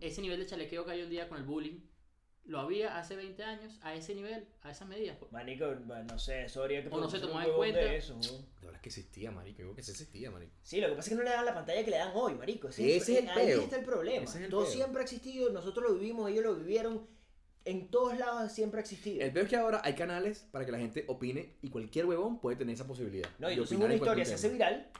ese 0.00 0.20
nivel 0.22 0.38
de 0.38 0.46
chalequeo 0.46 0.84
que 0.84 0.90
hay 0.92 0.98
hoy 0.98 1.04
en 1.04 1.10
día 1.10 1.28
con 1.28 1.38
el 1.38 1.44
bullying, 1.44 1.80
lo 2.44 2.58
había 2.58 2.98
hace 2.98 3.14
20 3.14 3.42
años 3.44 3.78
a 3.82 3.94
ese 3.94 4.14
nivel, 4.16 4.48
a 4.62 4.70
esas 4.72 4.88
medidas. 4.88 5.16
pues. 5.16 5.30
Manico, 5.30 5.64
bueno, 5.84 6.04
no 6.04 6.18
sé, 6.18 6.44
eso 6.46 6.62
habría 6.62 6.82
que 6.82 6.88
O 6.88 6.98
no 7.00 7.08
se 7.08 7.20
tomaba 7.20 7.44
en 7.44 7.50
huevón 7.50 7.66
de 7.68 7.72
cuenta. 7.72 7.94
eso, 7.94 8.14
¿no? 8.14 8.38
De 8.60 8.66
verdad 8.66 8.80
que 8.80 8.88
existía, 8.88 9.30
marico. 9.30 9.62
Yo 9.62 9.74
que 9.76 9.82
sí 9.82 9.92
existía, 9.92 10.30
marico. 10.30 10.52
Sí, 10.62 10.80
lo 10.80 10.88
que 10.88 10.94
pasa 10.96 11.06
es 11.06 11.08
que 11.10 11.14
no 11.14 11.22
le 11.22 11.30
dan 11.30 11.44
la 11.44 11.54
pantalla 11.54 11.84
que 11.84 11.90
le 11.92 11.98
dan 11.98 12.10
hoy, 12.14 12.34
marico. 12.34 12.68
Ese 12.68 12.96
es 12.96 13.08
el 13.10 13.28
ahí 13.28 13.46
peo. 13.46 13.60
está 13.60 13.76
el 13.78 13.84
problema. 13.84 14.24
Ese 14.24 14.38
es 14.38 14.44
el 14.44 14.50
Todo 14.50 14.64
peo. 14.64 14.72
siempre 14.72 15.00
ha 15.00 15.04
existido, 15.04 15.50
nosotros 15.50 15.88
lo 15.88 15.94
vivimos, 15.94 16.28
ellos 16.30 16.42
lo 16.44 16.56
vivieron. 16.56 17.06
en 17.64 17.92
todos 17.92 18.18
lados 18.18 18.50
siempre 18.50 18.80
ha 18.80 18.82
existido. 18.82 19.24
El 19.24 19.32
peor 19.32 19.44
es 19.44 19.50
que 19.50 19.56
ahora 19.56 19.80
hay 19.84 19.94
canales 19.94 20.48
para 20.50 20.66
que 20.66 20.72
la 20.72 20.78
gente 20.78 21.04
opine 21.06 21.54
y 21.62 21.70
cualquier 21.70 22.06
huevón 22.06 22.40
puede 22.40 22.56
tener 22.56 22.74
esa 22.74 22.88
posibilidad. 22.88 23.30
No, 23.38 23.48
y 23.48 23.52
entonces 23.52 23.78
una 23.78 23.94
historia 23.94 24.24
se 24.24 24.34
hace 24.34 24.48
viral 24.48 24.90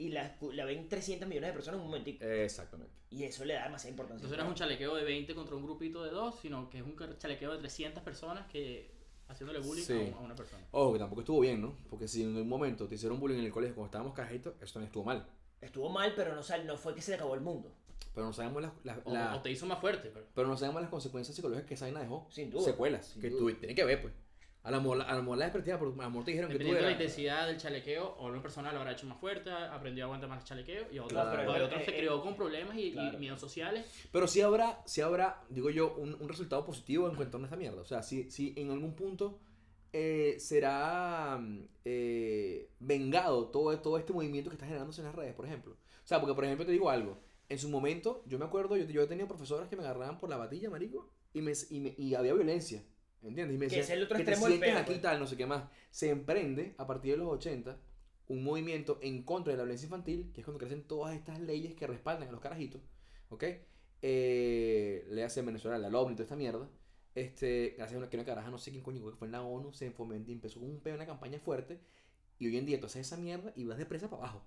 y 0.00 0.08
la, 0.10 0.36
la 0.52 0.64
ven 0.64 0.88
300 0.88 1.28
millones 1.28 1.50
de 1.50 1.54
personas 1.54 1.78
en 1.78 1.84
un 1.84 1.90
momentico. 1.90 2.24
Exactamente. 2.24 2.92
Y 3.10 3.24
eso 3.24 3.44
le 3.44 3.54
da 3.54 3.64
demasiada 3.64 3.90
importancia. 3.90 4.16
Entonces 4.16 4.38
no 4.38 4.44
es 4.44 4.48
un 4.50 4.54
chalequeo 4.54 4.94
de 4.96 5.04
20 5.04 5.34
contra 5.34 5.54
un 5.56 5.62
grupito 5.64 6.02
de 6.04 6.10
dos, 6.10 6.36
sino 6.40 6.68
que 6.70 6.78
es 6.78 6.84
un 6.84 6.96
chalequeo 7.18 7.52
de 7.52 7.58
300 7.58 8.02
personas 8.02 8.46
que 8.50 8.90
haciéndole 9.28 9.60
bullying 9.60 9.82
Sí. 9.84 9.92
a, 9.92 9.96
un- 9.96 10.14
a 10.14 10.18
una 10.20 10.34
persona. 10.34 10.64
Ojo, 10.72 10.92
que 10.94 10.98
tampoco 10.98 11.20
estuvo 11.20 11.40
bien, 11.40 11.60
¿no? 11.60 11.74
Porque 11.88 12.08
si 12.08 12.22
en 12.22 12.36
un 12.36 12.48
momento 12.48 12.88
te 12.88 12.94
hicieron 12.96 13.20
bullying 13.20 13.38
en 13.38 13.44
el 13.46 13.52
colegio 13.52 13.74
cuando 13.76 13.86
estábamos 13.86 14.14
carajitos, 14.14 14.54
eso 14.60 14.72
también 14.74 14.86
estuvo 14.88 15.04
mal. 15.04 15.26
Estuvo 15.60 15.88
mal, 15.88 16.12
pero 16.16 16.34
no, 16.34 16.42
sal- 16.42 16.66
no 16.66 16.76
fue 16.76 16.94
que 16.94 17.02
se 17.02 17.10
le 17.12 17.16
acabó 17.16 17.34
el 17.34 17.40
mundo. 17.42 17.72
Pero 18.14 18.26
no 18.26 18.32
sabemos 18.32 18.62
las, 18.62 18.72
las- 18.82 18.98
O, 19.04 19.12
la- 19.12 19.36
o 19.36 19.40
te 19.42 19.50
hizo 19.50 19.66
más 19.66 19.78
fuerte. 19.80 20.10
Pero... 20.12 20.26
pero 20.34 20.48
no 20.48 20.56
sabemos 20.56 20.80
las 20.82 20.90
consecuencias 20.90 21.36
psicológicas 21.36 21.68
que 21.68 21.74
esa 21.74 21.84
vaina 21.84 22.00
dejó. 22.00 22.26
Sin 22.30 22.50
duda, 22.50 22.64
Secuelas. 22.64 23.06
sin 23.06 23.22
que 23.22 23.30
duda. 23.30 23.38
tú 23.52 23.58
tiene 23.60 23.74
que 23.74 23.84
ver, 23.84 24.00
pues. 24.02 24.14
A 24.62 24.70
la 24.70 24.78
mola, 24.78 25.04
a 25.04 25.14
la 25.14 25.22
mola 25.22 25.46
despertada, 25.46 25.78
porque 25.78 25.98
a 25.98 26.04
lo 26.04 26.10
mejor 26.10 26.24
te 26.26 26.32
dijeron 26.32 26.50
que 26.50 26.58
tú 26.58 26.64
Dependiendo 26.64 26.76
de 26.86 26.90
la 26.90 26.96
eras... 26.98 27.00
intensidad 27.00 27.46
del 27.46 27.56
chalequeo, 27.56 28.14
o 28.18 28.26
una 28.26 28.42
persona 28.42 28.70
lo 28.72 28.78
habrá 28.80 28.92
hecho 28.92 29.06
más 29.06 29.18
fuerte, 29.18 29.50
aprendió 29.50 30.04
a 30.04 30.06
aguantar 30.06 30.28
más 30.28 30.40
el 30.42 30.44
chalequeo, 30.48 30.92
y 30.92 30.98
otro, 30.98 31.08
Claro, 31.16 31.30
o 31.50 31.52
pero- 31.54 31.64
otro 31.64 31.78
se 31.78 31.90
eh, 31.92 31.96
crió 31.96 32.20
con 32.22 32.36
problemas 32.36 32.76
y, 32.76 32.88
y 32.88 32.92
claro. 32.92 33.18
miedos 33.18 33.40
sociales. 33.40 33.86
Pero 34.12 34.28
sí 34.28 34.42
habrá, 34.42 34.82
sí 34.84 35.00
habrá, 35.00 35.42
digo 35.48 35.70
yo, 35.70 35.94
un, 35.94 36.14
un 36.20 36.28
resultado 36.28 36.66
positivo 36.66 37.08
en 37.08 37.14
cuanto 37.16 37.38
a 37.38 37.42
esta 37.44 37.56
mierda. 37.56 37.80
O 37.80 37.84
sea, 37.86 38.02
si, 38.02 38.30
si 38.30 38.52
en 38.58 38.70
algún 38.70 38.94
punto 38.94 39.40
eh, 39.94 40.36
será 40.38 41.40
eh, 41.86 42.68
vengado 42.80 43.48
todo, 43.48 43.78
todo 43.80 43.96
este 43.98 44.12
movimiento 44.12 44.50
que 44.50 44.54
está 44.56 44.66
generándose 44.66 45.00
en 45.00 45.06
las 45.06 45.14
redes, 45.16 45.34
por 45.34 45.46
ejemplo. 45.46 45.72
O 45.72 46.06
sea, 46.06 46.20
porque 46.20 46.34
por 46.34 46.44
ejemplo 46.44 46.66
te 46.66 46.72
digo 46.72 46.90
algo. 46.90 47.18
En 47.48 47.58
su 47.58 47.68
momento, 47.68 48.22
yo 48.26 48.38
me 48.38 48.44
acuerdo, 48.44 48.76
yo, 48.76 48.84
yo 48.84 49.02
he 49.02 49.06
tenido 49.06 49.26
profesoras 49.26 49.68
que 49.68 49.76
me 49.76 49.82
agarraban 49.82 50.18
por 50.20 50.28
la 50.28 50.36
batilla, 50.36 50.70
marico, 50.70 51.08
y, 51.32 51.40
me, 51.40 51.52
y, 51.70 51.80
me- 51.80 51.94
y 51.96 52.14
había 52.14 52.34
violencia. 52.34 52.84
¿Entiendes? 53.22 53.54
Y 53.54 53.58
me 53.58 53.66
Que 53.68 53.80
es 53.80 53.90
el 53.90 54.02
otro 54.02 54.16
que 54.16 54.24
te 54.24 54.30
extremo 54.30 54.46
del 54.46 54.58
sientes 54.58 54.70
peo, 54.70 54.82
aquí 54.82 54.92
pues. 54.92 55.02
tal, 55.02 55.20
no 55.20 55.26
sé 55.26 55.36
qué 55.36 55.46
más. 55.46 55.64
Se 55.90 56.08
emprende 56.08 56.74
a 56.78 56.86
partir 56.86 57.12
de 57.12 57.18
los 57.18 57.28
80 57.28 57.78
un 58.28 58.44
movimiento 58.44 58.98
en 59.02 59.24
contra 59.24 59.52
de 59.52 59.56
la 59.56 59.64
violencia 59.64 59.86
infantil, 59.86 60.30
que 60.32 60.40
es 60.40 60.44
cuando 60.44 60.58
crecen 60.58 60.84
todas 60.84 61.14
estas 61.14 61.40
leyes 61.40 61.74
que 61.74 61.86
respaldan 61.86 62.28
a 62.28 62.32
los 62.32 62.40
carajitos, 62.40 62.80
¿ok? 63.28 63.44
Eh, 64.02 65.04
le 65.10 65.24
hace 65.24 65.40
en 65.40 65.46
Venezuela 65.46 65.78
la 65.78 65.90
LOMNI 65.90 66.12
y 66.12 66.16
toda 66.16 66.24
esta 66.24 66.36
mierda. 66.36 66.68
Este, 67.14 67.74
gracias 67.76 67.96
a 67.96 67.98
una, 67.98 68.08
que 68.08 68.16
una 68.16 68.24
caraja, 68.24 68.50
no 68.50 68.58
sé 68.58 68.70
quién 68.70 68.82
coño, 68.82 69.04
que 69.04 69.16
fue 69.16 69.26
en 69.26 69.32
la 69.32 69.42
ONU, 69.42 69.72
se 69.72 69.90
fomentó, 69.90 70.30
empezó 70.30 70.60
con 70.60 70.70
un 70.70 70.80
una 70.84 71.06
campaña 71.06 71.40
fuerte, 71.40 71.80
y 72.38 72.46
hoy 72.46 72.56
en 72.56 72.66
día 72.66 72.78
tú 72.78 72.86
haces 72.86 73.06
esa 73.06 73.16
mierda 73.16 73.52
y 73.56 73.64
vas 73.64 73.78
de 73.78 73.86
presa 73.86 74.08
para 74.08 74.22
abajo, 74.22 74.42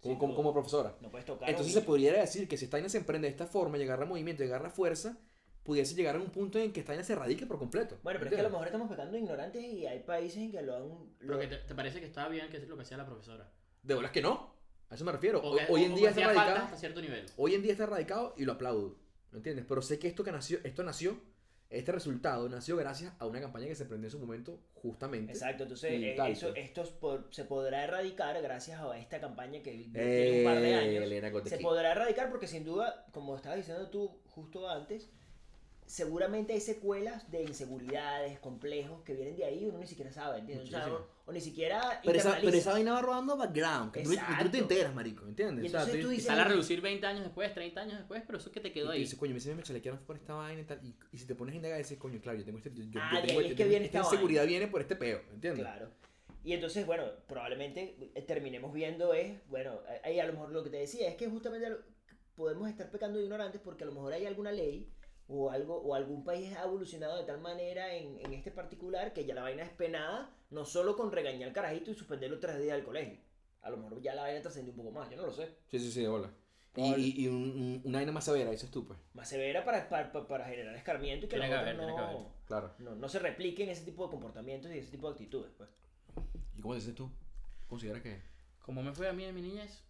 como, 0.00 0.12
Sin 0.12 0.18
como, 0.18 0.34
como 0.34 0.52
profesora. 0.52 0.96
No 1.00 1.10
puedes 1.10 1.24
tocar. 1.24 1.48
Entonces 1.48 1.72
se 1.72 1.80
pudiera 1.80 2.20
decir 2.20 2.46
que 2.48 2.58
si 2.58 2.66
esta 2.66 2.76
vaina 2.76 2.90
se 2.90 2.98
emprende 2.98 3.28
de 3.28 3.32
esta 3.32 3.46
forma, 3.46 3.78
llegar 3.78 4.02
a 4.02 4.06
movimiento, 4.06 4.42
llegar 4.42 4.64
a 4.64 4.70
fuerza, 4.70 5.18
pudiese 5.70 5.94
llegar 5.94 6.16
a 6.16 6.18
un 6.18 6.30
punto 6.30 6.58
en 6.58 6.72
que 6.72 6.80
esta 6.80 6.90
vaina 6.90 7.04
se 7.04 7.14
radique 7.14 7.46
por 7.46 7.56
completo. 7.58 7.96
Bueno, 8.02 8.18
pero 8.18 8.28
es 8.30 8.34
que 8.34 8.40
a 8.40 8.42
lo 8.42 8.50
mejor 8.50 8.66
estamos 8.66 8.90
pecando 8.90 9.16
ignorantes 9.16 9.62
y 9.62 9.86
hay 9.86 10.00
países 10.00 10.38
en 10.38 10.50
que 10.50 10.62
lo 10.62 10.76
han. 10.76 10.88
Pero 11.20 11.34
lo- 11.34 11.38
que 11.38 11.46
te, 11.46 11.56
te 11.58 11.74
parece 11.76 12.00
que 12.00 12.06
estaba 12.06 12.28
bien 12.28 12.48
que 12.50 12.56
es 12.56 12.66
lo 12.68 12.74
que 12.76 12.82
hacía 12.82 12.96
la 12.96 13.06
profesora. 13.06 13.48
De 13.84 13.94
bolas 13.94 14.10
que 14.10 14.20
no, 14.20 14.52
a 14.88 14.94
eso 14.96 15.04
me 15.04 15.12
refiero. 15.12 15.38
O 15.40 15.50
Hoy, 15.52 15.60
o- 15.68 15.76
en 15.78 15.94
día 15.94 16.08
está 16.08 16.22
hacía 16.22 16.26
falta 16.26 16.40
radicado. 16.44 16.64
hasta 16.66 16.76
cierto 16.78 17.00
nivel. 17.00 17.26
Hoy 17.36 17.54
en 17.54 17.62
día 17.62 17.70
está 17.72 17.86
radicado 17.86 18.34
y 18.36 18.44
lo 18.44 18.52
aplaudo. 18.54 18.96
¿Me 19.30 19.36
entiendes? 19.38 19.64
Pero 19.68 19.80
sé 19.80 20.00
que 20.00 20.08
esto 20.08 20.24
que 20.24 20.32
nació, 20.32 20.58
esto 20.64 20.82
nació, 20.82 21.16
este 21.68 21.92
resultado 21.92 22.48
nació 22.48 22.76
gracias 22.76 23.12
a 23.20 23.26
una 23.26 23.40
campaña 23.40 23.68
que 23.68 23.76
se 23.76 23.84
prendió 23.84 24.08
en 24.08 24.10
su 24.10 24.18
momento, 24.18 24.58
justamente. 24.74 25.30
Exacto, 25.32 25.62
entonces 25.62 25.92
eh, 25.92 26.16
eso, 26.28 26.48
pues. 26.48 26.64
esto 26.64 26.82
es 26.82 26.88
por- 26.88 27.28
se 27.32 27.44
podrá 27.44 27.84
erradicar 27.84 28.42
gracias 28.42 28.80
a 28.80 28.98
esta 28.98 29.20
campaña 29.20 29.62
que 29.62 29.70
tiene 29.70 30.38
un 30.40 30.44
par 30.44 30.60
de 30.60 30.70
Eh, 30.72 30.74
años. 30.74 31.04
Elena 31.04 31.30
Se 31.44 31.58
podrá 31.58 31.92
erradicar 31.92 32.28
porque 32.28 32.48
sin 32.48 32.64
duda, 32.64 33.06
como 33.12 33.36
estabas 33.36 33.58
diciendo 33.58 33.88
tú 33.88 34.20
justo 34.26 34.68
antes, 34.68 35.08
seguramente 35.90 36.52
hay 36.52 36.60
secuelas 36.60 37.28
de 37.32 37.42
inseguridades, 37.42 38.38
complejos 38.38 39.02
que 39.02 39.12
vienen 39.14 39.34
de 39.36 39.44
ahí 39.44 39.64
y 39.64 39.66
uno 39.66 39.78
ni 39.78 39.88
siquiera 39.88 40.12
sabe, 40.12 40.38
¿entiendes? 40.38 40.68
O, 40.68 40.70
sea, 40.70 40.78
Muchísimo. 40.86 41.06
o, 41.26 41.30
o 41.30 41.32
ni 41.32 41.40
siquiera 41.40 42.00
Pero 42.04 42.16
esa, 42.16 42.28
pero 42.28 42.36
internaliza. 42.36 42.58
esa 42.58 42.72
vaina 42.72 42.92
va 42.92 43.02
robando 43.02 43.36
background, 43.36 43.92
que 43.92 44.02
tú, 44.04 44.10
te 44.52 44.58
enteras, 44.58 44.94
marico, 44.94 45.26
¿entiendes? 45.26 45.64
Y 45.64 45.66
O 45.66 45.70
sea, 45.70 45.80
entonces 45.80 46.00
tú- 46.00 46.06
tú 46.06 46.12
Y 46.12 46.16
dices- 46.16 46.26
sale 46.28 46.42
a 46.42 46.44
reducir 46.44 46.80
20 46.80 47.06
años 47.06 47.24
después, 47.24 47.52
30 47.52 47.80
años 47.80 47.98
después, 47.98 48.22
pero 48.24 48.38
eso 48.38 48.52
que 48.52 48.60
te 48.60 48.68
y 48.68 48.72
quedó 48.72 48.90
ahí. 48.90 49.00
dices, 49.00 49.18
coño, 49.18 49.34
mí 49.34 49.40
se 49.40 49.52
me 49.52 49.64
chalequearon 49.64 50.00
por 50.04 50.14
esta 50.16 50.34
vaina 50.34 50.60
y 50.60 50.64
tal. 50.64 50.78
Y, 50.86 50.94
y 51.10 51.18
si 51.18 51.26
te 51.26 51.34
pones 51.34 51.54
a 51.54 51.56
indagar, 51.56 51.78
dices, 51.78 51.98
coño, 51.98 52.20
claro, 52.20 52.38
yo 52.38 52.44
tengo 52.44 52.58
este. 52.58 52.70
Yo, 52.72 53.00
Ah, 53.02 53.10
yo 53.16 53.20
de 53.22 53.26
tengo, 53.26 53.40
ahí 53.40 53.46
es 53.46 53.50
yo 53.50 53.56
que 53.56 53.62
tengo- 53.64 53.70
viene 53.70 53.86
esta 53.86 53.98
inseguridad 53.98 54.46
viene 54.46 54.68
por 54.68 54.80
este 54.80 54.94
peo, 54.94 55.20
¿entiendes? 55.32 55.62
Claro. 55.64 55.90
Y 56.44 56.52
entonces, 56.52 56.86
bueno, 56.86 57.02
probablemente 57.26 57.96
eh, 58.14 58.22
terminemos 58.22 58.72
viendo 58.72 59.12
es, 59.12 59.44
bueno, 59.48 59.80
eh, 59.90 60.00
ahí 60.04 60.20
a 60.20 60.26
lo 60.26 60.34
mejor 60.34 60.52
lo 60.52 60.62
que 60.62 60.70
te 60.70 60.76
decía 60.76 61.08
es 61.08 61.16
que 61.16 61.28
justamente 61.28 61.68
podemos 62.36 62.68
estar 62.68 62.90
pecando 62.92 63.18
de 63.18 63.24
ignorantes 63.24 63.60
porque 63.60 63.82
a 63.82 63.86
lo 63.88 63.92
mejor 63.92 64.12
hay 64.12 64.24
alguna 64.24 64.52
ley 64.52 64.88
o 65.32 65.50
algo 65.50 65.76
o 65.80 65.94
algún 65.94 66.24
país 66.24 66.54
ha 66.56 66.64
evolucionado 66.64 67.16
de 67.16 67.24
tal 67.24 67.40
manera 67.40 67.94
en, 67.94 68.18
en 68.20 68.32
este 68.34 68.50
particular 68.50 69.12
que 69.12 69.24
ya 69.24 69.34
la 69.34 69.42
vaina 69.42 69.62
es 69.62 69.70
penada, 69.70 70.34
no 70.50 70.64
solo 70.64 70.96
con 70.96 71.12
regañar 71.12 71.48
al 71.48 71.54
carajito 71.54 71.90
y 71.90 71.94
suspenderlo 71.94 72.38
tres 72.40 72.58
días 72.60 72.76
del 72.76 72.84
colegio. 72.84 73.18
A 73.62 73.70
lo 73.70 73.76
mejor 73.76 74.00
ya 74.02 74.14
la 74.14 74.22
vaina 74.22 74.40
trascendió 74.42 74.72
un 74.72 74.78
poco 74.78 74.90
más, 74.90 75.08
yo 75.10 75.16
no 75.16 75.26
lo 75.26 75.32
sé. 75.32 75.56
Sí, 75.70 75.78
sí, 75.78 75.92
sí, 75.92 76.06
hola. 76.06 76.30
Y, 76.76 76.94
y, 76.94 77.24
y 77.24 77.28
un- 77.28 77.34
un- 77.36 77.82
una 77.84 77.98
vaina 77.98 78.12
más 78.12 78.24
severa, 78.24 78.50
dices 78.50 78.70
tú, 78.70 78.86
pues. 78.86 78.98
Más 79.14 79.28
severa 79.28 79.64
para, 79.64 79.88
para, 79.88 80.12
para- 80.12 80.44
generar 80.46 80.74
escarmiento 80.76 81.26
y 81.26 81.28
que 81.28 81.36
que 81.36 81.44
haber. 81.44 81.76
no, 81.76 82.32
Claro. 82.46 82.74
no, 82.78 82.94
no 82.94 83.08
se 83.08 83.18
repliquen 83.18 83.68
ese 83.68 83.84
tipo 83.84 84.04
de 84.04 84.10
comportamientos 84.10 84.70
y 84.72 84.78
ese 84.78 84.90
tipo 84.90 85.08
de 85.08 85.12
actitudes. 85.12 85.50
Pues. 85.56 85.68
¿Y 86.56 86.60
cómo 86.60 86.74
dices 86.74 86.94
tú? 86.94 87.10
¿Consideras 87.68 88.02
que? 88.02 88.22
Como 88.64 88.82
me 88.82 88.92
fue 88.92 89.08
a 89.08 89.12
mí 89.12 89.24
en 89.24 89.34
mi 89.34 89.42
niñez, 89.42 89.82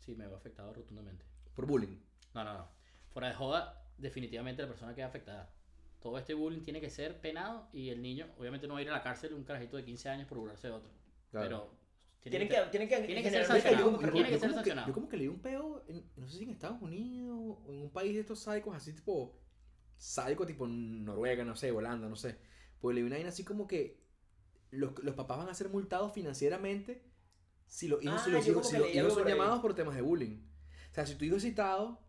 sí 0.00 0.14
me 0.14 0.24
ha 0.24 0.28
afectado 0.28 0.72
rotundamente. 0.72 1.24
Por 1.54 1.66
bullying. 1.66 1.98
No, 2.34 2.42
no, 2.44 2.52
no. 2.54 2.68
Fuera 3.12 3.28
de 3.28 3.34
joda, 3.34 3.83
definitivamente 3.98 4.62
la 4.62 4.68
persona 4.68 4.94
queda 4.94 5.06
afectada. 5.06 5.52
Todo 6.00 6.18
este 6.18 6.34
bullying 6.34 6.60
tiene 6.62 6.80
que 6.80 6.90
ser 6.90 7.20
penado 7.20 7.68
y 7.72 7.88
el 7.88 8.02
niño, 8.02 8.26
obviamente, 8.38 8.66
no 8.66 8.74
va 8.74 8.80
a 8.80 8.82
ir 8.82 8.90
a 8.90 8.92
la 8.92 9.02
cárcel 9.02 9.32
un 9.34 9.44
carajito 9.44 9.76
de 9.76 9.84
15 9.84 10.08
años 10.10 10.28
por 10.28 10.38
burlarse 10.38 10.68
de 10.68 10.74
otro. 10.74 10.90
Claro. 11.30 11.48
Pero 11.48 12.30
Tienen 12.30 12.48
que, 12.48 12.54
tienen 12.70 12.88
que, 12.88 13.00
tiene 13.06 13.22
que 13.22 13.30
ser 13.30 13.44
sancionado. 13.46 13.90
actitud 13.90 14.12
Tiene 14.12 14.28
que 14.28 14.38
ser 14.38 14.48
como 14.50 14.54
sancionado. 14.54 14.86
yo 14.88 14.92
como 14.94 15.08
que 15.08 15.16
leí 15.16 15.28
un 15.28 15.40
peo, 15.40 15.84
en- 15.88 16.04
no 16.16 16.26
sé 16.28 16.38
si 16.38 16.44
en 16.44 16.50
Estados 16.50 16.80
Unidos 16.82 17.36
o 17.66 17.72
en 17.72 17.82
un 17.82 17.90
país 17.90 18.14
de 18.14 18.20
estos 18.20 18.38
sádicos 18.40 18.74
así 18.76 18.92
tipo 18.92 19.38
sádico 19.96 20.44
tipo 20.46 20.66
Noruega, 20.66 21.44
no 21.44 21.54
sé, 21.56 21.70
Holanda, 21.70 22.08
no 22.08 22.16
sé. 22.16 22.36
Pues 22.80 22.94
leí 22.94 23.04
una 23.04 23.16
vaina 23.16 23.28
así 23.30 23.44
como 23.44 23.66
que 23.66 24.02
los, 24.70 24.98
los 25.04 25.14
papás 25.14 25.38
van 25.38 25.48
a 25.48 25.54
ser 25.54 25.68
multados 25.70 26.12
financieramente 26.12 27.02
si 27.66 27.88
los 27.88 28.02
hijos, 28.02 28.20
Ah, 28.20 28.24
si 28.24 28.30
los 28.30 28.44
yo 28.44 28.52
hijos, 28.52 28.62
como 28.62 28.70
si 28.70 28.72
que 28.74 28.78
los 28.80 28.88
leí 28.88 28.96
hijos 28.98 29.04
algo 29.12 29.18
son 29.20 29.26
ahí. 29.26 29.38
llamados 29.38 29.60
por 29.60 29.74
temas 29.74 29.94
de 29.94 30.02
bullying. 30.02 30.36
O 30.90 30.94
sea, 30.94 31.06
si 31.06 31.14
tu 31.16 31.24
hijo 31.24 31.36
es 31.36 31.42
citado 31.42 32.03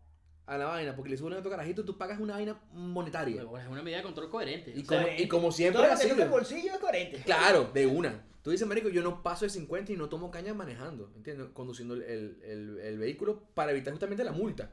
a 0.46 0.56
la 0.58 0.66
vaina 0.66 0.94
porque 0.94 1.10
le 1.10 1.16
suben 1.16 1.34
a 1.34 1.38
otro 1.38 1.50
carajito, 1.50 1.84
tú 1.84 1.98
pagas 1.98 2.20
una 2.20 2.34
vaina 2.34 2.60
monetaria. 2.72 3.42
Es 3.42 3.68
una 3.68 3.82
medida 3.82 3.98
de 3.98 4.02
control 4.04 4.30
coherente. 4.30 4.72
Y 4.74 4.84
sea, 4.84 5.02
como, 5.02 5.16
y 5.18 5.28
como 5.28 5.52
siempre 5.52 5.82
Todo 5.82 5.92
lo 5.92 5.98
que 6.16 6.22
el 6.22 6.28
bolsillo 6.28 6.72
es 6.74 6.78
coherente. 6.78 7.22
Claro, 7.24 7.70
de 7.74 7.86
una. 7.86 8.24
Tú 8.42 8.50
dices, 8.52 8.66
marico, 8.66 8.88
yo 8.88 9.02
no 9.02 9.24
paso 9.24 9.44
de 9.44 9.50
50 9.50 9.92
y 9.92 9.96
no 9.96 10.08
tomo 10.08 10.30
caña 10.30 10.54
manejando, 10.54 11.10
¿entiendes? 11.16 11.48
Conduciendo 11.52 11.94
el, 11.94 12.02
el- 12.04 12.78
el- 12.80 12.98
vehículo 12.98 13.42
para 13.54 13.72
evitar 13.72 13.92
justamente 13.92 14.22
la 14.22 14.30
multa. 14.30 14.70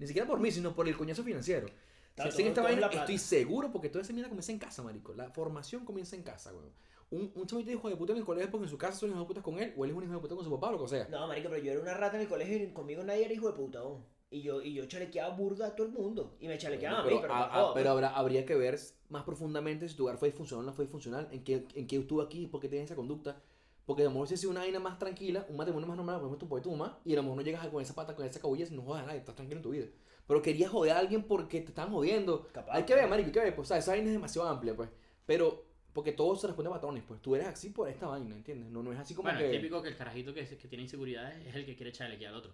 Ni 0.00 0.08
siquiera 0.08 0.26
por 0.26 0.40
mí, 0.40 0.50
sino 0.50 0.74
por 0.74 0.88
el 0.88 0.96
coñazo 0.96 1.22
financiero. 1.22 1.68
Si 2.16 2.22
hacen 2.22 2.32
todo- 2.32 2.48
esta 2.48 2.60
es 2.62 2.64
vaina, 2.64 2.80
estoy 3.00 3.18
seguro 3.18 3.70
porque 3.70 3.88
toda 3.88 4.02
esa 4.02 4.12
mierda 4.12 4.28
comienza 4.28 4.50
en 4.50 4.58
casa, 4.58 4.82
marico. 4.82 5.14
La 5.14 5.30
formación 5.30 5.84
comienza 5.84 6.16
en 6.16 6.24
casa, 6.24 6.52
weón. 6.52 6.72
Un, 7.10 7.30
un 7.36 7.46
chamito 7.46 7.70
hijo 7.70 7.88
de 7.88 7.94
puta 7.96 8.12
en 8.12 8.18
el 8.18 8.24
colegio 8.24 8.50
porque 8.50 8.64
en 8.64 8.70
su 8.70 8.76
casa 8.78 8.98
son 8.98 9.10
hijos 9.10 9.20
de 9.20 9.26
puta 9.26 9.42
con 9.42 9.58
él, 9.60 9.72
o 9.76 9.84
él 9.84 9.90
es 9.92 9.96
un 9.96 10.02
hijo 10.02 10.14
de 10.14 10.18
puta 10.18 10.34
con 10.34 10.44
su 10.44 10.50
papá 10.50 10.70
o 10.70 10.72
lo 10.72 10.82
que 10.82 10.88
sea. 10.88 11.06
No, 11.08 11.28
marico, 11.28 11.48
pero 11.48 11.62
yo 11.62 11.72
era 11.72 11.80
una 11.80 11.94
rata 11.94 12.16
en 12.16 12.22
el 12.22 12.28
colegio 12.28 12.56
y 12.56 12.72
conmigo 12.72 13.04
nadie 13.04 13.26
era 13.26 13.34
hijo 13.34 13.46
de 13.46 13.52
puta 13.56 13.78
aún. 13.78 14.04
Y 14.32 14.40
yo, 14.42 14.62
y 14.62 14.72
yo 14.72 14.86
chalequeaba 14.86 15.36
burda 15.36 15.66
a 15.68 15.76
todo 15.76 15.86
el 15.86 15.92
mundo. 15.92 16.36
Y 16.40 16.48
me 16.48 16.56
chalequeaban 16.58 17.00
a 17.00 17.02
mí, 17.02 17.08
pero, 17.10 17.20
pero, 17.22 17.34
a- 17.34 17.38
no 17.48 17.68
a- 17.68 17.74
pero 17.74 17.90
habrá- 17.90 18.14
habría 18.16 18.46
que 18.46 18.54
ver 18.54 18.78
más 19.10 19.24
profundamente 19.24 19.88
si 19.88 19.94
tu 19.94 20.04
hogar 20.04 20.16
fue 20.16 20.28
disfuncional 20.28 20.64
o 20.64 20.70
no 20.70 20.72
fue 20.74 20.86
disfuncional, 20.86 21.28
en 21.30 21.44
qué, 21.44 21.66
en 21.74 21.86
qué 21.86 21.96
estuvo 21.98 22.22
aquí, 22.22 22.46
por 22.46 22.60
qué 22.60 22.68
tienes 22.68 22.86
esa 22.86 22.96
conducta. 22.96 23.40
Porque 23.84 24.02
a 24.02 24.04
lo 24.06 24.10
mejor 24.12 24.28
si 24.28 24.36
sido 24.36 24.50
una 24.52 24.60
vaina 24.60 24.78
más 24.80 24.98
tranquila, 24.98 25.44
un 25.50 25.56
matrimonio 25.56 25.86
más 25.88 25.96
normal, 25.96 26.20
por 26.20 26.38
tu 26.38 26.46
tu 26.60 26.70
mamá, 26.70 26.98
y 27.04 27.12
a 27.12 27.16
lo 27.16 27.22
mejor 27.24 27.36
no 27.36 27.42
llegas 27.42 27.66
con 27.68 27.82
esa 27.82 27.94
pata, 27.94 28.14
con 28.16 28.24
esa 28.24 28.40
cabulla, 28.40 28.64
si 28.64 28.74
no 28.74 28.82
jodas 28.82 29.02
a 29.02 29.06
nadie, 29.06 29.18
estás 29.18 29.34
tranquilo 29.34 29.58
en 29.58 29.62
tu 29.62 29.70
vida. 29.70 29.86
Pero 30.26 30.40
querías 30.40 30.70
joder 30.70 30.92
a 30.92 30.98
alguien 30.98 31.24
porque 31.24 31.60
te 31.60 31.68
estaban 31.68 31.92
jodiendo. 31.92 32.46
Capaz, 32.52 32.72
hay 32.74 32.84
que 32.84 32.94
ver, 32.94 33.08
marico, 33.08 33.26
hay 33.26 33.32
que 33.32 33.40
ver. 33.40 33.54
Pues, 33.56 33.66
o 33.66 33.68
sea, 33.68 33.78
esa 33.78 33.90
vaina 33.90 34.06
es 34.06 34.12
demasiado 34.14 34.48
amplia, 34.48 34.74
pues. 34.76 34.88
Pero, 35.26 35.64
porque 35.92 36.12
todo 36.12 36.36
se 36.36 36.46
responde 36.46 36.70
a 36.70 36.74
patrones, 36.74 37.02
pues. 37.06 37.20
Tú 37.20 37.34
eres 37.34 37.48
así 37.48 37.70
por 37.70 37.88
esta 37.88 38.06
vaina, 38.06 38.34
¿entiendes? 38.36 38.70
No, 38.70 38.82
no 38.84 38.92
es 38.92 38.98
así 39.00 39.14
como 39.14 39.26
bueno, 39.26 39.40
que... 39.40 39.46
es 39.46 39.60
típico 39.60 39.82
que 39.82 39.88
el 39.88 39.96
carajito 39.96 40.32
que, 40.32 40.46
que 40.46 40.68
tiene 40.68 40.84
inseguridades 40.84 41.44
es 41.44 41.54
el 41.54 41.66
que 41.66 41.74
quiere 41.76 41.90
chalequear 41.92 42.32
al 42.32 42.38
otro. 42.38 42.52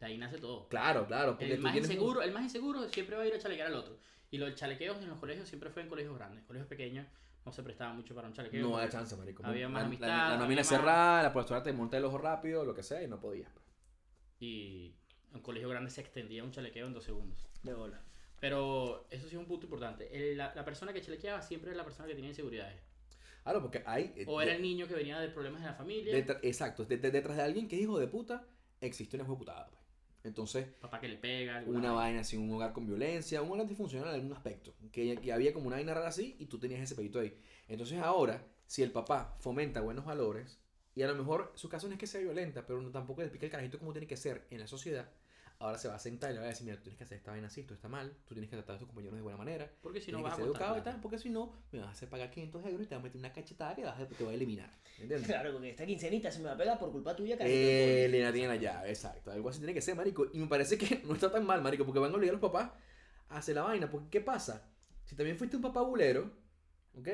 De 0.00 0.06
ahí 0.06 0.16
nace 0.18 0.38
todo. 0.38 0.66
Claro, 0.68 1.06
claro. 1.06 1.32
Porque 1.32 1.52
El 1.52 1.60
más, 1.60 1.72
tienes 1.72 1.90
inseguro, 1.90 2.22
el 2.22 2.32
más 2.32 2.42
inseguro 2.42 2.88
siempre 2.88 3.16
va 3.16 3.22
a 3.22 3.26
ir 3.26 3.34
a 3.34 3.38
chalequear 3.38 3.68
al 3.68 3.74
otro. 3.74 3.98
Y 4.30 4.38
los 4.38 4.54
chalequeos 4.54 4.98
en 5.02 5.08
los 5.10 5.18
colegios 5.18 5.46
siempre 5.48 5.70
fue 5.70 5.82
en 5.82 5.88
colegios 5.88 6.16
grandes. 6.16 6.42
Colegios 6.44 6.68
pequeños 6.68 7.06
no 7.44 7.52
se 7.52 7.62
prestaba 7.62 7.92
mucho 7.92 8.14
para 8.14 8.26
un 8.28 8.32
chalequeo. 8.34 8.62
No 8.66 8.78
hay 8.78 8.88
chance, 8.88 9.14
marico. 9.16 9.44
había 9.44 9.68
más 9.68 9.82
la, 9.82 9.86
amistad, 9.86 10.08
La, 10.08 10.16
la 10.16 10.24
había 10.26 10.38
nómina 10.38 10.60
más- 10.60 10.68
cerrada, 10.68 11.22
la 11.22 11.32
profesora 11.32 11.62
te 11.62 11.72
monta 11.72 11.98
el 11.98 12.04
ojo 12.04 12.16
rápido, 12.18 12.64
lo 12.64 12.74
que 12.74 12.82
sea, 12.82 13.02
y 13.02 13.08
no 13.08 13.20
podías. 13.20 13.52
Y 14.38 14.94
en 15.30 15.36
un 15.36 15.42
colegio 15.42 15.68
grande 15.68 15.90
se 15.90 16.00
extendía 16.00 16.44
un 16.44 16.50
chalequeo 16.52 16.86
en 16.86 16.94
dos 16.94 17.04
segundos. 17.04 17.46
De 17.62 17.74
bola. 17.74 18.00
Pero 18.40 19.06
eso 19.10 19.28
sí 19.28 19.34
es 19.34 19.40
un 19.40 19.46
punto 19.46 19.66
importante. 19.66 20.08
El- 20.16 20.38
la, 20.38 20.54
la 20.54 20.64
persona 20.64 20.92
que 20.94 21.02
chalequeaba 21.02 21.42
siempre 21.42 21.70
era 21.70 21.76
la 21.78 21.84
persona 21.84 22.08
que 22.08 22.14
tenía 22.14 22.30
inseguridades. 22.30 22.80
Claro, 23.42 23.60
porque 23.62 23.82
hay... 23.86 24.12
eh, 24.16 24.24
O 24.26 24.40
era 24.40 24.52
de- 24.52 24.56
el 24.56 24.62
niño 24.62 24.86
que 24.86 24.94
venía 24.94 25.18
de 25.18 25.28
problemas 25.28 25.60
en 25.60 25.66
la 25.66 25.74
familia. 25.74 26.14
detra- 26.14 26.38
exacto. 26.42 26.84
de- 26.84 26.96
de- 26.98 27.10
detrás 27.10 27.36
de 27.36 27.42
alguien 27.42 27.68
que 27.68 27.76
es 27.76 27.82
hijo 27.82 27.98
de 27.98 28.06
puta, 28.06 28.46
existe 28.80 29.16
una 29.16 29.24
hijo 29.24 29.32
de 29.34 29.38
putada. 29.38 29.70
Entonces, 30.24 30.66
Papá 30.80 31.00
que 31.00 31.08
le 31.08 31.16
pega. 31.16 31.58
alguna 31.58 31.78
una 31.78 31.88
vaina. 31.92 32.02
vaina 32.04 32.20
así, 32.20 32.36
un 32.36 32.52
hogar 32.52 32.72
con 32.72 32.86
violencia, 32.86 33.40
un 33.42 33.52
hogar 33.52 33.66
disfuncional 33.66 34.08
en 34.10 34.14
algún 34.16 34.32
aspecto. 34.32 34.74
Que, 34.92 35.16
que 35.16 35.32
había 35.32 35.52
como 35.52 35.66
una 35.66 35.76
vaina 35.76 35.94
rara 35.94 36.08
así 36.08 36.36
y 36.38 36.46
tú 36.46 36.58
tenías 36.58 36.80
ese 36.80 36.94
pedito 36.94 37.20
ahí. 37.20 37.36
Entonces 37.68 37.98
ahora, 37.98 38.44
si 38.66 38.82
el 38.82 38.90
papá 38.92 39.36
fomenta 39.40 39.80
buenos 39.80 40.04
valores, 40.04 40.58
y 40.94 41.02
a 41.02 41.06
lo 41.06 41.14
mejor 41.14 41.52
su 41.54 41.68
caso 41.68 41.86
no 41.86 41.94
es 41.94 41.98
que 42.00 42.06
sea 42.06 42.20
violenta, 42.20 42.66
pero 42.66 42.80
no, 42.82 42.90
tampoco 42.90 43.20
le 43.22 43.26
explica 43.26 43.46
el 43.46 43.52
carajito 43.52 43.78
cómo 43.78 43.92
tiene 43.92 44.06
que 44.06 44.16
ser 44.16 44.46
en 44.50 44.58
la 44.60 44.66
sociedad, 44.66 45.08
ahora 45.60 45.78
se 45.78 45.86
va 45.88 45.94
a 45.94 45.98
sentar 45.98 46.30
y 46.30 46.34
le 46.34 46.40
va 46.40 46.46
a 46.46 46.48
decir, 46.48 46.64
mira, 46.64 46.76
tú 46.78 46.82
tienes 46.84 46.98
que 46.98 47.04
hacer 47.04 47.18
esta 47.18 47.30
vaina 47.30 47.46
así, 47.46 47.60
esto 47.60 47.74
está 47.74 47.86
mal, 47.88 48.12
tú 48.26 48.34
tienes 48.34 48.50
que 48.50 48.56
tratar 48.56 48.76
a 48.76 48.78
tus 48.78 48.88
compañeros 48.88 49.14
de 49.16 49.22
buena 49.22 49.36
manera, 49.38 49.70
Porque 49.82 50.00
si 50.00 50.10
no 50.10 50.22
vas 50.22 50.32
a 50.32 50.36
ser 50.36 50.46
educado 50.46 50.76
y 50.78 50.80
tal, 50.80 51.00
porque 51.00 51.18
si 51.18 51.30
no, 51.30 51.52
me 51.70 51.78
vas 51.78 51.88
a 51.88 51.92
hacer 51.92 52.08
pagar 52.08 52.30
500 52.30 52.64
euros 52.66 52.82
y 52.82 52.86
te 52.88 52.94
va 52.94 53.00
a 53.00 53.04
meter 53.04 53.18
una 53.18 53.32
cachetada 53.32 53.74
que 53.76 53.84
vas 53.84 54.00
a- 54.00 54.08
te 54.08 54.24
va 54.24 54.30
a 54.30 54.34
eliminar. 54.34 54.70
¿Entiendes? 54.98 55.26
Claro, 55.28 55.52
porque 55.52 55.70
esta 55.70 55.86
quincenita 55.86 56.30
se 56.32 56.38
me 56.40 56.46
va 56.46 56.52
a 56.52 56.56
pegar 56.56 56.78
por 56.78 56.90
culpa 56.90 57.14
tuya, 57.14 57.36
carajito. 57.38 57.60
Eh, 57.62 58.04
Elena 58.06 58.32
tiene 58.32 58.48
la 58.48 58.56
llave, 58.56 58.88
exacto. 58.88 59.30
Algo 59.30 59.48
así 59.50 59.58
tiene 59.60 59.74
que 59.74 59.80
ser, 59.82 59.94
marico. 59.94 60.26
Y 60.32 60.38
me 60.38 60.46
parece 60.46 60.76
que 60.78 61.02
no 61.04 61.14
está 61.14 61.30
tan 61.30 61.44
mal, 61.46 61.62
marico, 61.62 61.84
porque 61.84 62.00
van 62.00 62.10
a 62.12 62.16
obligar 62.16 62.34
a 62.34 62.38
los 62.40 62.50
papás 62.50 62.70
a 63.28 63.38
hacer 63.38 63.54
la 63.54 63.62
vaina. 63.62 63.90
Porque, 63.90 64.08
¿qué 64.10 64.20
pasa? 64.20 64.66
Si 65.04 65.14
también 65.14 65.36
fuiste 65.36 65.56
un 65.56 65.62
papá 65.62 65.82
bulero, 65.82 66.30
¿ok? 66.98 67.08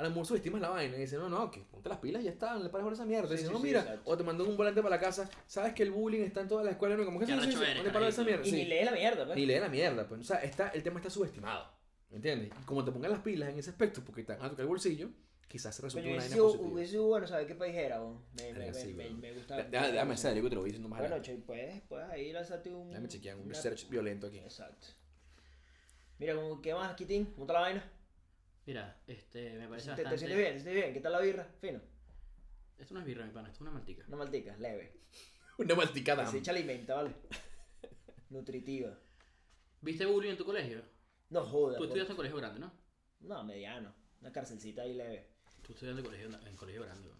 A 0.00 0.04
lo 0.04 0.08
mejor 0.08 0.24
subestimas 0.24 0.62
la 0.62 0.70
vaina 0.70 0.96
y 0.96 1.00
dices, 1.00 1.18
no, 1.18 1.28
no, 1.28 1.50
que 1.50 1.60
ponte 1.60 1.90
las 1.90 1.98
pilas 1.98 2.22
y 2.22 2.24
ya 2.24 2.30
está, 2.30 2.54
no 2.54 2.62
le 2.62 2.70
pares 2.70 2.84
por 2.84 2.92
esa 2.94 3.04
mierda. 3.04 3.28
Sí, 3.28 3.34
Te 3.34 3.36
dicen, 3.36 3.48
sí, 3.48 3.52
no, 3.52 3.58
sí, 3.60 3.66
mira, 3.66 3.80
exacto. 3.80 4.10
o 4.10 4.16
te 4.16 4.24
mandan 4.24 4.46
un 4.48 4.56
volante 4.56 4.80
para 4.82 4.96
la 4.96 5.00
casa, 5.00 5.28
sabes 5.46 5.74
que 5.74 5.82
el 5.82 5.90
bullying 5.90 6.22
está 6.22 6.40
en 6.40 6.48
todas 6.48 6.64
las 6.64 6.72
escuelas, 6.72 6.96
no, 6.98 7.04
como 7.04 7.18
que 7.18 7.26
eres, 7.26 7.36
no 7.54 7.82
le 7.82 7.90
pares 7.90 8.08
esa 8.08 8.24
mierda. 8.24 8.46
Y 8.46 8.50
sí. 8.50 8.56
ni 8.56 8.64
lee 8.64 8.84
la 8.84 8.92
mierda, 8.92 9.26
pues. 9.26 9.36
Ni 9.36 9.44
lee 9.44 9.58
la 9.60 9.68
mierda, 9.68 10.08
pues. 10.08 10.22
O 10.22 10.24
sea, 10.24 10.38
está, 10.38 10.68
el 10.70 10.82
tema 10.82 11.00
está 11.00 11.10
subestimado. 11.10 11.70
¿Entiendes? 12.10 12.50
Y 12.58 12.64
como 12.64 12.82
te 12.82 12.92
pongan 12.92 13.10
las 13.10 13.20
pilas 13.20 13.50
en 13.50 13.58
ese 13.58 13.68
aspecto, 13.68 14.02
porque 14.02 14.24
te 14.24 14.32
van 14.32 14.42
a 14.46 14.48
tocar 14.48 14.62
el 14.62 14.68
bolsillo, 14.68 15.10
quizás 15.46 15.74
se 15.76 15.82
resulte 15.82 16.08
una 16.08 16.16
vaina 16.18 16.34
positiva. 16.36 16.68
hubiese 16.72 16.90
sido 16.92 17.04
bueno 17.06 17.26
saber 17.26 17.46
qué 17.46 17.54
país 17.54 17.76
era, 17.76 17.98
vos. 18.00 18.16
Me, 18.32 18.52
me, 18.54 18.72
me, 18.72 18.84
me, 18.94 19.10
me 19.10 19.32
gusta. 19.34 19.62
Déjame, 19.64 19.92
déjame 19.92 20.16
ser, 20.16 20.34
digo, 20.34 20.48
te 20.48 20.54
lo 20.54 20.62
voy 20.62 20.70
diciendo 20.70 20.88
más 20.88 21.00
Bueno, 21.00 21.16
puedes, 21.44 21.82
puedes 21.82 22.08
ahí 22.08 22.32
lanzarte 22.32 22.72
un. 22.72 22.88
Déjame 22.88 23.08
chequear 23.08 23.36
un 23.36 23.42
una- 23.42 23.54
research 23.54 23.86
violento 23.90 24.28
aquí. 24.28 24.38
Exacto. 24.38 24.86
Mira, 26.18 26.34
como, 26.34 26.60
¿qué 26.62 26.74
más, 26.74 26.94
Kitín? 26.96 27.26
¿Cómo 27.26 27.42
está 27.44 27.52
la 27.52 27.60
vaina? 27.60 27.92
Mira, 28.66 29.00
este, 29.06 29.54
me 29.54 29.64
¿Te, 29.64 29.68
parece 29.68 29.86
te 29.86 29.90
bastante... 30.02 30.18
sientes 30.18 30.38
bien? 30.38 30.52
¿Te 30.52 30.60
sientes 30.60 30.74
bien? 30.74 30.94
¿Qué 30.94 31.00
tal 31.00 31.12
la 31.12 31.20
birra? 31.20 31.44
Fino. 31.60 31.80
Esto 32.78 32.94
no 32.94 33.00
es 33.00 33.06
birra, 33.06 33.24
mi 33.24 33.32
pana, 33.32 33.48
esto 33.48 33.58
es 33.58 33.60
una 33.62 33.70
maltica. 33.72 34.04
Una 34.08 34.16
maltica, 34.16 34.56
leve. 34.56 35.00
Una 35.58 35.74
masticada. 35.74 36.24
Que 36.24 36.30
se 36.30 36.38
echa 36.38 36.52
alimenta, 36.52 36.94
¿vale? 36.94 37.14
Nutritiva. 38.30 38.96
¿Viste 39.82 40.06
bullying 40.06 40.30
en 40.30 40.36
tu 40.36 40.44
colegio? 40.44 40.82
No 41.30 41.44
jodas. 41.44 41.78
Tú 41.78 41.84
estudiaste 41.84 42.12
en 42.12 42.16
colegio 42.16 42.38
grande, 42.38 42.60
¿no? 42.60 42.72
No, 43.20 43.44
mediano. 43.44 43.94
Una 44.20 44.32
carcelcita 44.32 44.82
ahí 44.82 44.94
leve. 44.94 45.28
Tú 45.62 45.72
estudiaste 45.72 46.00
en 46.00 46.06
colegio, 46.06 46.28
en 46.46 46.56
colegio 46.56 46.82
grande. 46.82 47.10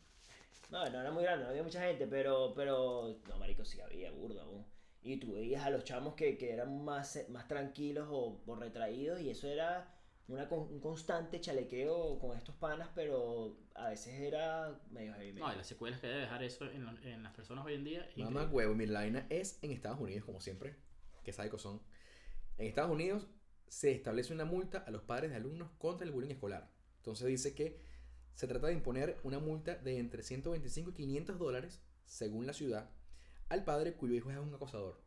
No, 0.70 0.88
no 0.88 1.00
era 1.00 1.11
muy 1.11 1.24
grande, 1.24 1.44
no 1.44 1.50
había 1.50 1.62
mucha 1.62 1.83
gente, 1.83 2.07
pero, 2.07 2.55
pero, 2.55 3.20
no, 3.29 3.38
marico, 3.38 3.64
sí 3.64 3.81
había 3.81 4.12
burda, 4.12 4.46
weón. 4.46 4.64
Y 5.03 5.16
tú 5.16 5.33
veías 5.33 5.64
a 5.64 5.70
los 5.70 5.85
chamos 5.85 6.14
que, 6.14 6.38
que 6.38 6.53
eran 6.53 6.85
más, 6.85 7.18
más 7.29 7.48
tranquilos 7.48 8.07
o, 8.11 8.40
o 8.46 8.55
retraídos 8.55 9.20
y 9.20 9.31
eso 9.31 9.48
era 9.48 10.00
una, 10.29 10.49
con- 10.49 10.61
un 10.73 10.81
constante 10.81 11.41
chalequeo 11.41 12.19
con 12.19 12.37
estos 12.37 12.55
panas, 12.55 12.89
pero 12.95 13.57
a 13.75 13.89
veces 13.89 14.15
era 14.21 14.81
medio 14.91 15.13
heavy. 15.15 15.41
No, 15.41 15.53
y 15.53 15.57
las 15.57 15.67
secuelas 15.67 16.01
que 16.01 16.07
debe 16.07 16.21
dejar 16.21 16.43
eso 16.43 16.65
en, 16.71 16.85
la- 16.87 17.01
en 17.03 17.23
las 17.23 17.33
personas 17.35 17.65
hoy 17.65 17.75
en 17.75 17.85
día. 17.85 18.09
Mamá 18.17 18.43
increíble. 18.43 18.55
huevo, 18.55 18.75
la 18.93 19.01
vaina 19.01 19.27
es 19.31 19.59
en 19.63 19.73
Estados 19.73 19.99
Unidos, 20.01 20.25
como 20.25 20.41
siempre, 20.41 20.77
que 21.25 21.33
sabe 21.33 21.51
son. 21.59 21.81
En 22.59 22.67
Estados 22.67 22.91
Unidos 22.93 23.27
se 23.67 23.91
establece 23.93 24.33
una 24.33 24.45
multa 24.45 24.79
a 24.79 24.91
los 24.91 25.03
padres 25.03 25.31
de 25.31 25.37
alumnos 25.37 25.71
contra 25.79 26.07
el 26.07 26.13
bullying 26.13 26.31
escolar. 26.31 26.71
Entonces 26.99 27.27
dice 27.27 27.55
que 27.55 27.79
se 28.35 28.47
trata 28.47 28.69
de 28.69 28.75
imponer 28.75 29.19
una 29.25 29.39
multa 29.39 29.75
de 29.77 29.99
entre 29.99 30.23
125 30.23 30.91
y 30.91 30.95
500 30.95 31.39
dólares, 31.39 31.81
según 32.05 32.47
la 32.47 32.53
ciudad, 32.53 32.91
al 33.49 33.65
padre 33.65 33.95
cuyo 33.95 34.15
hijo 34.15 34.31
es 34.31 34.39
un 34.39 34.55
acosador. 34.55 35.01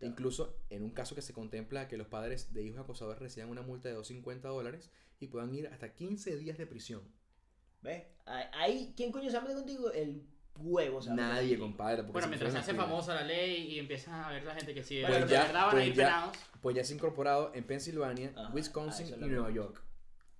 Incluso 0.00 0.56
en 0.70 0.84
un 0.84 0.90
caso 0.90 1.14
que 1.14 1.22
se 1.22 1.32
contempla 1.32 1.88
que 1.88 1.96
los 1.96 2.06
padres 2.06 2.52
de 2.52 2.62
hijos 2.62 2.78
acosadores 2.78 3.20
reciban 3.20 3.50
una 3.50 3.62
multa 3.62 3.88
de 3.88 3.94
250 3.94 4.48
dólares 4.48 4.90
y 5.18 5.26
puedan 5.26 5.52
ir 5.54 5.66
hasta 5.68 5.92
15 5.92 6.36
días 6.36 6.56
de 6.58 6.66
prisión. 6.66 7.02
¿Ves? 7.82 8.04
Ahí- 8.24 8.92
¿quién 8.96 9.10
coño 9.12 9.30
se 9.30 9.40
contigo? 9.40 9.90
El 9.92 10.22
huevo, 10.56 11.00
¿sabes? 11.02 11.16
Nadie, 11.16 11.58
compadre. 11.58 12.02
Bueno, 12.02 12.22
se 12.22 12.28
mientras 12.28 12.52
se 12.52 12.58
hace 12.58 12.74
famosa 12.74 13.14
la 13.14 13.22
ley 13.22 13.74
y 13.74 13.78
empiezan 13.78 14.14
a 14.24 14.30
ver 14.30 14.44
la 14.44 14.54
gente 14.54 14.74
que 14.74 14.82
sí, 14.82 15.02
Pues 15.06 15.24
de 15.24 15.32
ya, 15.32 15.68
pues 15.70 15.94
ya. 15.94 16.32
Pues 16.60 16.76
ya 16.76 16.84
se 16.84 16.92
ha 16.92 16.96
incorporado 16.96 17.52
en 17.54 17.64
Pensilvania, 17.64 18.32
Ajá, 18.36 18.52
Wisconsin 18.52 19.06
ah, 19.06 19.16
es 19.16 19.22
y 19.22 19.26
Nueva 19.26 19.50
York. 19.50 19.82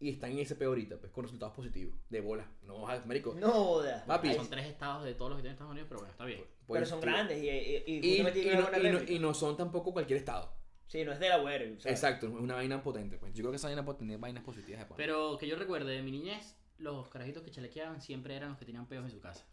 Y 0.00 0.10
están 0.10 0.30
en 0.32 0.38
ese 0.38 0.54
peor 0.54 0.70
ahorita, 0.70 0.96
pues 0.98 1.10
con 1.10 1.24
resultados 1.24 1.54
positivos. 1.54 1.94
De 2.08 2.20
bola. 2.20 2.48
No, 2.62 2.86
marico. 3.06 3.34
No 3.34 3.50
jodas. 3.50 4.04
Papi, 4.04 4.32
Son 4.34 4.48
tres 4.48 4.66
estados 4.66 5.04
de 5.04 5.14
todos 5.14 5.30
los 5.30 5.38
que 5.38 5.42
tienen 5.42 5.54
Estados 5.54 5.72
Unidos, 5.72 5.88
pero 5.88 6.00
bueno, 6.00 6.12
está 6.12 6.24
bien. 6.24 6.44
pues, 6.66 6.78
pero 6.78 6.86
son 6.86 7.00
tío, 7.00 7.10
grandes 7.10 7.42
y, 7.42 7.48
y, 7.48 8.18
y, 8.18 8.22
no, 8.22 8.28
y 8.28 8.56
no- 8.56 8.66
réplica. 8.68 9.12
y 9.12 9.18
no 9.18 9.34
son 9.34 9.56
tampoco 9.56 9.92
cualquier 9.92 10.18
estado. 10.18 10.52
Sí, 10.86 11.04
no 11.04 11.12
es 11.12 11.18
Delaware. 11.18 11.76
¿sabes? 11.80 11.86
Exacto, 11.86 12.26
es 12.28 12.32
una 12.32 12.54
vaina 12.54 12.82
potente. 12.82 13.18
Pues 13.18 13.34
yo 13.34 13.42
creo 13.42 13.50
que 13.50 13.56
esa 13.56 13.66
vaina 13.66 13.84
puede 13.84 13.98
tener 13.98 14.18
vainas 14.18 14.44
positivas 14.44 14.78
después. 14.80 14.96
Pero 14.96 15.36
que 15.36 15.46
yo 15.48 15.56
recuerde 15.56 15.92
de 15.92 16.02
mi 16.02 16.12
niñez, 16.12 16.56
los 16.78 17.08
carajitos 17.08 17.42
que 17.42 17.50
chalequeaban 17.50 18.00
siempre 18.00 18.36
eran 18.36 18.50
los 18.50 18.58
que 18.58 18.64
tenían 18.64 18.86
peos 18.86 19.04
en 19.04 19.10
su 19.10 19.20
casa. 19.20 19.44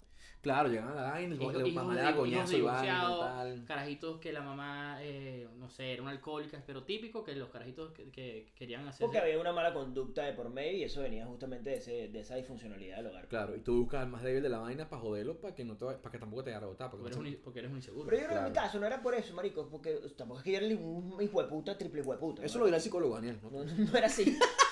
Claro, 0.45 0.69
llegan 0.69 0.89
a 0.89 0.93
la 0.93 1.01
vaina, 1.10 1.34
el 1.34 1.73
mamá 1.73 1.95
le 1.95 2.15
coñazo 2.15 2.21
y 2.21 2.27
vaina 2.27 2.45
y 2.51 2.55
divorciados, 2.58 3.19
tal. 3.19 3.65
carajitos 3.65 4.19
que 4.19 4.31
la 4.31 4.41
mamá, 4.41 4.99
eh, 5.01 5.47
no 5.58 5.71
sé, 5.71 5.91
era 5.93 6.03
una 6.03 6.12
alcohólica, 6.12 6.62
pero 6.67 6.84
típico 6.84 7.23
que 7.23 7.34
los 7.34 7.49
carajitos 7.49 7.91
que, 7.93 8.12
que 8.12 8.51
querían 8.53 8.88
hacer. 8.88 9.05
Porque 9.08 9.17
había 9.17 9.39
una 9.39 9.53
mala 9.53 9.73
conducta 9.73 10.21
de 10.23 10.34
por 10.34 10.51
medio 10.51 10.77
y 10.77 10.84
eso 10.84 11.01
venía 11.01 11.25
justamente 11.25 11.71
de, 11.71 11.77
ese, 11.77 12.10
de 12.10 12.19
esa 12.19 12.36
disfuncionalidad 12.36 12.97
del 12.97 13.08
hogar. 13.08 13.27
Claro, 13.27 13.55
y 13.55 13.62
tú 13.62 13.79
buscas 13.79 14.03
al 14.03 14.10
más 14.10 14.21
débil 14.21 14.43
de 14.43 14.49
la 14.49 14.60
vaina 14.60 14.88
para 14.88 15.01
joderlo, 15.01 15.41
para 15.41 15.55
que, 15.55 15.65
no 15.65 15.75
te, 15.77 15.86
va- 15.86 15.97
para 15.99 16.12
que 16.12 16.19
tampoco 16.19 16.43
te 16.43 16.51
vaya 16.51 16.58
a 16.58 16.62
rebotar. 16.62 16.91
Porque, 16.91 17.10
Porque 17.10 17.19
eres, 17.27 17.38
un, 17.39 17.43
porque 17.43 17.60
eres 17.62 17.71
un 17.71 17.77
inseguro. 17.77 18.05
Pero 18.08 18.17
yo 18.21 18.27
creo 18.27 18.39
que 18.39 18.45
en 18.45 18.51
mi 18.51 18.55
caso 18.55 18.79
no 18.79 18.86
era 18.86 19.01
por 19.01 19.15
eso, 19.15 19.34
marico, 19.34 19.67
porque 19.67 19.95
tampoco 20.15 20.41
es 20.41 20.43
que 20.43 20.51
yo 20.51 20.58
era 20.60 20.67
un 20.79 21.17
hijo 21.23 21.41
de 21.41 21.47
puta, 21.49 21.75
triple 21.75 22.01
hijo 22.01 22.12
de 22.12 22.19
puta. 22.19 22.45
Eso 22.45 22.55
¿no? 22.55 22.60
lo 22.60 22.65
dirá 22.67 22.77
el 22.77 22.84
psicólogo, 22.84 23.15
Daniel. 23.15 23.39
¿no? 23.41 23.49
No, 23.49 23.63
no 23.63 23.97
era 23.97 24.05
así. 24.05 24.38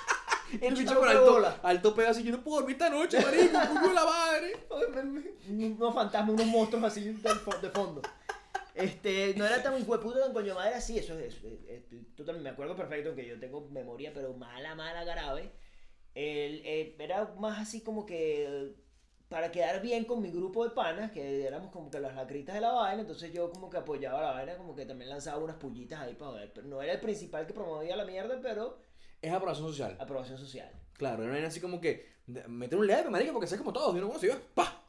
El 0.61 0.75
bicho 0.75 0.99
con 0.99 1.07
alto, 1.09 1.33
bola. 1.33 1.59
alto 1.63 1.95
pedo 1.95 2.09
así, 2.09 2.23
yo 2.23 2.31
no 2.31 2.43
puedo 2.43 2.57
dormir 2.57 2.75
esta 2.75 2.89
noche, 2.89 3.19
marico, 3.21 3.87
de 3.87 3.93
la 3.93 4.05
madre. 4.05 4.53
unos 5.49 5.93
fantasmas, 5.93 6.33
unos 6.35 6.45
monstruos 6.47 6.83
así 6.85 7.01
de 7.03 7.69
fondo. 7.69 8.01
Este, 8.75 9.35
no 9.37 9.45
era 9.45 9.61
tan 9.61 9.75
de 9.75 9.99
puta, 9.99 10.19
tan 10.19 10.33
coño 10.33 10.55
madre 10.55 10.75
así, 10.75 10.97
eso 10.97 11.17
es 11.19 11.35
eso. 11.35 11.47
es- 11.47 11.69
es- 11.91 12.15
Tú 12.15 12.25
también 12.25 12.43
me 12.43 12.49
acuerdo 12.49 12.75
perfecto 12.75 13.13
que 13.15 13.27
yo 13.27 13.39
tengo 13.39 13.67
memoria, 13.69 14.11
pero 14.13 14.33
mala, 14.33 14.73
mala, 14.75 15.03
grave. 15.03 15.51
El, 16.15 16.61
eh, 16.65 16.95
era 16.99 17.33
más 17.39 17.59
así 17.59 17.81
como 17.81 18.05
que 18.05 18.75
para 19.29 19.51
quedar 19.51 19.81
bien 19.81 20.05
con 20.05 20.21
mi 20.21 20.29
grupo 20.31 20.63
de 20.63 20.71
panas, 20.71 21.11
que 21.11 21.43
éramos 21.45 21.71
como 21.71 21.89
que 21.89 21.99
las 21.99 22.15
lacritas 22.15 22.53
de 22.55 22.61
la 22.61 22.71
vaina, 22.71 23.01
entonces 23.01 23.31
yo 23.33 23.49
como 23.51 23.69
que 23.69 23.77
apoyaba 23.77 24.21
la 24.21 24.31
vaina, 24.31 24.57
como 24.57 24.75
que 24.75 24.85
también 24.85 25.09
lanzaba 25.09 25.43
unas 25.43 25.55
pullitas 25.57 26.01
ahí 26.01 26.13
para. 26.15 26.51
Pero 26.53 26.67
no 26.67 26.81
era 26.81 26.93
el 26.93 26.99
principal 26.99 27.47
que 27.47 27.53
promovía 27.53 27.95
la 27.95 28.05
mierda, 28.05 28.39
pero 28.41 28.77
Es 29.23 29.31
aprobación 29.33 29.67
social. 29.69 29.97
aprobación 29.99 30.37
social. 30.37 30.69
Claro, 30.97 31.15
era 31.17 31.23
una 31.25 31.33
vaina 31.33 31.47
así 31.47 31.59
como 31.59 31.81
que, 31.81 32.13
meter 32.47 32.77
un 32.77 32.85
leve, 32.87 33.09
marico, 33.09 33.33
porque 33.33 33.47
sé 33.47 33.57
como 33.57 33.73
todos, 33.73 33.95
yo 33.95 34.01
no 34.01 34.07
conozco, 34.09 34.27
pa. 34.53 34.81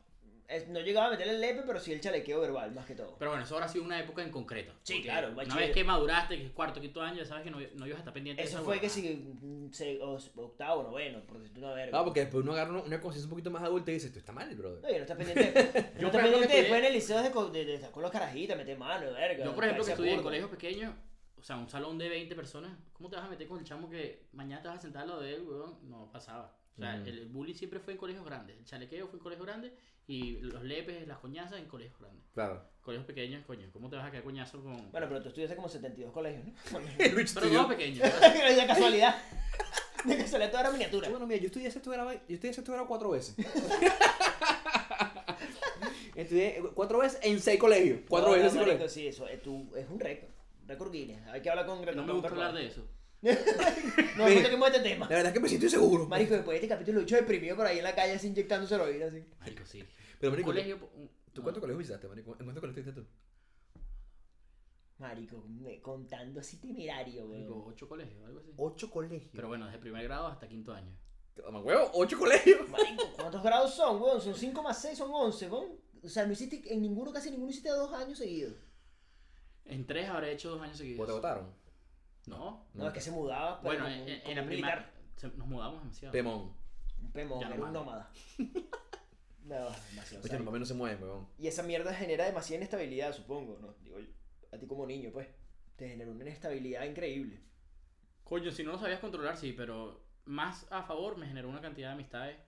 Es- 0.47 0.69
no 0.69 0.79
llegaba 0.81 1.07
a 1.07 1.11
meterle 1.11 1.33
el 1.35 1.41
lepe, 1.41 1.63
pero 1.67 1.81
sí 1.81 1.91
el 1.93 2.01
chalequeo 2.03 2.39
verbal, 2.41 2.71
más 2.73 2.85
que 2.85 2.95
todo. 2.95 3.17
Pero 3.19 3.31
bueno, 3.31 3.45
eso 3.45 3.55
ahora 3.55 3.65
ha 3.67 3.69
sido 3.69 3.83
una 3.85 3.99
época 3.99 4.23
en 4.23 4.31
concreto. 4.31 4.73
Sí, 4.83 4.95
Porque 4.95 5.09
claro, 5.09 5.29
Una 5.29 5.37
bachiller. 5.37 5.59
vez 5.61 5.71
que 5.73 5.85
maduraste, 5.85 6.37
que 6.37 6.45
es 6.47 6.51
cuarto, 6.53 6.81
quinto 6.83 7.01
año, 7.01 7.17
ya 7.17 7.25
sabes 7.25 7.45
que 7.45 7.51
no, 7.51 7.59
no 7.59 7.87
ibas 7.87 7.97
a 7.97 7.99
estar 8.01 8.13
pendiente 8.13 8.43
de 8.43 8.49
Eso 8.49 8.59
esa 8.59 8.65
fue 8.65 8.79
que 8.79 8.87
huevada. 8.89 8.95
si 8.95 9.37
mm, 9.43 9.73
se- 9.73 9.99
os- 10.03 10.31
octavo, 10.37 10.83
noveno, 10.83 11.21
por 11.27 11.39
decirte 11.39 11.61
una 11.61 11.73
verga. 11.73 11.99
Ah, 11.99 12.05
porque 12.05 12.21
después 12.21 12.43
uno 12.45 12.53
agarra 12.53 12.73
una, 12.73 12.83
una 12.83 13.01
conciencia 13.01 13.25
un 13.27 13.31
poquito 13.31 13.51
más 13.51 13.63
adulta 13.63 13.91
y 13.91 13.95
dice, 13.95 14.09
esto 14.09 14.19
está 14.19 14.33
mal, 14.33 14.55
brother. 14.55 14.83
No, 14.83 14.89
yo 14.91 14.97
no 14.97 15.01
está 15.03 15.17
pendiente. 15.17 15.43
yo 15.55 15.63
no 15.63 15.73
por 15.73 15.81
está 15.81 16.19
ejemplo, 16.19 16.21
pendiente 16.21 16.57
después 16.57 16.79
en 16.81 16.85
el 16.85 16.93
liceo 16.93 17.23
de, 17.23 17.31
co- 17.31 17.49
de, 17.51 17.65
de 17.65 17.91
con 17.91 18.03
los 18.03 18.13
carajitas, 18.13 18.57
meter 18.57 18.77
mano, 18.79 19.13
verga. 19.13 19.45
Yo, 19.47 19.55
por 19.55 19.65
ejemplo, 19.65 19.85
que 19.85 19.91
estudié 19.93 20.13
en 20.13 20.23
colegios 20.23 20.51
pequeños, 20.51 20.95
sea, 21.45 21.57
un 21.57 21.69
salón 21.69 21.99
de 21.99 22.09
20 22.09 22.35
personas, 22.35 22.73
¿cómo 22.93 23.09
te 23.11 23.17
vas 23.17 23.25
a 23.27 23.29
meter 23.29 23.47
con 23.47 23.59
el 23.59 23.65
chamo 23.65 23.89
que 23.91 24.27
mañana 24.33 24.63
te 24.63 24.69
vas 24.69 24.79
a 24.79 24.83
sentar 24.83 25.03
al 25.03 25.09
lado 25.09 25.21
de 25.21 25.35
él, 25.35 25.43
weón? 25.43 25.77
No 25.91 26.11
pasaba. 26.11 26.57
O 26.77 26.81
sea, 26.81 26.97
Ujú. 26.97 27.09
el, 27.09 27.19
el 27.19 27.29
bullying 27.29 27.55
siempre 27.55 27.79
fue 27.81 27.93
en 27.93 27.99
colegios 27.99 28.25
grandes. 28.25 28.57
El 28.59 28.65
chalequeo 28.65 29.07
fue 29.07 29.19
en 29.19 29.23
colegios 29.23 29.47
grandes 29.47 29.73
y 30.07 30.39
los 30.41 30.63
lepes, 30.65 31.07
las 31.07 31.19
coñazas 31.19 31.59
en 31.59 31.67
colegios 31.67 31.99
grandes. 32.01 32.25
Claro. 32.35 32.63
Colegios 32.83 33.07
pequeños, 33.07 33.45
coño, 33.47 33.69
¿cómo 33.73 33.89
te 33.89 33.97
vas 33.97 34.07
a 34.07 34.11
quedar 34.11 34.25
coñazo 34.25 34.63
con...? 34.63 34.91
Bueno, 34.91 35.07
pero 35.09 35.23
tú 35.23 35.29
estudiaste 35.29 35.57
como 35.57 35.69
72 35.69 36.13
colegios, 36.13 36.45
¿no? 36.45 36.53
Pero 36.99 37.47
no 37.53 37.69
pequeños. 37.69 38.03
de 38.21 38.67
casualidad. 38.67 39.17
De 40.05 40.17
casualidad, 40.19 40.51
toda 40.51 40.63
era 40.63 40.71
miniatura. 40.73 41.09
Bueno, 41.09 41.27
mira, 41.27 41.41
yo 41.41 41.47
estudié 41.47 41.71
sexto 41.71 41.91
grado, 41.91 42.13
yo 42.13 42.19
estudié 42.29 42.53
sexto 42.53 42.73
grado 42.73 42.87
cuatro 42.87 43.11
veces. 43.11 43.35
estudié 46.15 46.63
cuatro 46.75 46.99
veces 46.99 47.19
en 47.23 47.41
seis 47.41 47.59
colegios. 47.59 48.01
Cuatro 48.09 48.31
No, 48.31 48.35
veces 48.35 48.49
en 48.49 48.51
seis 48.53 48.61
marico, 48.67 48.79
colegios. 48.85 48.93
sí, 48.93 49.07
eso 49.07 49.27
es, 49.29 49.47
un 49.47 50.01
récord. 50.01 50.31
Récord 50.67 50.93
Guinness. 50.93 51.27
Hay 51.29 51.43
que 51.43 51.51
hablar 51.51 51.67
con 51.67 51.85
No 51.85 52.05
me 52.07 52.13
gusta 52.13 52.29
hablar 52.29 52.55
de 52.55 52.67
eso. 52.67 52.87
No, 54.17 54.29
no 54.29 54.43
toquemos 54.43 54.69
este 54.69 54.81
tema. 54.81 55.07
La 55.09 55.17
verdad 55.17 55.27
es 55.29 55.33
que 55.33 55.41
me 55.41 55.49
siento 55.49 55.67
inseguro. 55.67 56.07
Marico, 56.07 56.35
después 56.35 56.55
de 56.61 56.65
este 56.67 56.69
capítulo, 56.69 56.97
lo 56.97 57.01
he 57.01 57.05
hecho 57.05 57.17
deprimido 57.17 57.57
por 57.57 57.67
ahí 57.67 57.79
en 57.79 57.85
la 57.85 57.95
calle, 57.95 58.13
así 58.13 58.27
inyectándose 58.29 58.75
heroína, 58.75 59.07
así. 59.07 59.25
Marico, 59.41 59.65
sí. 59.65 59.83
Pero, 60.21 60.31
marico, 60.33 60.47
colegio... 60.51 60.79
¿tú 61.33 61.41
no. 61.41 61.43
cuántos 61.43 61.61
colegios 61.61 61.79
visitaste, 61.79 62.07
marico? 62.07 62.33
¿En 62.39 62.45
cuántos 62.45 62.61
colegios 62.61 62.87
estuviste 62.87 63.01
tú? 63.11 63.83
Marico, 64.99 65.43
me- 65.49 65.81
contando 65.81 66.41
así 66.41 66.59
temerario, 66.59 67.27
Marico, 67.27 67.55
weón. 67.55 67.69
ocho 67.73 67.89
colegios, 67.89 68.25
algo 68.25 68.39
así. 68.41 68.53
Ocho 68.57 68.91
colegios. 68.91 69.31
Pero 69.33 69.49
bueno, 69.49 69.67
desde 69.67 69.79
primer 69.79 70.05
grado 70.05 70.27
hasta 70.29 70.47
quinto 70.47 70.73
año. 70.73 70.95
Mamá 71.45 71.61
huevo, 71.61 71.91
ocho 71.95 72.17
colegios. 72.19 72.69
Marico, 72.69 73.05
¿cuántos 73.17 73.43
grados 73.43 73.75
son, 73.75 74.01
weón? 74.01 74.21
Son 74.21 74.35
5 74.35 74.63
más 74.63 74.81
6, 74.81 74.99
son 74.99 75.11
11, 75.13 75.49
weón. 75.51 75.73
O 76.03 76.09
sea, 76.09 76.27
no 76.27 76.33
hiciste, 76.33 76.63
en 76.73 76.83
ninguno, 76.83 77.13
casi 77.13 77.31
ninguno 77.31 77.51
hiciste 77.51 77.71
dos 77.71 77.93
años 77.95 78.19
seguidos. 78.19 78.55
En 79.67 79.87
tres 79.87 80.09
habré 80.09 80.33
hecho 80.33 80.51
dos 80.51 80.61
años 80.63 80.75
¿O 80.77 80.79
seguidos. 80.79 81.07
te 81.07 81.13
votaron? 81.13 81.53
No. 82.27 82.67
No, 82.75 82.87
es 82.89 82.93
que 82.95 83.01
se 83.01 83.11
mudaba. 83.11 83.61
pero 83.61 83.75
Bueno, 83.79 83.85
como 83.85 83.95
en, 83.97 84.21
como 84.23 84.35
la 84.61 84.93
se- 85.17 85.29
nos 85.29 85.47
mudamos 85.47 85.81
demasiado. 85.81 86.13
Pemón. 86.13 86.57
Un 87.01 87.13
pemón, 87.13 87.43
era 87.43 87.55
un 87.55 87.61
más. 87.61 87.73
nómada. 87.73 88.11
no, 89.45 89.71
demasiado. 89.91 90.25
Oye, 90.25 90.39
los 90.39 90.61
no 90.61 90.67
se 90.67 90.75
mueven, 90.75 91.03
weón. 91.03 91.29
Y 91.39 91.47
esa 91.49 91.63
mierda 91.63 91.93
genera 91.95 92.25
demasiada 92.25 92.57
inestabilidad, 92.59 93.13
supongo, 93.13 93.59
¿no? 93.61 93.75
Digo, 93.83 93.99
yo, 94.01 94.07
a 94.53 94.59
ti 94.59 94.67
como 94.67 94.87
niño, 94.87 95.11
pues. 95.13 95.29
Te 95.77 95.89
genera 95.89 96.11
una 96.11 96.23
inestabilidad 96.23 96.85
increíble. 96.85 97.41
Coño, 98.23 98.51
si 98.53 98.63
no 98.63 98.73
lo 98.73 98.79
sabías 98.79 99.01
controlar, 99.01 99.37
sí, 99.37 99.53
pero 99.53 100.05
más 100.25 100.67
a 100.71 100.83
favor 100.85 101.17
me 101.19 101.27
generó 101.27 101.49
una 101.49 101.61
cantidad 101.61 101.89
de 101.89 101.95
amistades 101.95 102.39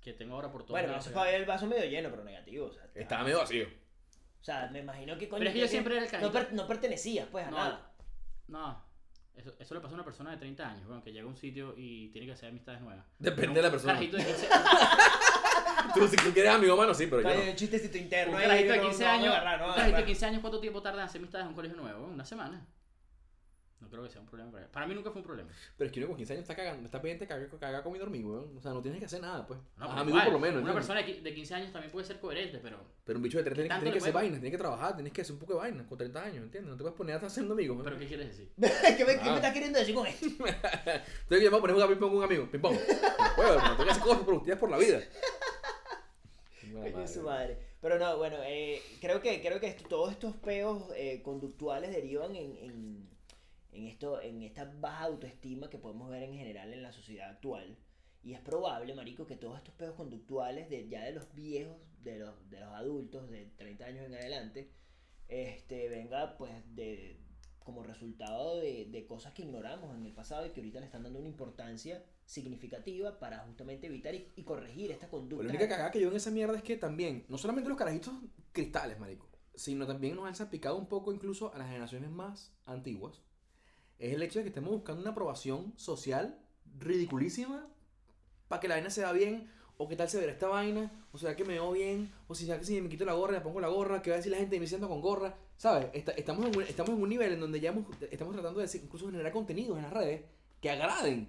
que 0.00 0.14
tengo 0.14 0.34
ahora 0.34 0.50
por 0.50 0.62
todo 0.62 0.72
bueno, 0.72 0.92
no 0.92 1.02
se 1.02 1.10
ver 1.10 1.34
el 1.34 1.44
vaso 1.44 1.66
medio 1.66 1.84
lleno, 1.84 2.10
pero 2.10 2.24
negativo. 2.24 2.66
O 2.66 2.72
sea, 2.72 2.88
Estaba 2.94 3.24
medio 3.24 3.38
vacío. 3.38 3.66
O 4.40 4.44
sea, 4.44 4.68
me 4.72 4.78
imagino 4.80 5.16
que 5.18 5.28
coño. 5.28 5.38
Pero 5.40 5.50
es 5.50 5.54
que 5.54 5.60
yo 5.60 5.68
siempre 5.68 5.94
era 5.96 6.04
el 6.04 6.06
no, 6.06 6.10
carajito. 6.10 6.32
per- 6.32 6.52
no 6.54 6.66
pertenecías, 6.66 7.28
pues, 7.30 7.46
a 7.46 7.50
No. 7.50 7.56
nada. 7.58 7.92
No, 8.48 8.84
eso, 9.36 9.54
eso 9.58 9.74
le 9.74 9.80
pasa 9.80 9.92
a 9.92 9.94
una 9.96 10.04
persona 10.04 10.30
de 10.30 10.36
30 10.38 10.68
años, 10.68 10.86
bueno, 10.86 11.02
que 11.04 11.12
llega 11.12 11.24
a 11.24 11.28
un 11.28 11.36
sitio 11.36 11.74
y 11.76 12.08
tiene 12.08 12.26
que 12.26 12.32
hacer 12.32 12.48
amistades 12.48 12.80
nuevas. 12.80 13.04
Depende 13.18 13.54
de 13.54 13.62
la 13.62 13.70
persona. 13.70 13.92
carajito 13.94 14.16
de 14.16 14.24
15 14.24 14.48
Tú, 15.94 16.06
si 16.08 16.16
tú 16.16 16.30
quieres 16.32 16.52
amigo 16.52 16.74
humano, 16.74 16.92
sí, 16.94 17.06
pero 17.06 17.22
yo 17.22 17.28
Está 17.28 17.42
no. 17.44 17.50
un 17.50 17.56
chistecito 17.56 17.98
interno. 17.98 18.32
Un 18.34 18.38
ahí, 18.38 18.46
carajito 18.46 18.72
de 18.72 18.78
no- 18.78 18.84
15 18.84 18.98
no 19.02 19.04
van 19.08 19.14
a 19.14 19.18
años, 19.22 19.34
agarrar, 19.34 19.58
no 19.60 19.64
un 19.66 19.70
a 19.70 19.74
carajito 19.74 19.80
de 19.84 19.88
agarrar. 19.96 20.06
15 20.06 20.26
años, 20.26 20.40
¿cuánto 20.40 20.60
tiempo 20.60 20.82
tarda 20.82 20.98
en 21.00 21.04
hacer 21.06 21.18
amistades 21.20 21.44
en 21.44 21.48
un 21.48 21.54
colegio 21.54 21.76
nuevo? 21.78 22.06
Una 22.06 22.24
semana. 22.24 22.66
No 23.80 23.88
creo 23.88 24.02
que 24.02 24.10
sea 24.10 24.20
un 24.20 24.26
problema 24.26 24.52
para 24.52 24.64
él. 24.64 24.70
Para 24.70 24.86
mí 24.86 24.94
nunca 24.94 25.10
fue 25.10 25.20
un 25.22 25.26
problema. 25.26 25.48
Pero 25.78 25.86
es 25.88 25.92
que 25.92 26.00
uno 26.00 26.08
con 26.08 26.16
15 26.18 26.32
años 26.34 26.42
está 26.42 26.54
cagando, 26.54 26.84
está 26.84 27.00
pendiente 27.00 27.24
de 27.24 27.28
cagar, 27.28 27.48
cagar 27.58 27.82
comida 27.82 27.96
y 28.02 28.04
dormir, 28.04 28.24
weón. 28.26 28.56
O 28.58 28.60
sea, 28.60 28.72
no 28.72 28.82
tienes 28.82 29.00
que 29.00 29.06
hacer 29.06 29.22
nada, 29.22 29.46
pues. 29.46 29.58
No, 29.78 29.86
Ah, 29.86 30.00
amigo 30.00 30.10
igual, 30.18 30.24
por 30.24 30.32
lo 30.34 30.38
menos. 30.38 30.62
Una 30.62 30.70
¿entiendes? 30.70 30.86
persona 30.86 31.00
de 31.00 31.06
qui- 31.06 31.22
de 31.22 31.34
15 31.34 31.54
años 31.54 31.72
también 31.72 31.90
puede 31.90 32.06
ser 32.06 32.20
coherente, 32.20 32.58
pero 32.62 32.78
Pero 33.04 33.18
un 33.18 33.22
bicho 33.22 33.38
de 33.38 33.44
30 33.44 33.74
tiene, 33.76 33.90
que- 33.90 33.98
hacer 33.98 34.12
puede? 34.12 34.22
vainas, 34.24 34.40
tiene 34.40 34.50
que 34.50 34.58
trabajar, 34.58 34.94
tienes 34.96 35.12
que 35.14 35.22
hacer 35.22 35.32
un 35.32 35.38
poco 35.38 35.54
de 35.54 35.58
vainas 35.60 35.86
con 35.86 35.96
30 35.96 36.22
años, 36.22 36.44
¿entiendes? 36.44 36.70
No 36.70 36.76
te 36.76 36.82
puedes 36.82 36.96
poner 36.96 37.12
a 37.14 37.16
estar 37.16 37.28
haciendo 37.30 37.54
amigos. 37.54 37.78
¿no? 37.78 37.84
¿pero 37.84 37.98
qué 37.98 38.06
quieres 38.06 38.26
decir? 38.28 38.52
¿Qué 38.98 39.04
me, 39.06 39.16
qué 39.16 39.24
me 39.24 39.30
Ah. 39.30 39.36
estás 39.36 39.52
queriendo 39.54 39.78
decir 39.78 39.94
con 39.94 40.06
esto? 40.06 40.26
Entonces 40.28 40.62
yo 41.30 41.36
me 41.38 41.48
voy 41.48 41.58
a 41.58 41.60
poner 41.60 41.70
a 41.70 41.74
jugar 41.86 41.98
con 41.98 42.16
un 42.16 42.22
amigo. 42.24 42.50
Ping-pong. 42.50 42.74
No 42.74 43.34
puedo, 43.36 43.52
hermano. 43.54 43.70
Tengo 43.72 43.84
que 43.84 43.90
hacer 43.92 44.02
cosas 44.02 44.22
productivas 44.24 44.58
por 44.58 44.70
la 44.70 44.76
vida. 44.78 45.00
De 46.62 47.08
su 47.08 47.22
madre. 47.22 47.58
Pero 47.80 47.98
no, 47.98 48.18
bueno, 48.18 48.36
eh, 48.44 48.80
creo 49.00 49.20
que, 49.22 49.40
creo 49.40 49.58
que 49.58 49.68
esto- 49.68 49.88
todos 49.88 50.12
estos 50.12 50.36
peos 50.36 50.84
eh, 50.94 51.22
conductuales 51.22 51.90
derivan 51.92 52.36
en, 52.36 52.56
en, 52.58 53.09
en 53.72 53.86
esto, 53.86 54.20
en 54.20 54.42
esta 54.42 54.64
baja 54.80 55.04
autoestima 55.04 55.70
que 55.70 55.78
podemos 55.78 56.10
ver 56.10 56.22
en 56.22 56.34
general 56.34 56.72
en 56.72 56.82
la 56.82 56.92
sociedad 56.92 57.30
actual. 57.30 57.76
Y 58.22 58.34
es 58.34 58.40
probable, 58.40 58.94
marico, 58.94 59.26
que 59.26 59.36
todos 59.36 59.56
estos 59.56 59.74
peos 59.74 59.94
conductuales 59.94 60.68
de, 60.68 60.88
ya 60.88 61.04
de 61.04 61.12
los 61.12 61.32
viejos, 61.34 61.76
de 62.02 62.18
los, 62.18 62.50
de 62.50 62.60
los 62.60 62.68
adultos 62.74 63.30
de 63.30 63.46
30 63.56 63.84
años 63.84 64.06
en 64.06 64.14
adelante, 64.14 64.70
este, 65.28 65.88
venga 65.88 66.36
pues 66.36 66.52
de 66.74 67.18
como 67.60 67.82
resultado 67.82 68.58
de, 68.58 68.86
de 68.90 69.06
cosas 69.06 69.32
que 69.32 69.42
ignoramos 69.42 69.94
en 69.94 70.04
el 70.04 70.12
pasado 70.12 70.46
y 70.46 70.50
que 70.50 70.60
ahorita 70.60 70.80
le 70.80 70.86
están 70.86 71.02
dando 71.02 71.18
una 71.18 71.28
importancia 71.28 72.02
significativa 72.24 73.18
para 73.18 73.38
justamente 73.40 73.86
evitar 73.86 74.14
y, 74.14 74.28
y 74.34 74.42
corregir 74.42 74.90
esta 74.90 75.08
conducta. 75.08 75.36
Pues 75.36 75.46
la 75.46 75.52
única 75.52 75.68
cagada 75.68 75.90
que 75.90 76.00
yo 76.00 76.08
en 76.08 76.16
esa 76.16 76.30
mierda 76.30 76.56
es 76.56 76.62
que 76.62 76.76
también, 76.76 77.24
no 77.28 77.38
solamente 77.38 77.68
los 77.68 77.78
carajitos 77.78 78.14
cristales, 78.52 78.98
marico, 78.98 79.28
sino 79.54 79.86
también 79.86 80.16
nos 80.16 80.26
han 80.26 80.34
salpicado 80.34 80.76
un 80.76 80.86
poco 80.86 81.12
incluso 81.12 81.54
a 81.54 81.58
las 81.58 81.68
generaciones 81.68 82.10
más 82.10 82.52
antiguas. 82.66 83.20
Es 84.00 84.12
el 84.14 84.22
hecho 84.22 84.38
de 84.40 84.44
que 84.44 84.48
estemos 84.48 84.70
buscando 84.72 85.00
una 85.02 85.10
aprobación 85.12 85.72
social 85.76 86.36
ridiculísima 86.78 87.66
para 88.48 88.58
que 88.60 88.66
la 88.68 88.74
vaina 88.74 88.90
se 88.90 89.02
vea 89.02 89.12
bien, 89.12 89.48
o 89.76 89.88
qué 89.88 89.94
tal 89.96 90.08
se 90.08 90.18
verá 90.18 90.32
esta 90.32 90.48
vaina, 90.48 90.90
o 91.12 91.18
sea 91.18 91.36
que 91.36 91.44
me 91.44 91.52
veo 91.54 91.70
bien, 91.72 92.10
o 92.26 92.34
si 92.34 92.46
ya 92.46 92.58
que 92.58 92.64
si 92.64 92.80
me 92.80 92.88
quito 92.88 93.04
la 93.04 93.12
gorra, 93.12 93.34
me 93.34 93.40
pongo 93.40 93.60
la 93.60 93.68
gorra, 93.68 94.02
qué 94.02 94.10
va 94.10 94.14
a 94.14 94.18
decir 94.18 94.32
la 94.32 94.38
gente 94.38 94.56
de 94.56 94.60
mí 94.60 94.66
siendo 94.66 94.88
con 94.88 95.00
gorra, 95.00 95.34
¿sabes? 95.56 95.86
Esta- 95.92 96.12
estamos, 96.12 96.46
en 96.46 96.56
un, 96.56 96.62
estamos 96.64 96.90
en 96.90 97.00
un 97.02 97.08
nivel 97.08 97.32
en 97.34 97.40
donde 97.40 97.60
ya 97.60 97.70
hemos- 97.70 97.86
estamos 98.10 98.34
tratando 98.34 98.58
de 98.58 98.66
decir- 98.66 98.82
incluso 98.82 99.06
generar 99.06 99.32
contenidos 99.32 99.76
en 99.76 99.84
las 99.84 99.92
redes 99.92 100.22
que 100.60 100.70
agraden 100.70 101.28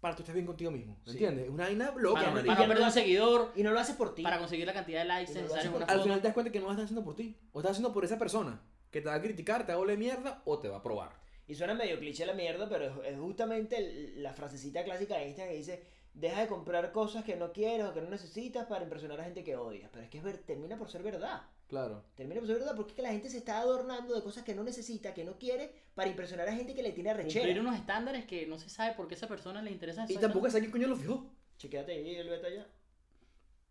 para 0.00 0.14
que 0.14 0.18
tú 0.18 0.22
estés 0.22 0.34
bien 0.34 0.46
contigo 0.46 0.70
mismo, 0.70 0.96
Sí. 1.04 1.12
¿entiendes? 1.12 1.44
Es 1.46 1.50
una 1.50 1.64
vaina 1.64 1.92
loca, 1.96 2.20
Para, 2.32 2.44
para 2.44 2.66
perder 2.68 2.84
un 2.84 2.92
seguidor, 2.92 3.52
Y 3.56 3.62
no 3.62 3.70
lo 3.72 3.80
hace 3.80 3.94
por 3.94 4.14
ti. 4.14 4.22
para 4.22 4.38
conseguir 4.38 4.66
la 4.66 4.72
cantidad 4.72 5.00
de 5.00 5.06
likes 5.06 5.32
necesarios 5.34 5.74
Al 5.74 5.86
foto. 5.88 6.02
final 6.04 6.20
te 6.20 6.28
das 6.28 6.34
cuenta 6.34 6.52
que 6.52 6.58
no 6.60 6.66
lo 6.66 6.70
estás 6.72 6.84
haciendo 6.84 7.04
por 7.04 7.16
ti. 7.16 7.36
O 7.52 7.60
estás 7.60 7.72
haciendo 7.72 7.92
por 7.92 8.04
esa 8.04 8.18
persona 8.18 8.60
que 8.90 9.00
te 9.02 9.08
va 9.08 9.14
a 9.14 9.20
criticar, 9.22 9.66
te 9.66 9.72
va 9.72 9.76
a 9.76 9.78
volver 9.78 9.98
mierda 9.98 10.40
o 10.46 10.58
te 10.58 10.68
va 10.68 10.78
a 10.78 10.82
probar. 10.82 11.19
Y 11.50 11.54
suena 11.56 11.74
medio 11.74 11.98
cliché 11.98 12.24
la 12.26 12.32
mierda, 12.34 12.68
pero 12.68 12.84
es, 13.02 13.12
es 13.12 13.18
justamente 13.18 13.76
el- 13.76 14.22
la 14.22 14.32
frasecita 14.32 14.84
clásica 14.84 15.16
de 15.16 15.26
Instagram 15.26 15.52
que 15.52 15.58
dice, 15.58 15.82
deja 16.14 16.40
de 16.42 16.46
comprar 16.46 16.92
cosas 16.92 17.24
que 17.24 17.34
no 17.36 17.52
quieres 17.52 17.86
o 17.86 17.92
que 17.92 18.00
no 18.00 18.08
necesitas 18.08 18.66
para 18.66 18.84
impresionar 18.84 19.20
a 19.20 19.24
gente 19.24 19.42
que 19.42 19.56
odias. 19.56 19.90
Pero 19.92 20.04
es 20.04 20.10
que 20.10 20.18
es 20.18 20.24
ver, 20.24 20.38
termina 20.38 20.78
por 20.78 20.88
ser 20.88 21.02
verdad. 21.02 21.42
Claro. 21.66 22.04
Termina 22.14 22.40
por 22.40 22.46
ser 22.48 22.58
verdad 22.58 22.76
porque 22.76 22.90
es 22.92 22.96
que 22.96 23.02
la 23.02 23.10
gente 23.10 23.28
se 23.28 23.38
está 23.38 23.58
adornando 23.60 24.14
de 24.14 24.22
cosas 24.22 24.44
que 24.44 24.54
no 24.54 24.62
necesita, 24.62 25.12
que 25.12 25.24
no 25.24 25.38
quiere, 25.38 25.72
para 25.94 26.08
impresionar 26.08 26.48
a 26.48 26.54
gente 26.54 26.74
que 26.74 26.82
le 26.84 26.92
tiene 26.92 27.10
Cumplir 27.14 27.34
arrechera. 27.40 27.60
unos 27.60 27.74
estándares 27.76 28.24
que 28.26 28.46
no 28.46 28.56
se 28.58 28.68
sabe 28.70 28.94
por 28.94 29.08
qué 29.08 29.14
a 29.14 29.18
esa 29.18 29.28
persona 29.28 29.60
le 29.60 29.70
interesa 29.72 30.04
Y 30.08 30.16
tampoco 30.18 30.46
sabes 30.48 30.62
quién 30.62 30.70
coño 30.72 30.86
lo 30.86 30.96
fijó. 30.96 31.26
Chequéate 31.58 31.92
ahí 31.92 32.14
el 32.14 32.28
beta 32.28 32.48
ya. 32.48 32.66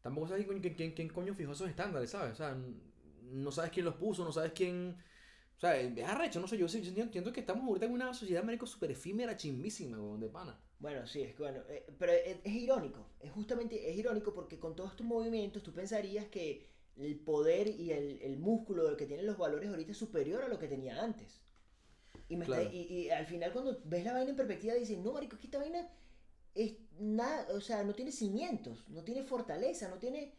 Tampoco 0.02 0.28
sabes 0.28 0.46
quién, 0.46 0.62
quién- 0.76 0.94
quién- 0.94 1.10
coño 1.10 1.34
fijó 1.34 1.54
esos 1.54 1.70
estándares, 1.70 2.10
¿sabes? 2.10 2.34
O 2.34 2.36
sea, 2.36 2.58
no 3.32 3.52
sabes 3.52 3.72
quién 3.72 3.86
los 3.86 3.96
puso, 3.96 4.24
no 4.26 4.32
sabes 4.34 4.52
quién... 4.54 4.98
O 5.60 5.62
sea, 5.62 5.78
es 5.78 6.04
arrecho, 6.08 6.40
no 6.40 6.48
sé, 6.48 6.58
yo 6.58 6.70
sí- 6.70 6.82
yo 6.82 7.04
entiendo, 7.04 7.34
que 7.34 7.42
estamos 7.42 7.68
ahorita 7.68 7.86
en 7.86 7.92
una 7.92 8.14
sociedad, 8.14 8.44
marico, 8.44 8.66
súper 8.66 8.92
efímera, 8.92 9.36
chimbísima, 9.36 9.98
weón, 10.02 10.22
de 10.22 10.30
pana. 10.30 10.58
Bueno, 10.80 11.06
sí, 11.06 11.22
es 11.22 11.36
que 11.36 11.44
bueno, 11.44 11.60
eh, 11.68 11.86
pero 11.98 12.14
es, 12.14 12.38
es 12.46 12.54
irónico, 12.54 13.06
es 13.20 13.30
justamente, 13.34 13.90
es 13.92 13.98
irónico 13.98 14.34
porque 14.34 14.58
con 14.58 14.74
todos 14.74 14.92
estos 14.92 15.06
movimientos 15.06 15.62
tú 15.62 15.74
pensarías 15.74 16.28
que 16.28 16.66
el 16.96 17.20
poder 17.20 17.68
y 17.68 17.92
el, 17.92 18.22
el 18.22 18.38
músculo 18.38 18.96
que 18.96 19.06
tienen 19.06 19.26
los 19.26 19.38
valores 19.38 19.70
ahorita 19.70 19.92
es 19.92 19.98
superior 19.98 20.44
a 20.44 20.48
lo 20.48 20.58
que 20.60 20.70
tenía 20.70 21.04
antes. 21.04 21.42
Y, 22.30 22.38
me 22.38 22.46
está- 22.46 22.62
Claro. 22.62 22.70
y, 22.74 22.80
y 22.80 23.10
al 23.10 23.26
final 23.26 23.52
cuando 23.52 23.82
ves 23.84 24.06
la 24.06 24.14
vaina 24.14 24.30
en 24.30 24.38
perspectiva 24.38 24.74
dices, 24.76 24.98
no, 24.98 25.12
marico, 25.12 25.36
es 25.36 25.42
que 25.42 25.48
esta 25.48 25.58
vaina 25.60 25.90
es 26.56 26.76
nada, 27.00 27.48
o 27.54 27.60
sea, 27.62 27.84
no 27.84 27.94
tiene 27.94 28.12
cimientos, 28.14 28.88
no 28.88 29.04
tiene 29.04 29.24
fortaleza, 29.24 29.90
no 29.90 29.98
tiene... 29.98 30.34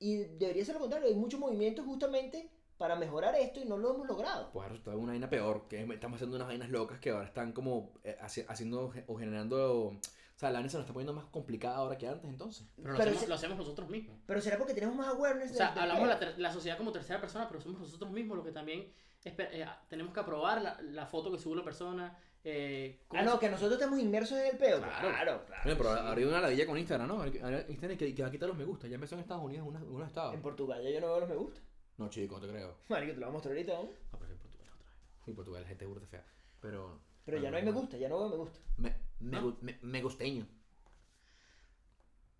Y 0.00 0.16
debería 0.16 0.64
ser 0.64 0.74
lo 0.74 0.80
contrario, 0.80 1.06
hay 1.08 1.14
muchos 1.14 1.38
movimientos 1.38 1.84
justamente 1.86 2.50
para 2.84 2.96
mejorar 2.96 3.34
esto 3.36 3.60
y 3.60 3.64
no 3.64 3.78
lo 3.78 3.94
hemos 3.94 4.06
logrado. 4.06 4.50
Pues 4.52 4.66
ha 4.66 4.68
resultado 4.68 4.98
una 4.98 5.12
vaina 5.12 5.30
peor, 5.30 5.66
que 5.68 5.82
es- 5.82 5.88
estamos 5.90 6.16
haciendo 6.16 6.36
unas 6.36 6.48
vainas 6.48 6.68
locas 6.68 6.98
que 7.00 7.08
ahora 7.10 7.24
están 7.24 7.52
como 7.52 7.92
eh, 8.04 8.18
haci- 8.20 8.44
haciendo 8.46 8.92
o 9.06 9.16
generando... 9.16 9.86
O 9.86 10.38
sea, 10.38 10.50
la 10.50 10.58
vaina 10.58 10.68
se 10.68 10.76
nos 10.76 10.84
está 10.84 10.92
poniendo 10.92 11.14
más 11.14 11.24
complicada 11.26 11.76
ahora 11.76 11.96
que 11.96 12.06
antes, 12.06 12.28
entonces. 12.28 12.66
Pero 12.76 12.90
lo, 12.92 12.98
Pero 12.98 13.10
hacemos, 13.12 13.28
lo 13.28 13.34
hacemos 13.36 13.56
nosotros 13.56 13.88
mismos. 13.88 14.18
Pero 14.26 14.40
será 14.42 14.58
porque 14.58 14.74
tenemos 14.74 14.94
más 14.96 15.08
awareness 15.08 15.52
O 15.52 15.54
sea, 15.54 15.66
del- 15.68 15.74
del 15.76 15.82
hablamos 15.92 16.20
de 16.20 16.26
la, 16.26 16.38
la 16.38 16.52
sociedad 16.52 16.76
como 16.76 16.92
tercera 16.92 17.20
persona, 17.22 17.48
pero 17.48 17.58
somos 17.62 17.80
nosotros 17.80 18.10
mismos 18.10 18.36
los 18.36 18.44
que 18.44 18.52
también 18.52 18.92
eh, 19.24 19.66
tenemos 19.88 20.12
que 20.12 20.20
aprobar 20.20 20.60
la, 20.60 20.78
la 20.82 21.06
foto 21.06 21.32
que 21.32 21.38
sube 21.38 21.56
la 21.56 21.64
persona. 21.64 22.18
Eh, 22.46 23.00
Ah, 23.10 23.22
no, 23.22 23.38
que 23.38 23.48
nosotros 23.48 23.74
estamos 23.80 23.98
inmersos 23.98 24.36
en 24.36 24.46
el 24.48 24.58
pedo. 24.58 24.82
Claro. 24.82 25.08
Claro, 25.08 25.44
claro. 25.46 25.62
Pero 25.64 25.94
sí. 25.96 26.00
hay 26.04 26.24
una 26.24 26.40
ladilla 26.42 26.66
con 26.66 26.76
Instagram, 26.76 27.08
¿no? 27.08 27.26
Instagram 27.26 27.96
que, 27.96 28.14
que 28.14 28.22
va 28.22 28.28
a 28.28 28.30
quitar 28.30 28.46
los 28.50 28.58
me 28.58 28.64
gusta. 28.64 28.86
Ya 28.88 28.96
empezó 28.96 29.14
en 29.14 29.22
Estados 29.22 29.42
Unidos, 29.42 29.66
en 29.66 29.74
unos, 29.74 29.82
unos 29.88 30.06
estados. 30.08 30.34
En 30.34 30.42
Portugal 30.42 30.82
ya 30.82 30.90
yo 30.90 31.00
no 31.00 31.06
veo 31.06 31.20
los 31.20 31.28
me 31.30 31.36
gusta. 31.36 31.60
No, 31.96 32.08
chico, 32.10 32.34
no 32.36 32.46
te 32.46 32.52
creo. 32.52 32.76
Marico, 32.88 33.12
te 33.14 33.20
lo 33.20 33.26
voy 33.26 33.30
a 33.30 33.32
mostrar 33.32 33.52
ahorita, 33.54 33.72
¿no? 33.74 33.82
No, 33.82 34.18
pero 34.18 34.32
en 34.32 34.38
Portugal 34.38 34.68
otra 34.74 34.90
vez. 34.90 34.96
Sí, 35.24 35.32
Portugal, 35.32 35.62
la 35.62 35.68
gente 35.68 35.84
es 35.84 35.88
burda 35.90 36.06
fea. 36.06 36.24
Pero... 36.60 37.00
Pero 37.24 37.38
ya 37.38 37.50
no 37.50 37.56
hay 37.56 37.62
me 37.62 37.70
gusta, 37.72 37.96
ya 37.96 38.08
no 38.08 38.18
veo 38.18 38.28
me 38.28 38.36
gusta. 38.36 38.58
Me, 38.76 38.94
me, 39.20 39.40
me, 39.60 39.78
me 39.80 40.02
gusteño. 40.02 40.46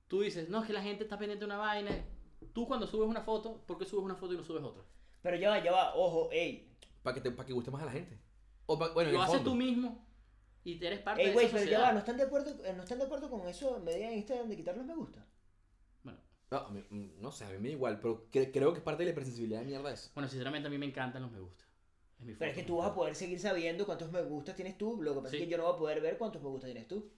Tú 0.08 0.20
dices, 0.20 0.48
no, 0.48 0.60
es 0.60 0.66
que 0.66 0.72
la 0.72 0.82
gente 0.82 1.04
está 1.04 1.18
pendiente 1.18 1.40
de 1.44 1.46
una 1.46 1.56
vaina. 1.56 1.90
Tú 2.52 2.66
cuando 2.68 2.86
subes 2.86 3.08
una 3.08 3.22
foto, 3.22 3.64
¿por 3.66 3.78
qué 3.78 3.86
subes 3.86 4.04
una 4.04 4.16
foto 4.16 4.34
y 4.34 4.36
no 4.36 4.44
subes 4.44 4.62
otra? 4.62 4.82
Pero 5.22 5.36
ya 5.36 5.48
va, 5.50 5.64
ya 5.64 5.72
va, 5.72 5.94
ojo, 5.94 6.28
ey. 6.30 6.76
Para 7.02 7.14
que, 7.14 7.20
te, 7.22 7.30
pa' 7.30 7.46
que 7.46 7.52
guste 7.54 7.70
más 7.70 7.82
a 7.82 7.86
la 7.86 7.92
gente. 7.92 8.18
O 8.66 8.78
pa- 8.78 8.92
bueno, 8.92 9.10
en 9.10 9.16
Lo 9.16 9.22
haces 9.22 9.42
tú 9.42 9.54
mismo 9.54 10.06
y 10.62 10.78
te 10.78 10.86
eres 10.86 11.00
parte 11.00 11.22
Ey, 11.22 11.28
de 11.28 11.32
güey, 11.34 11.46
esa 11.46 11.56
pero 11.56 11.70
ya 11.70 11.80
va, 11.80 11.92
¿no 11.92 11.98
están 12.00 12.16
de 12.16 12.22
acuerdo, 12.24 12.64
eh, 12.64 12.72
no 12.74 12.82
están 12.82 12.98
de 12.98 13.04
acuerdo 13.04 13.30
con 13.30 13.46
eso 13.48 13.78
medida 13.80 14.08
en 14.10 14.18
Instagram 14.18 14.48
de 14.48 14.56
quitar 14.56 14.76
los 14.76 14.86
me 14.86 14.94
gusta? 14.94 15.26
Bueno, 16.50 16.64
No, 16.64 16.70
a 16.70 16.70
mí- 16.70 16.84
mm, 16.90 17.20
no 17.20 17.32
sé, 17.32 17.44
a 17.44 17.50
mí 17.50 17.58
me 17.58 17.68
da 17.68 17.74
igual, 17.74 18.00
pero 18.00 18.26
cre- 18.30 18.50
creo 18.52 18.72
que 18.72 18.78
es 18.78 18.84
parte 18.84 19.00
de 19.02 19.06
la 19.06 19.10
hipersensibilidad 19.12 19.60
de 19.60 19.66
mierda 19.66 19.92
eso. 19.92 20.10
bueno, 20.14 20.28
sinceramente 20.28 20.68
a 20.68 20.70
mí 20.70 20.78
me 20.78 20.86
encantan 20.86 21.22
los 21.22 21.30
me 21.32 21.40
gusta. 21.40 21.64
Es 22.18 22.24
mi 22.26 22.34
Pero 22.34 22.50
es 22.50 22.56
que 22.56 22.62
tú 22.62 22.76
vas 22.76 22.90
a 22.90 22.94
poder 22.94 23.14
seguir 23.14 23.40
sabiendo 23.40 23.84
cuántos 23.86 24.10
me 24.12 24.22
gustas 24.22 24.54
tienes 24.54 24.78
tú, 24.78 25.02
lo 25.02 25.14
que 25.14 25.20
pasa 25.20 25.30
Sí. 25.30 25.36
es 25.38 25.42
que 25.44 25.48
yo 25.50 25.56
no 25.56 25.64
voy 25.64 25.74
a 25.74 25.78
poder 25.78 26.00
ver 26.00 26.16
cuántos 26.18 26.42
me 26.42 26.48
gustas 26.48 26.68
tienes 26.68 26.86
tú. 26.86 27.10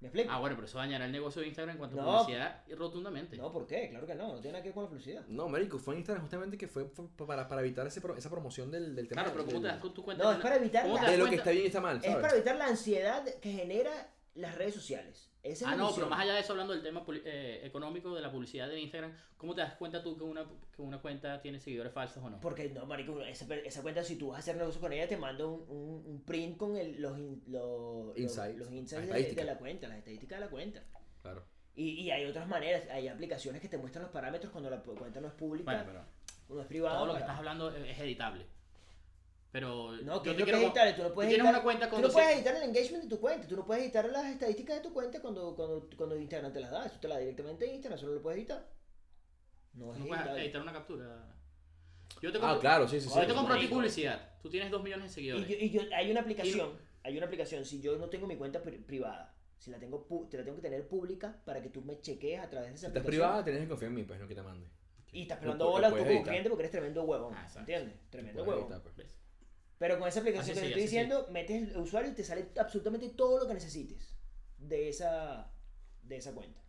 ¿Me 0.00 0.06
explico? 0.08 0.30
Ah, 0.30 0.38
bueno, 0.38 0.54
pero 0.54 0.66
eso 0.68 0.78
dañará 0.78 1.06
el 1.06 1.12
negocio 1.12 1.40
de 1.42 1.48
Instagram 1.48 1.72
en 1.74 1.78
cuanto 1.78 2.00
a 2.00 2.04
No. 2.04 2.18
publicidad 2.20 2.62
rotundamente. 2.76 3.36
No, 3.36 3.50
¿por 3.52 3.66
qué? 3.66 3.88
Claro 3.90 4.06
que 4.06 4.14
no, 4.14 4.28
no 4.28 4.34
tiene 4.40 4.52
nada 4.52 4.62
que 4.62 4.68
ver 4.68 4.74
con 4.74 4.84
la 4.84 4.88
publicidad. 4.90 5.26
No, 5.26 5.48
marico, 5.48 5.78
fue 5.80 5.94
en 5.94 5.98
Instagram 6.00 6.22
justamente 6.22 6.56
que 6.56 6.68
fue, 6.68 6.88
para, 7.26 7.48
para 7.48 7.60
evitar 7.62 7.84
ese 7.86 8.00
pro- 8.00 8.16
esa 8.16 8.30
promoción 8.30 8.70
del, 8.70 8.94
del 8.94 9.08
tema. 9.08 9.22
Claro, 9.22 9.36
pero 9.36 9.46
¿cómo 9.46 9.60
te 9.60 9.66
das 9.66 9.78
con 9.80 9.92
tu 9.94 10.04
cuenta? 10.04 10.22
No, 10.24 10.32
es 10.32 10.38
para 10.38 10.54
evitar 10.56 10.84
¿Cómo 10.84 10.94
la- 11.02 11.10
de 11.10 11.18
lo 11.18 11.26
que 11.28 11.34
está 11.36 11.50
bien 11.50 11.64
y 11.64 11.66
está 11.66 11.80
mal, 11.80 11.96
Es 11.96 12.04
¿sabes? 12.04 12.18
para 12.20 12.34
evitar 12.34 12.56
la 12.56 12.66
ansiedad 12.66 13.24
que 13.40 13.52
genera 13.52 14.14
las 14.34 14.54
redes 14.54 14.74
sociales. 14.74 15.30
Esa 15.52 15.64
es 15.66 15.72
Ah, 15.72 15.76
no, 15.76 15.86
misión. 15.86 15.94
pero 15.96 16.10
más 16.10 16.20
allá 16.20 16.34
de 16.34 16.40
eso, 16.40 16.52
hablando 16.52 16.72
del 16.74 16.82
tema 16.82 17.04
eh, 17.24 17.60
económico 17.64 18.14
de 18.14 18.20
la 18.20 18.30
publicidad 18.30 18.68
de 18.68 18.80
Instagram, 18.80 19.12
¿cómo 19.36 19.54
te 19.54 19.60
das 19.62 19.74
cuenta 19.74 20.02
tú 20.02 20.16
que 20.16 20.24
una, 20.24 20.46
que 20.74 20.82
una 20.82 21.00
cuenta 21.00 21.40
tiene 21.40 21.58
seguidores 21.58 21.92
falsos 21.92 22.22
o 22.22 22.28
no? 22.30 22.40
Porque 22.40 22.68
no, 22.68 22.84
marico, 22.86 23.20
esa, 23.22 23.52
esa 23.56 23.82
cuenta 23.82 24.02
si 24.04 24.16
tú 24.16 24.28
vas 24.28 24.36
a 24.36 24.40
hacer 24.40 24.56
negocio 24.56 24.80
con 24.80 24.92
ella 24.92 25.08
te 25.08 25.16
manda 25.16 25.46
un, 25.46 25.64
un, 25.68 26.02
un 26.06 26.22
print 26.24 26.56
con 26.56 26.76
el, 26.76 27.00
los, 27.00 27.18
los, 27.48 28.16
Insights, 28.18 28.58
los 28.58 28.70
insights 28.70 29.08
de, 29.12 29.32
de 29.34 29.44
la 29.44 29.56
cuenta, 29.58 29.88
las 29.88 29.98
estadísticas 29.98 30.38
de 30.38 30.44
la 30.44 30.50
cuenta. 30.50 30.82
Claro. 31.22 31.44
Y, 31.74 31.90
y 32.00 32.10
hay 32.10 32.24
otras 32.26 32.48
maneras, 32.48 32.88
hay 32.90 33.08
aplicaciones 33.08 33.60
que 33.62 33.68
te 33.68 33.78
muestran 33.78 34.02
los 34.02 34.12
parámetros 34.12 34.50
cuando 34.52 34.68
la 34.68 34.80
cuenta 34.82 35.20
no 35.20 35.28
es 35.28 35.34
pública, 35.34 35.64
Bueno, 35.72 35.84
pero 35.86 36.04
no 36.56 36.60
es 36.60 36.66
privada. 36.66 36.96
todo 36.96 37.06
lo 37.06 37.12
que 37.14 37.20
estás 37.20 37.38
hablando 37.38 37.70
es 37.74 37.98
editable. 37.98 38.46
Pero 39.58 39.90
No, 40.04 40.22
que 40.22 40.30
yo 40.30 40.36
te 40.36 40.44
quiero 40.44 40.58
editar, 40.58 40.94
tú 40.94 41.02
no 41.02 41.08
tú 41.08 41.14
puedes 41.14 41.30
tienes 41.30 41.44
editar, 41.44 41.54
una 41.54 41.62
cuenta 41.64 41.86
tú 41.86 41.90
con 41.96 42.02
no 42.02 42.08
puedes 42.10 42.28
200 42.28 42.36
editar 42.52 42.62
el 42.62 42.68
engagement 42.68 43.02
de 43.02 43.10
tu 43.10 43.20
cuenta, 43.20 43.48
tú 43.48 43.56
no 43.56 43.66
puedes 43.66 43.82
editar 43.82 44.08
las 44.08 44.26
estadísticas 44.26 44.76
de 44.76 44.82
tu 44.82 44.92
cuenta 44.92 45.20
cuando, 45.20 45.56
cuando, 45.56 45.80
cuando, 45.80 45.96
cuando 45.96 46.16
Instagram 46.16 46.52
te 46.52 46.60
las 46.60 46.70
da, 46.70 46.86
eso 46.86 47.00
te 47.00 47.08
la 47.08 47.14
da 47.16 47.20
directamente 47.22 47.64
en 47.66 47.74
Instagram, 47.74 47.98
solo 47.98 48.14
lo 48.14 48.22
puedes 48.22 48.38
editar. 48.38 48.64
No 49.72 49.92
es 49.92 49.98
No 49.98 50.06
puedes 50.06 50.26
editar 50.28 50.62
una 50.62 50.72
captura. 50.72 51.34
Yo 52.22 52.30
te 52.30 52.38
Ah, 52.38 52.40
compro, 52.40 52.60
claro, 52.60 52.86
sí, 52.88 53.00
sí, 53.00 53.08
sí. 53.08 53.18
yo 53.20 53.26
te 53.26 53.34
compro 53.34 53.54
a 53.54 53.58
ti 53.58 53.66
publicidad. 53.66 54.30
Tú 54.40 54.48
tienes 54.48 54.70
2 54.70 54.80
millones 54.80 55.06
de 55.06 55.10
Y 55.10 55.14
seguidores. 55.26 55.48
yo, 55.48 55.56
y 55.56 55.70
yo- 55.70 55.82
hay 55.92 56.10
una 56.12 56.20
aplicación, 56.20 56.72
hay 57.02 57.16
una 57.16 57.26
aplicación, 57.26 57.64
si 57.64 57.80
yo 57.80 57.96
no 57.98 58.08
tengo 58.08 58.28
mi 58.28 58.36
cuenta 58.36 58.62
pri- 58.62 58.78
privada, 58.78 59.34
si 59.58 59.72
la 59.72 59.80
tengo, 59.80 60.06
pu- 60.08 60.28
te 60.28 60.38
la 60.38 60.44
tengo 60.44 60.54
que 60.56 60.62
tener 60.62 60.86
pública 60.86 61.36
para 61.44 61.60
que 61.60 61.68
tú 61.68 61.82
me 61.82 62.00
chequees 62.00 62.38
a 62.40 62.48
través 62.48 62.68
de 62.70 62.74
esa 62.76 62.80
Si 62.82 62.86
estás 62.86 63.00
aplicación. 63.02 63.10
privada, 63.28 63.42
tienes 63.44 63.62
que 63.62 63.68
confiar 63.68 63.88
en 63.88 63.94
mí, 63.96 64.04
pues, 64.04 64.20
no 64.20 64.28
que 64.28 64.34
te 64.36 64.42
mande. 64.42 64.68
Y 65.10 65.22
estás 65.22 65.38
pelando 65.38 65.68
bola 65.68 65.88
tú 65.90 65.96
como 65.96 66.22
cliente 66.22 66.48
porque 66.48 66.62
eres 66.62 66.70
tremendo 66.70 67.02
huevón, 67.02 67.34
Ah. 67.34 67.48
¿entiendes? 67.56 67.94
Tremendo 68.08 68.44
huevón. 68.44 68.64
editar, 68.72 68.82
pues. 68.82 69.06
Pero 69.78 69.98
con 69.98 70.08
esa 70.08 70.20
aplicación 70.20 70.52
Así 70.58 70.60
que 70.60 70.66
sí, 70.68 70.72
te 70.74 70.80
estoy 70.80 70.82
así 70.82 70.90
sí. 70.90 70.96
diciendo, 70.96 71.28
metes 71.30 71.70
el 71.70 71.76
usuario 71.78 72.10
y 72.10 72.14
te 72.14 72.24
sale 72.24 72.48
absolutamente 72.58 73.08
todo 73.10 73.38
lo 73.38 73.46
que 73.46 73.54
necesites 73.54 74.16
de 74.58 74.88
esa, 74.88 75.52
de 76.02 76.16
esa 76.16 76.32
cuenta. 76.34 76.60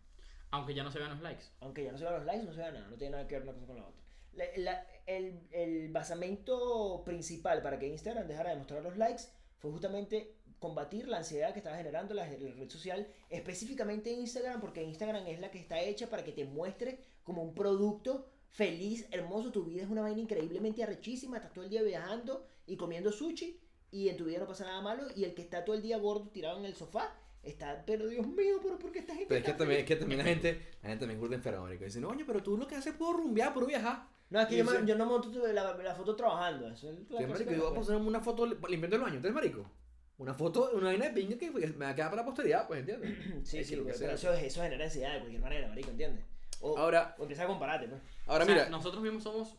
Aunque 0.52 0.74
ya 0.74 0.82
no 0.84 0.90
se 0.90 0.98
vean 0.98 1.10
los 1.10 1.20
likes. 1.20 1.44
Aunque 1.60 1.84
ya 1.84 1.92
no 1.92 1.98
se 1.98 2.04
vean 2.04 2.16
los 2.16 2.24
likes, 2.24 2.44
no 2.44 2.52
se 2.52 2.58
vea 2.60 2.70
nada, 2.72 2.88
no 2.88 2.96
tiene 2.96 3.12
nada 3.12 3.26
que 3.26 3.34
ver 3.34 3.42
una 3.42 3.52
cosa 3.52 3.66
con 3.66 3.76
la 3.76 3.86
otra. 3.86 4.02
La- 4.32 4.44
la- 4.56 4.86
el, 5.06 5.48
el 5.50 5.88
basamento 5.92 7.02
principal 7.04 7.62
para 7.62 7.78
que 7.78 7.88
Instagram 7.88 8.28
dejara 8.28 8.50
de 8.50 8.56
mostrar 8.56 8.82
los 8.82 8.96
likes 8.96 9.24
fue 9.58 9.70
justamente 9.72 10.36
combatir 10.60 11.08
la 11.08 11.18
ansiedad 11.18 11.52
que 11.52 11.58
estaba 11.58 11.76
generando 11.76 12.14
la, 12.14 12.26
la 12.26 12.52
red 12.54 12.68
social, 12.70 13.08
específicamente 13.28 14.10
Instagram, 14.12 14.60
porque 14.60 14.82
Instagram 14.84 15.26
es 15.26 15.40
la 15.40 15.50
que 15.50 15.58
está 15.58 15.80
hecha 15.80 16.08
para 16.10 16.22
que 16.22 16.32
te 16.32 16.44
muestre 16.44 17.00
como 17.24 17.42
un 17.42 17.54
producto 17.54 18.28
feliz, 18.50 19.06
hermoso, 19.10 19.50
tu 19.52 19.64
vida 19.64 19.82
es 19.82 19.88
una 19.88 20.02
vaina 20.02 20.20
increíblemente 20.20 20.82
arrechísima, 20.82 21.36
estás 21.38 21.52
todo 21.52 21.64
el 21.64 21.70
día 21.70 21.82
viajando 21.82 22.46
y 22.66 22.76
comiendo 22.76 23.10
sushi 23.12 23.60
y 23.90 24.08
en 24.08 24.16
tu 24.16 24.24
vida 24.24 24.38
no 24.38 24.46
pasa 24.46 24.64
nada 24.64 24.80
malo 24.80 25.04
y 25.16 25.24
el 25.24 25.34
que 25.34 25.42
está 25.42 25.64
todo 25.64 25.74
el 25.76 25.82
día 25.82 25.98
gordo 25.98 26.28
tirado 26.30 26.58
en 26.58 26.64
el 26.64 26.74
sofá 26.74 27.14
está, 27.42 27.82
pero 27.86 28.06
Dios 28.08 28.26
mío, 28.26 28.58
pero 28.62 28.78
¿por 28.78 28.92
qué 28.92 28.98
esta 29.00 29.14
gente 29.14 29.26
Pero 29.28 29.38
es 29.40 29.44
que 29.46 29.52
también, 29.54 29.80
es 29.80 29.86
feliz?" 29.86 29.88
que 29.88 29.96
también 29.96 30.18
la 30.18 30.24
gente, 30.24 30.52
la 30.82 30.88
gente 30.90 31.00
también 31.00 31.16
es 31.16 31.20
burda 31.20 31.34
enferma, 31.36 31.60
marico. 31.62 31.84
Dicen, 31.84 32.04
oye, 32.04 32.24
pero 32.24 32.42
tú 32.42 32.56
lo 32.56 32.66
que 32.66 32.74
haces 32.74 32.92
es 32.92 32.98
puro 32.98 33.18
rumbear, 33.18 33.54
puro 33.54 33.66
viajar. 33.66 34.08
No, 34.28 34.40
es 34.40 34.46
que 34.46 34.58
yo, 34.58 34.64
me- 34.64 34.86
yo 34.86 34.94
no 34.96 35.06
monto 35.06 35.30
la, 35.48 35.74
la 35.76 35.94
foto 35.94 36.14
trabajando. 36.14 36.68
Eso 36.68 36.90
es 36.92 37.10
la 37.10 37.18
Sí, 37.18 37.26
marico, 37.26 37.50
que 37.50 37.56
yo 37.56 37.62
voy 37.62 37.76
a 37.76 37.80
me- 37.80 37.86
poner 37.86 38.00
una 38.02 38.20
foto 38.20 38.46
limpiando 38.46 38.96
el 38.96 39.02
baño, 39.02 39.16
¿entonces, 39.16 39.34
marico? 39.34 39.70
Una 40.18 40.34
foto, 40.34 40.70
una 40.74 40.86
vaina 40.86 41.06
de 41.06 41.12
pinga 41.12 41.38
que 41.38 41.50
me 41.50 41.66
va 41.86 41.88
a 41.88 41.94
quedar 41.94 42.10
para 42.10 42.22
la 42.22 42.26
posteridad, 42.26 42.68
pues, 42.68 42.80
¿entiendes? 42.80 43.10
Sí, 43.44 43.58
Es 43.58 43.66
sí, 43.66 43.70
que 43.72 43.76
lo 43.80 43.86
que 43.86 43.92
pero 43.94 44.16
sea. 44.16 44.32
eso, 44.32 44.32
eso 44.34 44.62
genera 44.62 44.84
ansiedad 44.84 45.14
de 45.14 45.18
cualquier 45.20 45.40
manera, 45.40 45.66
marico, 45.68 45.90
¿entiendes? 45.90 46.24
O, 46.60 46.76
Ahora, 46.78 47.14
o 47.18 47.22
empieza 47.22 47.44
a 47.44 47.46
compararte, 47.46 47.88
pues. 47.88 48.00
ahora 48.26 48.44
O 48.44 48.46
sea, 48.46 48.54
mira, 48.54 48.68
nosotros 48.68 49.02
mismos 49.02 49.22
somos 49.22 49.56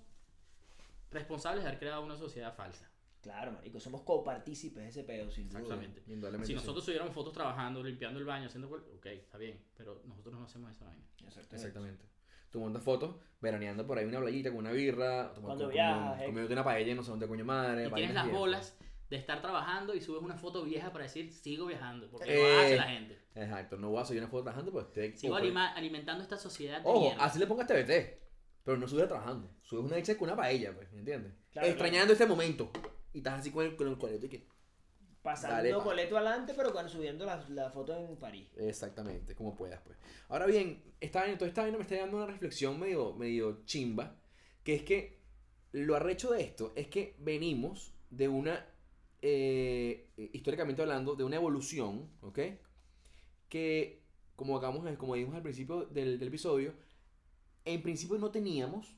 responsables 1.11 1.63
de 1.63 1.69
haber 1.69 1.79
creado 1.79 2.03
una 2.03 2.15
sociedad 2.15 2.53
falsa. 2.55 2.87
Claro, 3.21 3.51
marico, 3.51 3.79
somos 3.79 4.01
copartícipes 4.01 4.81
de 4.81 4.89
ese 4.89 5.03
pedo, 5.03 5.29
sin 5.29 5.47
duda. 5.49 5.59
Exactamente. 5.59 6.01
indudablemente 6.07 6.47
Si 6.47 6.53
nosotros 6.55 6.83
subiéramos 6.83 7.13
fotos 7.13 7.33
trabajando, 7.33 7.83
limpiando 7.83 8.19
el 8.19 8.25
baño, 8.25 8.47
haciendo. 8.47 8.67
Ok, 8.69 9.05
está 9.05 9.37
bien, 9.37 9.59
pero 9.77 10.01
nosotros 10.05 10.33
no 10.35 10.43
hacemos 10.45 10.71
esa 10.71 10.85
vaina. 10.85 11.03
Exactamente. 11.27 11.55
Exactamente. 11.55 12.05
Tú 12.49 12.59
montas 12.59 12.83
fotos, 12.83 13.15
veraneando 13.39 13.85
por 13.85 13.97
ahí 13.97 14.05
una 14.05 14.19
playita 14.19 14.49
con 14.49 14.59
una 14.59 14.71
birra, 14.71 15.31
tomando- 15.33 15.41
Cuando 15.41 15.65
comiendo- 15.65 15.71
viajas, 15.71 16.21
eh. 16.21 16.25
comiéndote 16.25 16.53
una 16.53 16.63
paella 16.63 16.91
y 16.91 16.95
no 16.95 17.03
sé 17.03 17.11
dónde 17.11 17.27
coño 17.27 17.45
madre. 17.45 17.87
Y 17.87 17.91
tienes 17.91 18.13
las 18.15 18.31
bolas 18.31 18.77
de 19.11 19.17
estar 19.17 19.41
trabajando 19.41 19.93
y 19.93 20.01
subes 20.01 20.23
una 20.23 20.37
foto 20.37 20.63
vieja 20.63 20.91
para 20.91 21.03
decir 21.03 21.31
sigo 21.33 21.65
viajando, 21.67 22.09
porque 22.09 22.33
Eh, 22.33 22.41
lo 22.55 22.59
hace 22.61 22.75
la 22.77 22.83
gente. 22.83 23.19
Exacto, 23.35 23.77
no 23.77 23.89
voy 23.89 24.01
a 24.01 24.05
subir 24.05 24.21
una 24.21 24.29
foto 24.31 24.43
trabajando, 24.45 24.71
pues 24.71 24.85
estoy 24.87 25.15
Sigo 25.17 25.35
alima- 25.35 25.73
alimentando 25.73 26.23
esta 26.23 26.37
sociedad 26.37 26.81
de 26.81 26.87
Ojo, 26.89 27.01
mierda. 27.01 27.23
así 27.25 27.37
le 27.37 27.45
pongas 27.45 27.67
TBT, 27.67 28.19
pero 28.63 28.77
no 28.77 28.87
subes 28.87 29.07
trabajando. 29.09 29.53
Subes 29.61 29.85
una 29.85 29.97
hecha 29.97 30.17
con 30.17 30.29
una 30.29 30.37
paella, 30.37 30.73
pues, 30.73 30.91
¿me 30.93 30.99
entiendes? 30.99 31.33
Claro, 31.51 31.67
Extrañando 31.67 32.13
este 32.13 32.25
momento. 32.25 32.71
Y 33.13 33.17
estás 33.17 33.41
así 33.41 33.51
con 33.51 33.65
el, 33.65 33.75
con 33.75 33.87
el 33.89 33.97
coleto 33.97 34.25
y 34.25 34.29
que... 34.29 34.47
Pasando 35.21 35.57
Dale, 35.57 35.73
pa. 35.75 35.83
coleto 35.83 36.17
adelante, 36.17 36.53
pero 36.55 36.71
cuando 36.71 36.89
subiendo 36.89 37.25
la, 37.25 37.45
la 37.49 37.69
foto 37.69 37.95
en 37.95 38.15
París. 38.15 38.47
Exactamente, 38.57 39.35
como 39.35 39.55
puedas, 39.55 39.79
pues. 39.81 39.97
Ahora 40.29 40.47
bien, 40.47 40.81
esta 40.99 41.19
vaina, 41.19 41.37
toda 41.37 41.49
esta 41.49 41.61
vaina 41.61 41.77
me 41.77 41.83
está 41.83 41.95
dando 41.97 42.17
una 42.17 42.25
reflexión 42.25 42.79
medio, 42.79 43.13
medio 43.13 43.61
chimba, 43.65 44.15
que 44.63 44.73
es 44.73 44.81
que 44.83 45.19
lo 45.73 45.95
arrecho 45.95 46.31
de 46.31 46.41
esto 46.41 46.71
es 46.75 46.87
que 46.87 47.15
venimos 47.19 47.93
de 48.09 48.29
una, 48.29 48.65
eh, 49.21 50.09
eh, 50.17 50.29
históricamente 50.33 50.81
hablando, 50.81 51.15
de 51.15 51.23
una 51.23 51.35
evolución, 51.35 52.09
¿ok? 52.21 52.39
Que, 53.49 54.03
como 54.35 54.57
acabamos, 54.57 54.83
de- 54.85 54.97
como 54.97 55.15
dijimos 55.15 55.35
al 55.35 55.43
principio 55.43 55.85
del, 55.85 56.17
del 56.19 56.27
episodio, 56.29 56.73
en 57.65 57.81
principio 57.83 58.17
no 58.17 58.31
teníamos 58.31 58.95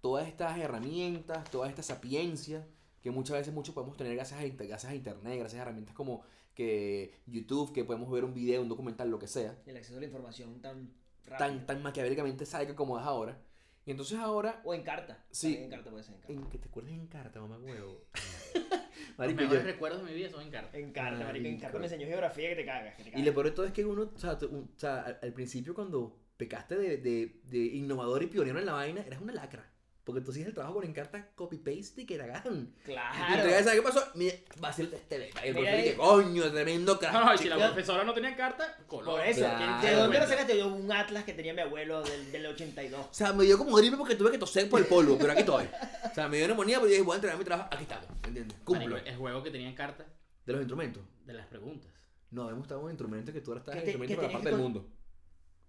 todas 0.00 0.26
estas 0.28 0.58
herramientas, 0.58 1.50
toda 1.50 1.68
esta 1.68 1.82
sapiencia 1.82 2.66
que 3.00 3.10
muchas 3.10 3.36
veces 3.38 3.54
muchos 3.54 3.74
podemos 3.74 3.96
tener 3.96 4.14
gracias 4.14 4.40
a, 4.40 4.44
gracias 4.44 4.84
a 4.92 4.94
internet, 4.94 5.38
gracias 5.38 5.58
a 5.58 5.62
herramientas 5.62 5.94
como 5.94 6.22
que 6.54 7.14
YouTube, 7.26 7.72
que 7.72 7.84
podemos 7.84 8.10
ver 8.10 8.24
un 8.24 8.34
video, 8.34 8.60
un 8.62 8.68
documental, 8.68 9.10
lo 9.10 9.18
que 9.18 9.26
sea, 9.26 9.58
El 9.66 9.76
acceso 9.76 9.96
a 9.96 10.00
la 10.00 10.06
información 10.06 10.60
tan 10.60 10.92
rápido. 11.24 11.38
tan, 11.38 11.66
tan 11.66 11.82
maquiavélicamente 11.82 12.44
sádica 12.44 12.76
como 12.76 12.98
es 12.98 13.04
ahora. 13.06 13.40
Y 13.86 13.90
entonces 13.90 14.18
ahora, 14.18 14.60
O 14.64 14.74
en 14.74 14.82
carta. 14.82 15.24
Sí. 15.30 15.56
En 15.56 15.70
carta 15.70 15.90
puede 15.90 16.04
ser 16.04 16.14
en 16.14 16.20
carta. 16.20 16.32
en 16.34 16.44
que 16.50 16.58
te 16.58 16.68
acuerdes 16.68 16.92
en 16.92 17.06
carta, 17.06 17.40
mamá 17.40 17.58
huevo. 17.58 18.02
Los 19.12 19.18
Marico, 19.18 19.40
mejores 19.42 19.62
yo- 19.62 19.70
recuerdos 19.70 20.04
de 20.04 20.10
mi 20.10 20.16
vida 20.16 20.28
son 20.30 20.42
en 20.42 20.50
carta. 20.50 20.78
En 20.78 20.92
carta, 20.92 21.24
marico. 21.24 21.46
En 21.48 21.58
carta 21.60 21.78
me 21.78 21.84
enseñó 21.84 22.06
geografía 22.06 22.48
que 22.50 22.56
te 22.56 22.64
cagas. 22.64 22.94
Que 22.96 23.02
te 23.04 23.08
y 23.08 23.12
cagas. 23.12 23.26
lo 23.26 23.32
peor 23.34 23.46
de 23.46 23.52
todo 23.52 23.66
es 23.66 23.72
que 23.72 23.84
uno, 23.84 24.10
o 24.14 24.18
sea, 24.18 24.38
tú- 24.38 24.68
o 24.74 24.78
sea, 24.78 25.00
al, 25.02 25.18
al 25.22 25.32
principio 25.32 25.74
cuando 25.74 26.18
pecaste 26.36 26.76
de, 26.76 26.96
de, 26.98 27.40
de 27.44 27.58
innovador 27.58 28.22
y 28.22 28.26
pionero 28.26 28.58
en 28.58 28.66
la 28.66 28.72
vaina, 28.72 29.02
eras 29.02 29.20
una 29.20 29.32
lacra. 29.32 29.70
Porque 30.04 30.20
tú 30.20 30.32
hacías 30.32 30.48
el 30.48 30.54
trabajo 30.54 30.74
con 30.74 30.84
Encarta 30.84 31.28
copy-paste 31.36 32.02
y 32.02 32.06
que 32.06 32.18
cagaban. 32.18 32.74
Y 32.80 32.82
Claro. 32.84 33.42
tú 33.44 33.48
ya 33.50 33.62
sabes 33.62 33.74
qué 33.80 33.82
pasó. 33.82 34.04
Mira, 34.16 34.34
va 34.62 34.68
a 34.68 34.72
ser 34.72 34.92
este 34.92 35.18
beta. 35.18 35.46
Y 35.46 35.50
el 35.50 35.54
profesor, 35.54 35.96
coño, 35.96 36.50
tremendo 36.52 36.98
crack. 36.98 37.12
No, 37.12 37.24
no, 37.24 37.34
y 37.34 37.38
si 37.38 37.48
la 37.48 37.56
profesora 37.56 38.02
no 38.02 38.12
tenía 38.12 38.34
carta, 38.36 38.78
color. 38.88 39.04
Por 39.18 39.26
eso. 39.26 39.40
Claro. 39.40 39.86
¿De 39.86 39.94
dónde 39.94 40.18
lo 40.18 40.26
sacaste? 40.26 40.58
Yo 40.58 40.66
un 40.74 40.90
atlas 40.90 41.22
que 41.22 41.34
tenía 41.34 41.54
mi 41.54 41.60
abuelo 41.60 42.02
del, 42.02 42.32
del 42.32 42.46
82. 42.46 43.00
O 43.00 43.14
sea, 43.14 43.32
me 43.32 43.44
dio 43.44 43.56
como 43.56 43.76
gripe 43.76 43.96
porque 43.96 44.16
tuve 44.16 44.32
que 44.32 44.38
toser 44.38 44.68
por 44.68 44.80
el 44.80 44.86
polvo, 44.86 45.16
pero 45.18 45.32
aquí 45.32 45.40
estoy. 45.42 45.66
O 46.10 46.14
sea, 46.14 46.26
me 46.26 46.38
dio 46.38 46.48
neumonía, 46.48 46.78
pero 46.78 46.86
yo 46.88 46.92
dije, 46.94 47.02
voy 47.04 47.12
a 47.12 47.16
entregar 47.16 47.38
mi 47.38 47.44
trabajo. 47.44 47.68
Aquí 47.72 47.82
estamos, 47.84 48.06
¿entiendes? 48.26 48.56
Cumplo. 48.64 48.88
Marico, 48.90 49.08
el 49.08 49.16
juego 49.16 49.42
que 49.44 49.50
tenía 49.52 49.68
en 49.68 49.74
carta 49.76 50.04
De 50.44 50.52
los 50.52 50.62
instrumentos. 50.62 51.02
de 51.24 51.32
las 51.32 51.46
preguntas. 51.46 51.92
No, 52.32 52.50
hemos 52.50 52.62
estado 52.62 52.80
en 52.82 52.88
instrumentos 52.90 53.32
que 53.32 53.40
tú 53.40 53.52
ahora 53.52 53.60
estás 53.60 53.76
en 53.76 53.80
te- 53.84 53.90
instrumentos 53.90 54.16
para 54.16 54.26
la 54.28 54.32
parte 54.32 54.48
del 54.48 54.54
con- 54.56 54.62
mundo. 54.64 54.88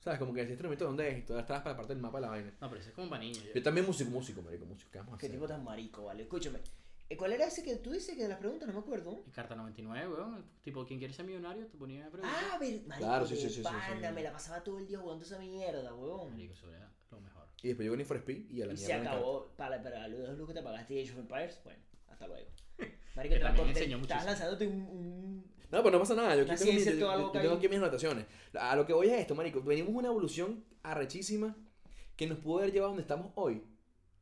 ¿Sabes? 0.03 0.19
Como 0.19 0.33
que 0.33 0.41
ese 0.41 0.51
instrumento 0.51 0.85
dónde 0.85 1.07
es 1.09 1.17
y 1.19 1.31
ahora 1.31 1.41
estás 1.41 1.61
para 1.61 1.77
parte 1.77 1.93
del 1.93 2.01
mapa 2.01 2.17
de 2.17 2.21
la 2.23 2.29
vaina. 2.29 2.53
No, 2.59 2.67
pero 2.69 2.81
eso 2.81 2.89
es 2.89 2.95
como 2.95 3.09
para 3.09 3.23
niños. 3.23 3.43
Yo 3.55 3.63
también 3.63 3.85
músico, 3.87 4.11
músico, 4.11 4.41
marico, 4.41 4.65
músico. 4.65 4.91
¿Qué 4.91 4.97
vamos 4.97 5.13
a 5.13 5.17
Qué 5.17 5.27
hacer? 5.27 5.37
tipo 5.37 5.47
tan 5.47 5.63
marico, 5.63 6.03
vale. 6.05 6.23
Escúchame. 6.23 6.59
Eh, 7.09 7.15
¿Cuál 7.15 7.31
era 7.33 7.45
ese 7.45 7.63
que 7.63 7.75
tú 7.77 7.91
dices 7.91 8.15
que 8.15 8.23
de 8.23 8.27
las 8.29 8.37
preguntas? 8.39 8.67
No 8.67 8.73
me 8.73 8.79
acuerdo. 8.81 9.23
En 9.25 9.31
carta 9.31 9.55
99, 9.55 10.09
weón. 10.13 10.45
Tipo, 10.61 10.85
¿quién 10.85 10.99
quiere 10.99 11.13
ser 11.13 11.25
millonario? 11.25 11.67
Te 11.67 11.77
ponía 11.77 12.05
a 12.05 12.09
preguntar. 12.09 12.37
Ah, 12.51 12.57
ver, 12.57 12.81
marico, 12.85 13.07
Claro, 13.07 13.25
sí, 13.25 13.35
de 13.35 13.41
sí, 13.41 13.47
sí, 13.49 13.55
sí, 13.55 13.61
pana, 13.61 14.07
sí. 14.09 14.13
me 14.13 14.23
la 14.23 14.31
pasaba 14.33 14.61
todo 14.61 14.77
el 14.79 14.87
día 14.87 14.99
jugando 14.99 15.23
esa 15.23 15.39
mierda, 15.39 15.93
weón. 15.93 16.31
Marico, 16.31 16.53
eso 16.53 16.69
era 16.69 16.91
lo 17.11 17.21
mejor. 17.21 17.47
Y 17.61 17.67
después 17.69 17.85
llegó 17.85 17.95
Need 17.95 18.07
for 18.07 18.17
Speed 18.17 18.49
y 18.51 18.61
a 18.61 18.65
la 18.65 18.73
Y 18.73 18.77
se 18.77 18.87
mierda 18.87 19.03
me 19.03 19.09
acabó, 19.09 19.47
para, 19.55 19.81
para 19.81 20.07
los 20.09 20.19
dos 20.19 20.37
lucas 20.37 20.53
que 20.55 20.59
te 20.59 20.65
pagaste 20.65 21.01
Age 21.01 21.11
of 21.13 21.19
Empires, 21.19 21.61
bueno, 21.63 21.79
hasta 22.13 22.27
luego. 22.27 22.49
Marico, 23.15 23.33
Que 23.35 23.39
te, 23.39 23.45
también 23.45 23.65
te- 23.73 23.79
enseñó 23.79 23.97
estás 23.97 24.25
lanzándote 24.25 24.67
un, 24.67 24.81
un- 24.81 25.53
No, 25.71 25.83
pero 25.83 25.91
no 25.91 25.99
pasa 25.99 26.15
nada. 26.15 26.35
Yo, 26.35 26.41
aquí 26.43 26.55
tengo, 26.63 26.73
mis, 26.73 26.85
yo- 26.85 26.93
yo- 26.99 27.31
tengo 27.31 27.53
aquí 27.55 27.67
mis 27.67 27.77
anotaciones. 27.77 28.25
A 28.53 28.75
lo 28.75 28.85
que 28.85 28.93
voy 28.93 29.07
es 29.07 29.19
esto, 29.19 29.35
marico. 29.35 29.61
Venimos 29.61 29.93
una 29.93 30.07
evolución 30.07 30.63
arrechísima 30.83 31.55
que 32.15 32.27
nos 32.27 32.39
pudo 32.39 32.59
haber 32.59 32.71
llevado 32.71 32.87
a 32.89 32.91
donde 32.91 33.01
estamos 33.01 33.31
hoy. 33.35 33.63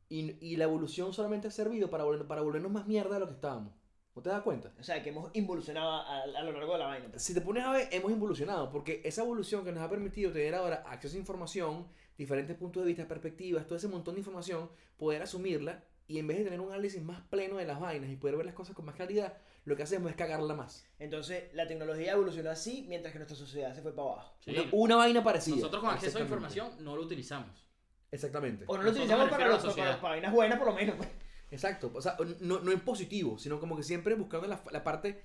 Y, 0.08 0.36
y 0.46 0.56
la 0.56 0.64
evolución 0.64 1.12
solamente 1.14 1.48
ha 1.48 1.50
servido 1.50 1.88
para, 1.88 2.04
volver- 2.04 2.26
para 2.26 2.42
volvernos 2.42 2.70
más 2.70 2.86
mierda 2.86 3.14
de 3.14 3.20
lo 3.20 3.26
que 3.28 3.34
estábamos. 3.34 3.72
¿No 4.14 4.20
te 4.20 4.28
das 4.28 4.42
cuenta? 4.42 4.70
O 4.78 4.82
sea, 4.82 5.02
que 5.02 5.08
hemos 5.08 5.30
involucionado 5.34 5.90
a, 5.90 6.22
a 6.24 6.42
lo 6.42 6.52
largo 6.52 6.72
de 6.74 6.78
la 6.80 6.86
vaina. 6.86 7.06
pues. 7.10 7.22
Si 7.22 7.32
te 7.32 7.40
pones 7.40 7.64
a 7.64 7.72
ver, 7.72 7.88
hemos 7.92 8.12
evolucionado, 8.12 8.70
porque 8.70 9.00
esa 9.04 9.22
evolución 9.22 9.64
que 9.64 9.72
nos 9.72 9.82
ha 9.82 9.88
permitido 9.88 10.30
tener 10.32 10.54
ahora 10.54 10.82
acceso 10.86 11.16
a 11.16 11.18
información, 11.18 11.86
diferentes 12.18 12.54
puntos 12.58 12.82
de 12.82 12.88
vista, 12.88 13.08
perspectivas, 13.08 13.66
todo 13.66 13.76
ese 13.76 13.88
montón 13.88 14.14
de 14.14 14.20
información, 14.20 14.70
poder 14.98 15.22
asumirla 15.22 15.82
y 16.12 16.18
en 16.18 16.26
vez 16.26 16.38
de 16.38 16.44
tener 16.44 16.60
un 16.60 16.70
análisis 16.70 17.02
más 17.02 17.20
pleno 17.22 17.56
de 17.56 17.64
las 17.64 17.80
vainas 17.80 18.10
y 18.10 18.16
poder 18.16 18.36
ver 18.36 18.46
las 18.46 18.54
cosas 18.54 18.74
con 18.76 18.84
más 18.84 18.94
claridad, 18.94 19.38
lo 19.64 19.76
que 19.76 19.82
hacemos 19.82 20.10
es 20.10 20.16
cagarla 20.16 20.54
más. 20.54 20.84
Entonces, 20.98 21.44
la 21.54 21.66
tecnología 21.66 22.12
evolucionó 22.12 22.50
así, 22.50 22.84
mientras 22.88 23.12
que 23.12 23.18
nuestra 23.18 23.36
sociedad 23.36 23.74
se 23.74 23.80
fue 23.80 23.94
para 23.94 24.08
abajo. 24.10 24.34
Sí. 24.40 24.50
Una, 24.50 24.68
una 24.72 24.96
vaina 24.96 25.24
parecida. 25.24 25.56
Nosotros 25.56 25.82
con 25.82 25.90
acceso 25.90 26.18
a 26.18 26.20
información 26.20 26.70
no 26.80 26.96
lo 26.96 27.02
utilizamos. 27.02 27.66
Exactamente. 28.10 28.64
O 28.66 28.76
no 28.76 28.82
lo 28.82 28.90
Nosotros 28.90 29.04
utilizamos 29.06 29.30
para, 29.30 29.48
la 29.48 29.58
para, 29.58 30.00
para, 30.00 30.12
vainas 30.14 30.32
buenas, 30.32 30.58
por 30.58 30.68
lo 30.68 30.74
menos. 30.74 30.96
Pues. 30.96 31.08
Exacto. 31.50 31.90
O 31.94 32.02
sea, 32.02 32.16
no, 32.40 32.60
no 32.60 32.72
en 32.72 32.80
positivo, 32.80 33.38
sino 33.38 33.58
como 33.58 33.76
que 33.76 33.82
siempre 33.82 34.14
buscando 34.14 34.46
la, 34.48 34.62
la 34.70 34.84
parte 34.84 35.22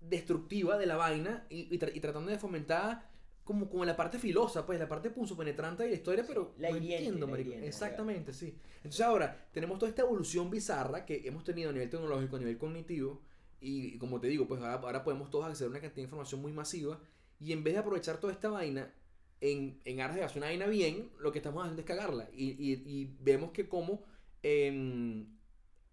destructiva 0.00 0.78
de 0.78 0.86
la 0.86 0.96
vaina 0.96 1.46
y, 1.50 1.74
y 1.74 1.78
tra- 1.78 1.90
y 1.94 2.00
tratando 2.00 2.30
de 2.30 2.38
fomentar 2.38 3.08
como, 3.44 3.68
como 3.68 3.84
la 3.84 3.96
parte 3.96 4.18
filosa, 4.18 4.64
pues 4.66 4.78
la 4.78 4.88
parte 4.88 5.10
punzopenetrante 5.10 5.82
de 5.84 5.90
la 5.90 5.94
historia, 5.94 6.24
pero 6.26 6.54
la 6.58 6.70
no 6.70 6.76
hiriente, 6.76 7.04
entiendo, 7.04 7.26
la 7.26 7.40
hiriente, 7.40 7.66
Exactamente, 7.66 8.32
sí. 8.32 8.58
Entonces 8.78 9.02
ahora 9.02 9.48
tenemos 9.52 9.78
toda 9.78 9.90
esta 9.90 10.02
evolución 10.02 10.50
bizarra 10.50 11.04
que 11.04 11.26
hemos 11.26 11.44
tenido 11.44 11.70
a 11.70 11.72
nivel 11.72 11.90
tecnológico, 11.90 12.36
a 12.36 12.38
nivel 12.38 12.58
cognitivo, 12.58 13.20
y, 13.60 13.94
y 13.94 13.98
como 13.98 14.20
te 14.20 14.28
digo, 14.28 14.46
pues 14.48 14.60
ahora, 14.60 14.74
ahora 14.74 15.04
podemos 15.04 15.30
todos 15.30 15.46
acceder 15.46 15.68
a 15.68 15.70
una 15.70 15.80
cantidad 15.80 15.96
de 15.96 16.02
información 16.02 16.40
muy 16.42 16.52
masiva, 16.52 17.00
y 17.38 17.52
en 17.52 17.62
vez 17.62 17.74
de 17.74 17.80
aprovechar 17.80 18.18
toda 18.18 18.32
esta 18.32 18.48
vaina 18.48 18.92
en, 19.40 19.80
en 19.84 20.00
aras 20.00 20.16
de 20.16 20.24
hacer 20.24 20.38
una 20.38 20.46
vaina 20.46 20.66
bien, 20.66 21.10
lo 21.18 21.32
que 21.32 21.38
estamos 21.38 21.62
haciendo 21.62 21.80
es 21.82 21.86
cagarla. 21.86 22.28
Y, 22.32 22.52
y, 22.52 22.82
y 22.86 23.16
vemos 23.20 23.50
que 23.50 23.68
como 23.68 24.02
en, 24.42 25.38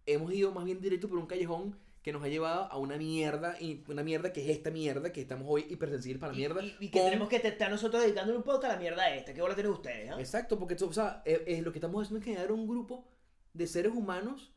hemos 0.06 0.34
ido 0.34 0.52
más 0.52 0.66
bien 0.66 0.80
directo 0.80 1.10
por 1.10 1.18
un 1.18 1.26
callejón 1.26 1.78
que 2.02 2.12
nos 2.12 2.24
ha 2.24 2.28
llevado 2.28 2.64
a 2.72 2.78
una 2.78 2.98
mierda, 2.98 3.56
y 3.60 3.84
una 3.88 4.02
mierda 4.04 4.34
que 4.34 4.42
es 4.44 4.50
esta 4.58 4.72
mierda, 4.72 5.12
que 5.12 5.22
estamos 5.22 5.46
hoy 5.48 5.66
hipersensibles 5.70 6.20
para 6.20 6.32
la 6.34 6.38
Y- 6.38 6.42
mierda. 6.42 6.64
Y, 6.64 6.76
y 6.80 6.90
que 6.90 7.00
con- 7.00 7.08
tenemos 7.10 7.30
que 7.30 7.36
estar 7.38 7.70
nosotros 7.70 8.02
dedicándole 8.02 8.38
un 8.38 8.44
poco 8.44 8.66
a 8.66 8.70
la 8.70 8.78
mierda 8.78 9.14
esta. 9.16 9.34
¿Qué 9.34 9.42
bola 9.42 9.54
tienen 9.54 9.72
ustedes? 9.74 10.10
ah? 10.12 10.20
Exacto, 10.20 10.58
porque 10.58 10.76
o 10.84 10.94
sea, 10.94 11.22
eh, 11.26 11.44
eh, 11.46 11.62
lo 11.62 11.72
que 11.72 11.78
estamos 11.78 12.02
haciendo 12.02 12.20
es 12.20 12.26
generar 12.26 12.52
un 12.52 12.68
grupo 12.68 13.08
de 13.54 13.68
seres 13.68 13.92
humanos 13.94 14.52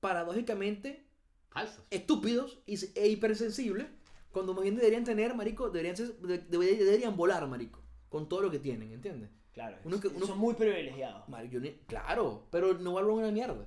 paradójicamente 0.00 1.06
Falsos. 1.50 1.84
estúpidos 1.90 2.58
y, 2.66 2.78
e 2.98 3.08
hipersensibles, 3.08 3.86
cuando 4.32 4.54
más 4.54 4.62
bien 4.62 4.76
deberían 4.76 5.04
tener, 5.04 5.34
marico, 5.34 5.70
deberían, 5.70 5.96
ser- 5.96 6.16
de- 6.18 6.38
de- 6.38 6.74
deberían 6.84 7.16
volar, 7.16 7.46
marico, 7.46 7.80
con 8.08 8.28
todo 8.28 8.42
lo 8.42 8.50
que 8.50 8.58
tienen, 8.58 8.92
¿entiendes? 8.92 9.30
Claro. 9.52 9.76
Uno 9.84 10.00
que- 10.00 10.08
uno- 10.08 10.26
Son 10.26 10.38
muy 10.38 10.54
privilegiados. 10.54 11.28
Marico, 11.28 11.54
yo 11.54 11.60
ni- 11.60 11.72
claro, 11.86 12.46
pero 12.50 12.74
no 12.74 12.92
valoro 12.94 13.14
una 13.14 13.30
mierda. 13.30 13.66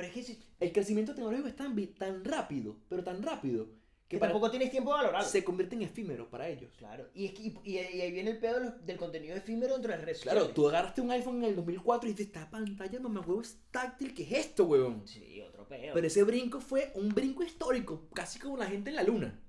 Pero 0.00 0.08
es 0.08 0.14
que, 0.14 0.22
si, 0.22 0.38
El 0.60 0.72
crecimiento 0.72 1.14
tecnológico 1.14 1.48
es 1.48 1.56
tan, 1.56 1.76
tan 1.94 2.24
rápido, 2.24 2.76
pero 2.88 3.02
tan 3.04 3.22
rápido, 3.22 3.66
que 4.08 4.16
que 4.16 4.18
para- 4.18 4.32
tampoco 4.32 4.50
tienes 4.50 4.70
tiempo 4.70 4.90
de 4.90 4.96
valorarlo. 5.02 5.28
se 5.28 5.44
convierte 5.44 5.76
en 5.76 5.82
efímero 5.82 6.28
para 6.28 6.48
ellos. 6.48 6.72
Claro. 6.78 7.08
Y, 7.14 7.26
es 7.26 7.32
que, 7.32 7.42
y, 7.42 7.54
y- 7.64 7.78
ahí 7.78 8.10
viene 8.10 8.30
el 8.32 8.38
pedo 8.38 8.58
de 8.58 8.64
los- 8.66 8.84
del 8.86 8.96
contenido 8.96 9.36
efímero 9.36 9.74
dentro 9.74 9.90
de 9.92 9.96
las 9.98 10.04
redes 10.04 10.20
Claro, 10.22 10.48
tú 10.48 10.68
agarraste 10.68 11.00
un 11.00 11.10
iPhone 11.12 11.36
en 11.38 11.50
el 11.50 11.56
2004 11.56 12.08
y 12.08 12.12
dices, 12.12 12.26
esta 12.26 12.50
pantalla, 12.50 12.98
mamá 12.98 13.20
huevo, 13.20 13.40
es 13.42 13.58
táctil, 13.70 14.12
¿qué 14.14 14.24
es 14.24 14.32
esto, 14.32 14.64
huevón? 14.64 15.06
Sí, 15.06 15.40
otro 15.42 15.66
pedo. 15.68 15.94
Pero 15.94 16.06
ese 16.06 16.24
brinco 16.24 16.60
fue 16.60 16.90
un 16.94 17.10
brinco 17.10 17.42
histórico, 17.44 18.08
casi 18.12 18.38
como 18.40 18.56
la 18.56 18.66
gente 18.66 18.90
en 18.90 18.96
la 18.96 19.02
luna. 19.04 19.40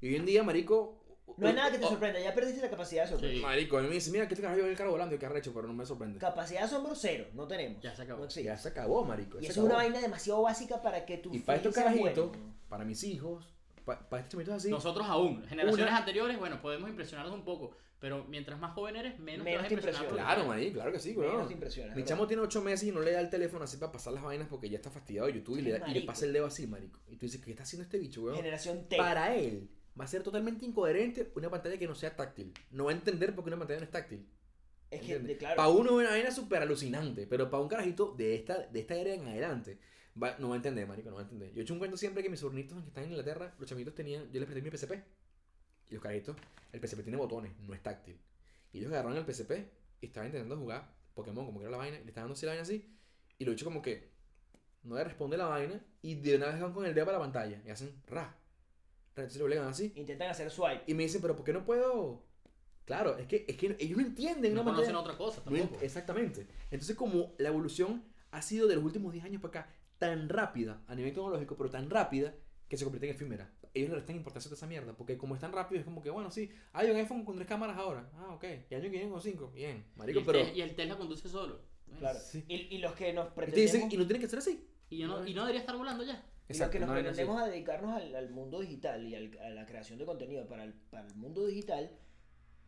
Y 0.00 0.08
hoy 0.08 0.16
en 0.16 0.26
día, 0.26 0.42
marico... 0.42 1.01
No 1.36 1.48
hay 1.48 1.54
nada 1.54 1.70
que 1.70 1.78
te 1.78 1.84
sorprenda, 1.86 2.20
ya 2.20 2.34
perdiste 2.34 2.60
la 2.60 2.70
capacidad 2.70 3.04
de 3.04 3.10
sorprender. 3.10 3.38
Sí. 3.38 3.42
Marico, 3.42 3.78
a 3.78 3.82
mí 3.82 3.88
me 3.88 3.94
dice, 3.94 4.10
mira, 4.10 4.28
¿qué 4.28 4.34
te 4.36 4.42
carajo 4.42 4.60
yo 4.60 4.66
el 4.66 4.76
carro 4.76 4.90
volando? 4.92 5.14
Y 5.14 5.18
qué 5.18 5.26
arrecho, 5.26 5.52
pero 5.54 5.66
no 5.66 5.72
me 5.74 5.84
sorprende. 5.86 6.18
Capacidad 6.18 6.60
de 6.60 6.66
asombro 6.66 6.94
cero, 6.94 7.26
no 7.34 7.46
tenemos. 7.46 7.82
Ya 7.82 7.94
se 7.94 8.02
acabó. 8.02 8.18
No 8.20 8.24
existe. 8.26 8.44
Ya 8.44 8.56
se 8.56 8.68
acabó, 8.68 9.04
marico. 9.04 9.38
y 9.40 9.46
eso 9.46 9.60
es 9.60 9.66
una 9.66 9.76
vaina 9.76 10.00
demasiado 10.00 10.42
básica 10.42 10.80
para 10.82 11.04
que 11.06 11.18
tu 11.18 11.34
Y 11.34 11.40
para 11.40 11.56
estos 11.56 11.74
carajitos, 11.74 12.28
bueno. 12.30 12.54
para 12.68 12.84
mis 12.84 13.02
hijos, 13.04 13.48
pa- 13.84 14.08
para 14.08 14.20
estos 14.22 14.32
chamitos 14.32 14.54
así, 14.54 14.70
Nosotros 14.70 15.06
aún, 15.08 15.44
generaciones 15.46 15.86
Una- 15.88 15.96
anteriores, 15.98 16.38
bueno, 16.38 16.60
podemos 16.62 16.88
impresionarlos 16.90 17.34
un 17.34 17.44
poco, 17.44 17.76
pero 17.98 18.24
mientras 18.28 18.58
más 18.58 18.72
joven 18.74 18.96
eres, 18.96 19.18
menos, 19.20 19.44
Menos 19.44 19.66
te 19.68 19.74
vas 19.76 19.84
a 19.84 19.88
impresionar. 19.88 20.12
Claro, 20.12 20.44
marico, 20.46 20.74
claro 20.74 20.92
que 20.92 20.98
sí, 20.98 21.14
Menos 21.14 21.34
weón. 21.34 21.46
te 21.48 21.54
impresiona, 21.54 21.94
Mi 21.94 22.04
chamo 22.04 22.26
tiene 22.26 22.42
8 22.42 22.60
meses 22.62 22.88
y 22.88 22.92
no 22.92 23.00
le 23.00 23.12
da 23.12 23.20
el 23.20 23.30
teléfono 23.30 23.64
así 23.64 23.76
para 23.76 23.92
pasar 23.92 24.12
las 24.12 24.22
vainas 24.22 24.48
porque 24.48 24.68
ya 24.68 24.76
está 24.76 24.90
fastidiado 24.90 25.26
de 25.28 25.34
YouTube 25.34 25.58
y 25.58 25.62
le, 25.62 25.70
da- 25.72 25.76
y 25.78 25.80
le 25.80 25.86
Marico. 25.88 26.06
pasa 26.06 26.24
el 26.26 26.32
dedo 26.32 26.46
así, 26.46 26.66
marico. 26.66 26.98
Y 27.08 27.16
tú 27.16 27.26
dices, 27.26 27.40
¿qué 27.44 27.50
está 27.52 27.62
haciendo 27.62 27.84
este 27.84 27.98
bicho, 27.98 28.22
weón? 28.22 28.36
Generación 28.36 28.88
T. 28.88 28.96
Para 28.96 29.34
él 29.34 29.68
va 29.98 30.04
a 30.04 30.08
ser 30.08 30.22
totalmente 30.22 30.64
incoherente 30.64 31.30
una 31.34 31.50
pantalla 31.50 31.78
que 31.78 31.86
no 31.86 31.94
sea 31.94 32.14
táctil. 32.16 32.52
No 32.70 32.84
va 32.84 32.90
a 32.92 32.94
entender 32.94 33.34
por 33.34 33.44
qué 33.44 33.48
una 33.50 33.58
pantalla 33.58 33.80
no 33.80 33.84
es 33.84 33.90
táctil. 33.90 34.26
es 34.90 35.00
que, 35.00 35.36
claro. 35.38 35.56
Para 35.56 35.68
uno 35.68 35.90
es 36.00 36.06
una 36.06 36.10
vaina 36.10 36.30
súper 36.30 36.62
alucinante, 36.62 37.26
pero 37.26 37.50
para 37.50 37.62
un 37.62 37.68
carajito 37.68 38.12
de 38.16 38.34
esta, 38.34 38.66
de 38.66 38.80
esta 38.80 38.94
era 38.94 39.14
en 39.14 39.26
adelante, 39.26 39.78
va- 40.22 40.36
no 40.38 40.48
va 40.50 40.54
a 40.54 40.56
entender, 40.56 40.86
marico, 40.86 41.08
no 41.08 41.16
va 41.16 41.22
a 41.22 41.24
entender. 41.24 41.50
Yo 41.52 41.60
he 41.60 41.62
hecho 41.62 41.72
un 41.72 41.78
cuento 41.78 41.96
siempre 41.96 42.22
que 42.22 42.28
mis 42.28 42.40
sobrinitos 42.40 42.78
que 42.82 42.88
están 42.88 43.04
en 43.04 43.10
Inglaterra, 43.10 43.54
los 43.58 43.68
chamitos 43.68 43.94
tenían, 43.94 44.24
yo 44.30 44.40
les 44.40 44.44
presté 44.46 44.60
mi 44.62 44.70
PSP. 44.70 45.02
Y 45.88 45.94
los 45.94 46.02
carajitos, 46.02 46.36
el 46.72 46.80
PSP 46.80 47.02
tiene 47.02 47.16
botones, 47.18 47.52
no 47.60 47.72
es 47.74 47.82
táctil. 47.82 48.18
Y 48.72 48.78
ellos 48.78 48.92
agarraron 48.92 49.16
el 49.18 49.24
PSP 49.24 49.52
y 50.02 50.06
estaban 50.06 50.28
intentando 50.28 50.56
jugar 50.58 50.94
Pokémon, 51.14 51.44
como 51.46 51.58
que 51.58 51.64
era 51.64 51.70
la 51.70 51.76
vaina, 51.78 51.96
y 51.98 52.02
le 52.04 52.08
estaban 52.08 52.24
dando 52.28 52.34
así 52.34 52.46
la 52.46 52.52
vaina 52.52 52.62
así, 52.62 52.96
y 53.38 53.44
lo 53.44 53.50
he 53.50 53.54
hecho 53.54 53.64
como 53.66 53.80
que 53.82 54.10
no 54.82 54.94
le 54.96 55.04
responde 55.04 55.36
la 55.36 55.46
vaina, 55.46 55.80
y 56.02 56.16
de 56.16 56.36
una 56.36 56.46
vez 56.46 56.60
van 56.60 56.72
con 56.72 56.84
el 56.86 56.94
dedo 56.94 57.06
para 57.06 57.18
la 57.18 57.24
pantalla, 57.24 57.62
y 57.66 57.70
hacen 57.70 58.02
ra. 58.06 58.36
Lo 59.16 59.44
obligan 59.44 59.66
así. 59.68 59.92
Intentan 59.96 60.30
hacer 60.30 60.50
swipe. 60.50 60.82
Y 60.86 60.94
me 60.94 61.02
dicen, 61.04 61.20
pero 61.20 61.36
¿por 61.36 61.44
qué 61.44 61.52
no 61.52 61.64
puedo? 61.64 62.22
Claro, 62.84 63.16
es 63.18 63.26
que, 63.26 63.44
es 63.48 63.56
que 63.56 63.76
ellos 63.78 63.96
no 63.98 64.04
entienden 64.06 64.54
No 64.54 64.64
conocen 64.64 64.94
pantalla. 64.94 65.00
otra 65.00 65.16
cosa 65.16 65.42
tampoco. 65.44 65.78
exactamente. 65.82 66.46
Entonces, 66.70 66.96
como 66.96 67.32
la 67.38 67.48
evolución 67.48 68.02
ha 68.32 68.42
sido 68.42 68.66
de 68.66 68.74
los 68.76 68.84
últimos 68.84 69.12
10 69.12 69.24
años 69.24 69.40
para 69.42 69.60
acá 69.60 69.72
tan 69.98 70.28
rápida 70.28 70.82
a 70.88 70.94
nivel 70.94 71.12
tecnológico, 71.12 71.56
pero 71.56 71.70
tan 71.70 71.88
rápida 71.90 72.34
que 72.68 72.76
se 72.76 72.84
convierte 72.84 73.08
en 73.08 73.14
efímera. 73.14 73.52
Ellos 73.74 73.90
le 73.90 73.96
restan 73.96 74.16
importancia 74.16 74.50
a 74.50 74.54
esa 74.54 74.66
mierda, 74.66 74.94
porque 74.96 75.16
como 75.16 75.34
es 75.34 75.40
tan 75.40 75.52
rápido, 75.52 75.78
es 75.78 75.84
como 75.84 76.02
que, 76.02 76.10
bueno, 76.10 76.30
sí, 76.30 76.50
hay 76.72 76.90
un 76.90 76.96
iPhone 76.96 77.24
con 77.24 77.36
tres 77.36 77.46
cámaras 77.46 77.76
ahora. 77.78 78.10
Ah, 78.16 78.34
ok. 78.34 78.44
Y 78.68 78.74
año 78.74 78.84
que 78.84 78.90
viene 78.90 79.10
con 79.10 79.20
cinco. 79.22 79.50
Bien, 79.54 79.84
y, 79.94 79.98
marico, 79.98 80.18
el 80.20 80.26
pero. 80.26 80.38
Tesla- 80.40 80.54
y 80.56 80.60
el 80.62 80.74
Tesla 80.74 80.96
conduce 80.98 81.28
solo. 81.28 81.60
Claro. 81.98 82.18
Sí. 82.18 82.44
Y, 82.48 82.54
y 82.74 82.78
los 82.78 82.92
que 82.94 83.12
nos 83.12 83.26
Y 83.26 83.28
te 83.30 83.34
pretendemos, 83.36 83.72
dicen, 83.72 83.92
y 83.92 83.96
no 83.96 84.06
tiene 84.06 84.20
que 84.20 84.28
ser 84.28 84.38
así. 84.40 84.66
Y, 84.90 84.98
yo 84.98 85.06
no, 85.06 85.26
y 85.26 85.32
no 85.34 85.42
debería 85.42 85.60
estar 85.60 85.76
volando 85.76 86.02
ya. 86.04 86.22
Y 86.48 86.58
los 86.58 86.68
que 86.70 86.78
nos 86.80 86.88
así. 86.90 87.02
pretendemos 87.02 87.42
a 87.42 87.46
dedicarnos 87.46 87.92
al, 87.96 88.14
al 88.14 88.30
mundo 88.30 88.60
digital 88.60 89.06
y 89.06 89.14
al- 89.14 89.38
a 89.40 89.50
la 89.50 89.66
creación 89.66 89.98
de 89.98 90.04
contenido 90.04 90.46
para 90.46 90.64
el, 90.64 90.72
para 90.90 91.06
el 91.06 91.14
mundo 91.14 91.46
digital, 91.46 91.90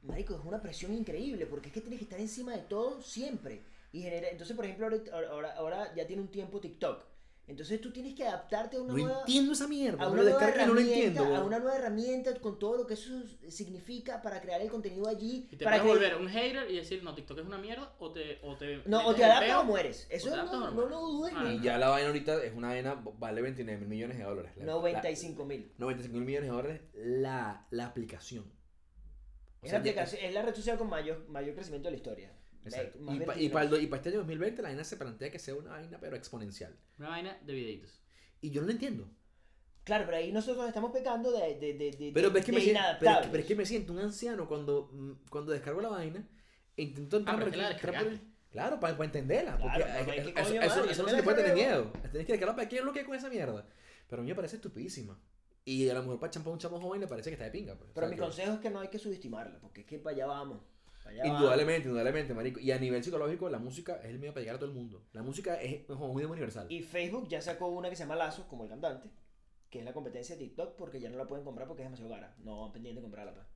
marico, 0.02 0.34
es 0.34 0.44
una 0.44 0.60
presión 0.62 0.92
increíble 0.94 1.46
porque 1.46 1.68
es 1.68 1.74
que 1.74 1.80
tienes 1.80 1.98
que 1.98 2.04
estar 2.04 2.20
encima 2.20 2.52
de 2.56 2.62
todo 2.62 3.00
siempre. 3.02 3.62
Y 3.92 4.02
genera, 4.02 4.28
entonces, 4.28 4.56
por 4.56 4.64
ejemplo, 4.64 4.86
ahorita- 4.86 5.12
ahora, 5.16 5.52
ahora 5.54 5.94
ya 5.94 6.06
tiene 6.06 6.22
un 6.22 6.28
tiempo 6.28 6.60
TikTok. 6.60 7.04
Entonces 7.46 7.78
tú 7.78 7.92
tienes 7.92 8.14
que 8.14 8.26
adaptarte 8.26 8.78
a 8.78 8.80
una 8.80 8.94
No 8.94 8.98
nueva... 8.98 9.20
entiendo 9.20 9.52
esa 9.52 9.68
mierda. 9.68 10.02
a 10.02 10.08
una, 10.08 10.22
lo 10.22 10.30
nueva 10.30 10.40
no 10.40 10.46
lo 10.46 10.52
herramienta, 10.80 10.94
entiendo. 10.94 11.36
a 11.36 11.44
una 11.44 11.58
nueva 11.58 11.76
herramienta 11.76 12.34
con 12.40 12.58
todo 12.58 12.78
lo 12.78 12.86
que 12.86 12.94
eso 12.94 13.12
significa 13.48 14.22
para 14.22 14.40
crear 14.40 14.62
el 14.62 14.70
contenido 14.70 15.06
allí. 15.06 15.46
Y 15.50 15.56
te 15.56 15.64
para 15.64 15.82
puedes 15.82 15.98
que- 15.98 16.06
volver 16.14 16.22
un 16.22 16.28
hater 16.30 16.70
y 16.70 16.76
decir, 16.76 17.02
no, 17.04 17.14
TikTok 17.14 17.40
es 17.40 17.44
una 17.44 17.58
mierda, 17.58 17.92
o 17.98 18.10
te. 18.12 18.38
O 18.42 18.56
te 18.56 18.80
No, 18.86 19.06
o 19.06 19.14
te 19.14 19.24
adaptas 19.24 19.48
peo. 19.48 19.60
o 19.60 19.64
mueres. 19.64 20.06
Eso 20.10 20.34
no, 20.34 20.70
no 20.70 20.86
lo 20.86 21.00
dudes. 21.00 21.34
Ah, 21.36 21.44
ni- 21.44 21.56
Y 21.56 21.60
ya 21.60 21.76
la 21.76 21.90
vaina 21.90 22.06
ahorita 22.08 22.42
es 22.42 22.54
una 22.54 22.68
vaina, 22.68 22.94
vale 23.18 23.42
29 23.42 23.78
mil 23.80 23.88
millones 23.88 24.16
de 24.16 24.24
dólares. 24.24 24.52
La- 24.56 24.64
95 24.64 25.44
mil. 25.44 25.70
la- 25.76 25.84
95 25.84 26.16
mil 26.16 26.24
millones 26.26 26.48
de 26.48 26.56
dólares 26.56 26.80
la, 26.94 27.66
la 27.70 27.84
aplicación. 27.86 28.44
O 29.60 29.66
Es, 29.66 29.70
sea, 29.70 29.80
la 29.80 30.02
es 30.02 30.34
la 30.34 30.42
red 30.42 30.54
social 30.54 30.78
con 30.78 30.88
mayor, 30.88 31.28
mayor 31.28 31.54
crecimiento 31.54 31.88
de 31.88 31.92
la 31.92 31.96
historia. 31.98 32.32
Exacto. 32.64 32.98
Y, 33.12 33.20
pa- 33.20 33.36
y 33.38 33.48
para 33.48 33.76
y 33.78 33.86
pa 33.86 33.96
este 33.96 34.08
año 34.10 34.18
2020 34.18 34.62
la 34.62 34.68
vaina 34.68 34.84
se 34.84 34.96
plantea 34.96 35.30
que 35.30 35.38
sea 35.38 35.54
una 35.54 35.70
vaina 35.70 35.98
pero 36.00 36.16
exponencial. 36.16 36.76
Una 36.98 37.08
vaina 37.10 37.38
de 37.44 37.52
videitos. 37.52 38.00
Y 38.40 38.50
yo 38.50 38.60
no 38.60 38.66
lo 38.68 38.72
entiendo. 38.72 39.08
Claro, 39.84 40.04
pero 40.06 40.16
ahí 40.16 40.32
nosotros 40.32 40.66
estamos 40.66 40.92
pecando 40.92 41.30
de, 41.30 41.58
de, 41.58 41.74
de, 41.74 41.90
de, 41.90 42.10
Pero 42.14 42.30
de- 42.30 42.40
es 42.40 42.46
que, 42.46 42.52
de 42.52 42.58
me, 42.58 42.64
siento, 42.64 42.80
pero, 43.00 43.10
es 43.12 43.18
que- 43.20 43.28
pero 43.28 43.40
es 43.42 43.46
que 43.46 43.54
me 43.56 43.66
siento 43.66 43.92
un 43.92 43.98
anciano 43.98 44.48
cuando, 44.48 44.88
mm, 44.92 45.12
cuando 45.28 45.52
descargo 45.52 45.80
la 45.82 45.88
vaina 45.90 46.26
e 46.76 46.82
intento 46.82 47.18
entrar 47.18 47.36
Ah, 47.36 47.38
por 47.38 47.48
es 47.48 47.54
que 47.54 47.60
la 47.62 47.68
descargaste. 47.68 48.20
Claro, 48.50 48.78
para, 48.80 49.04
entenderla. 49.04 49.58
Porque 49.58 49.76
Claro, 49.76 49.92
eh, 49.92 49.98
papá, 50.04 50.16
¿y 50.16 50.18
eso, 50.20 50.32
qué 50.34 50.40
eso, 50.40 50.54
eso- 50.64 50.84
eso 50.90 51.02
no 51.02 51.08
se 51.10 51.22
puede 51.22 51.36
tener 51.38 51.54
miedo. 51.54 51.90
Tienes 51.92 52.10
que 52.26 52.32
descargarla 52.32 52.54
para 52.56 52.68
qué 52.68 52.78
es 52.78 52.84
lo 52.84 52.92
que 52.92 53.04
con 53.04 53.14
esa 53.16 53.28
mierda. 53.28 53.66
Pero 54.08 54.20
a 54.20 54.24
mí 54.24 54.28
me 54.30 54.34
parece 54.36 54.56
estupidísima. 54.56 55.20
Y 55.66 55.88
a 55.88 55.94
lo 55.94 56.00
mejor 56.02 56.20
para 56.20 56.30
champar 56.30 56.52
un 56.52 56.58
chamo 56.58 56.80
joven 56.80 57.00
le 57.00 57.06
parece 57.08 57.30
que 57.30 57.34
está 57.34 57.44
de 57.46 57.50
pinga. 57.50 57.74
Pues. 57.76 57.90
O 57.90 57.94
Pero 57.94 58.06
sea, 58.06 58.10
mi 58.10 58.16
que- 58.16 58.22
consejo 58.22 58.52
es 58.52 58.60
que 58.60 58.70
no 58.70 58.80
hay 58.80 58.88
que 58.88 58.98
subestimarla, 58.98 59.58
porque 59.60 59.80
es 59.80 59.86
que 59.86 59.98
para 59.98 60.14
allá 60.14 60.26
vamos. 60.26 60.62
Indudablemente, 61.24 61.88
indudablemente, 61.88 62.34
marico. 62.34 62.60
Y 62.60 62.70
a 62.72 62.78
nivel 62.78 63.02
psicológico, 63.04 63.48
la 63.48 63.58
música 63.58 63.96
es 63.96 64.06
el 64.06 64.18
medio 64.18 64.32
para 64.32 64.40
llegar 64.42 64.56
a 64.56 64.58
todo 64.58 64.70
el 64.70 64.74
mundo. 64.76 65.06
La 65.12 65.22
música 65.22 65.60
es 65.60 65.88
un 65.88 65.98
muy 66.12 66.24
universal. 66.24 66.66
Y 66.70 66.82
Facebook 66.82 67.28
ya 67.28 67.40
sacó 67.40 67.68
una 67.68 67.88
que 67.90 67.96
se 67.96 68.02
llama 68.04 68.16
Lazo, 68.16 68.46
como 68.48 68.64
el 68.64 68.70
cantante, 68.70 69.10
que 69.70 69.78
es 69.80 69.84
la 69.84 69.92
competencia 69.92 70.36
de 70.36 70.44
TikTok, 70.44 70.76
porque 70.76 71.00
ya 71.00 71.10
no 71.10 71.16
la 71.16 71.26
pueden 71.26 71.44
comprar 71.44 71.66
porque 71.68 71.82
es 71.82 71.86
demasiado 71.86 72.10
cara. 72.10 72.34
No 72.38 72.62
van 72.62 72.72
pendiente 72.72 73.00
de 73.00 73.02
comprarla. 73.02 73.34
pues. 73.34 73.46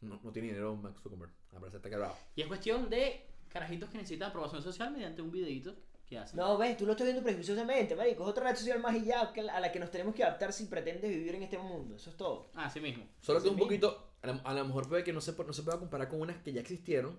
No, 0.00 0.20
no 0.22 0.32
tiene 0.32 0.48
dinero 0.48 0.76
Max 0.76 1.00
Zuckerberg. 1.02 1.32
A 1.52 1.58
parecer 1.58 1.76
está 1.78 1.88
quebrado. 1.90 2.14
Y 2.34 2.42
es 2.42 2.46
cuestión 2.48 2.90
de 2.90 3.26
carajitos 3.48 3.88
que 3.88 3.98
necesitan 3.98 4.28
aprobación 4.30 4.62
social 4.62 4.90
mediante 4.92 5.22
un 5.22 5.30
videito 5.30 5.74
que 6.04 6.18
hacen. 6.18 6.38
No, 6.38 6.56
ves, 6.58 6.76
tú 6.76 6.84
lo 6.86 6.92
estás 6.92 7.06
viendo 7.06 7.22
prejuiciosamente, 7.22 7.96
marico. 7.96 8.22
Es 8.24 8.28
otra 8.28 8.48
red 8.50 8.56
social 8.56 8.78
más 8.80 8.94
y 8.94 9.06
ya 9.06 9.22
a 9.22 9.60
la 9.60 9.72
que 9.72 9.80
nos 9.80 9.90
tenemos 9.90 10.14
que 10.14 10.22
adaptar 10.22 10.52
si 10.52 10.66
pretendes 10.66 11.10
vivir 11.10 11.34
en 11.34 11.42
este 11.44 11.58
mundo. 11.58 11.96
Eso 11.96 12.10
es 12.10 12.16
todo. 12.16 12.50
Ah, 12.54 12.68
sí 12.70 12.78
mismo. 12.80 13.08
Solo 13.20 13.38
Así 13.38 13.46
que 13.46 13.50
un 13.50 13.56
mismo. 13.56 13.66
poquito, 13.66 14.12
a 14.30 14.34
lo, 14.34 14.46
a 14.46 14.54
lo 14.54 14.64
mejor 14.64 14.88
puede 14.88 15.04
que 15.04 15.12
no 15.12 15.20
se, 15.20 15.32
no 15.32 15.52
se 15.52 15.62
pueda 15.62 15.78
comparar 15.78 16.08
con 16.08 16.20
unas 16.20 16.42
que 16.42 16.52
ya 16.52 16.60
existieron, 16.60 17.18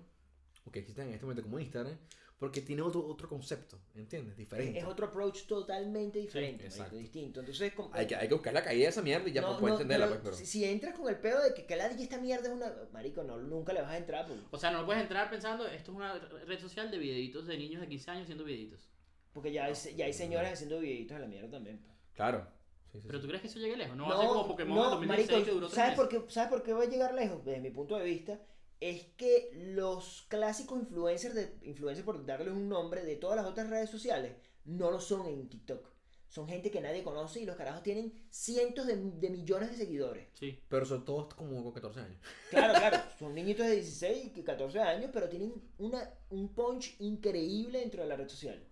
o 0.64 0.70
que 0.70 0.80
existen 0.80 1.08
en 1.08 1.14
este 1.14 1.24
momento 1.24 1.42
como 1.42 1.58
Instagram, 1.58 1.96
porque 2.38 2.60
tiene 2.60 2.82
otro, 2.82 3.04
otro 3.04 3.28
concepto, 3.28 3.80
¿entiendes? 3.96 4.36
Diferente. 4.36 4.78
Es 4.78 4.84
otro 4.84 5.06
approach 5.06 5.46
totalmente 5.46 6.20
diferente, 6.20 6.64
marico, 6.64 6.74
exacto. 6.76 6.96
distinto. 6.96 7.40
Entonces, 7.40 7.72
como- 7.74 7.92
Hay 7.94 8.06
que, 8.06 8.14
hay 8.14 8.28
que 8.28 8.34
buscar 8.34 8.54
la 8.54 8.62
caída 8.62 8.84
de 8.84 8.90
esa 8.90 9.02
mierda 9.02 9.28
y 9.28 9.32
ya 9.32 9.40
No, 9.40 9.58
puedes 9.58 9.74
no, 9.74 9.74
entenderla. 9.80 10.06
pero 10.06 10.20
pues, 10.20 10.36
pero... 10.36 10.36
Si, 10.36 10.46
si 10.46 10.64
entras 10.64 10.94
con 10.96 11.08
el 11.08 11.18
pedo 11.18 11.42
de 11.42 11.52
que, 11.52 11.66
que 11.66 11.74
la 11.74 11.88
DJ 11.88 12.04
esta 12.04 12.18
mierda 12.18 12.46
es 12.46 12.54
una. 12.54 12.72
Marico, 12.92 13.24
no, 13.24 13.38
nunca 13.38 13.72
le 13.72 13.82
vas 13.82 13.90
a 13.90 13.96
entrar. 13.98 14.26
pues, 14.28 14.38
O 14.52 14.56
sea, 14.58 14.70
no 14.70 14.86
puedes 14.86 15.02
entrar 15.02 15.28
pensando, 15.30 15.66
esto 15.66 15.90
es 15.90 15.96
una 15.96 16.14
red 16.46 16.60
social 16.60 16.90
de 16.92 16.98
videitos 16.98 17.46
de 17.48 17.58
niños 17.58 17.80
de 17.80 17.88
15 17.88 18.10
años 18.12 18.22
haciendo 18.22 18.44
videitos. 18.44 18.88
Porque 19.32 19.50
ya 19.52 19.64
hay, 19.64 19.74
ya 19.96 20.04
hay 20.04 20.12
señores 20.12 20.52
haciendo 20.52 20.78
videitos 20.78 21.16
de 21.16 21.20
la 21.22 21.26
mierda 21.28 21.50
también. 21.50 21.78
pues. 21.78 21.96
Claro. 22.14 22.46
Sí, 22.92 23.00
sí, 23.00 23.06
Pero 23.06 23.18
sí. 23.18 23.22
tú 23.22 23.28
crees 23.28 23.42
que 23.42 23.48
eso 23.48 23.58
llegue 23.58 23.76
lejos. 23.76 23.96
No, 23.96 24.08
va 24.08 24.14
a 24.14 24.18
ser 24.18 24.28
como 24.28 24.46
Pokémon 24.48 24.76
no, 24.76 24.84
en 24.84 24.90
2016 24.90 25.30
marico, 25.30 25.44
que 25.44 25.50
duró 25.52 25.68
tres 25.68 25.76
¿sabes 25.76 25.90
meses. 25.90 25.96
por, 25.96 26.08
qué, 26.08 26.32
¿Sabes 26.32 26.50
por 26.50 26.62
qué 26.62 26.72
va 26.72 26.82
a 26.82 26.86
llegar 26.86 27.14
lejos? 27.14 27.44
Desde 27.44 27.60
mi 27.60 27.70
punto 27.70 27.96
de 27.96 28.04
vista, 28.04 28.40
es 28.80 29.04
que 29.16 29.50
los 29.54 30.26
clásicos 30.28 30.78
influencers, 30.80 31.34
de, 31.34 31.58
influencers 31.62 32.04
por 32.04 32.24
darles 32.24 32.54
un 32.54 32.68
nombre, 32.68 33.04
de 33.04 33.16
todas 33.16 33.36
las 33.36 33.46
otras 33.46 33.68
redes 33.70 33.90
sociales, 33.90 34.36
no 34.64 34.90
lo 34.90 35.00
son 35.00 35.26
en 35.26 35.48
TikTok. 35.48 35.88
Son 36.28 36.46
gente 36.46 36.70
que 36.70 36.82
nadie 36.82 37.02
conoce 37.02 37.40
y 37.40 37.46
los 37.46 37.56
carajos 37.56 37.82
tienen 37.82 38.12
cientos 38.28 38.86
de, 38.86 38.96
de 38.96 39.30
millones 39.30 39.70
de 39.70 39.76
seguidores. 39.78 40.28
Sí. 40.34 40.62
Pero 40.68 40.84
son 40.84 41.04
todos 41.04 41.32
como 41.34 41.62
con 41.62 41.72
14 41.72 42.00
años. 42.00 42.20
Claro, 42.50 42.74
claro, 42.74 42.98
son 43.18 43.34
niñitos 43.34 43.66
de 43.66 43.76
16 43.76 44.32
y 44.36 44.42
14 44.42 44.78
años, 44.80 45.10
pero 45.12 45.28
tienen 45.28 45.54
una, 45.78 46.10
un 46.28 46.54
punch 46.54 46.96
increíble 47.00 47.80
dentro 47.80 48.02
de 48.02 48.08
la 48.08 48.16
red 48.16 48.28
social. 48.28 48.62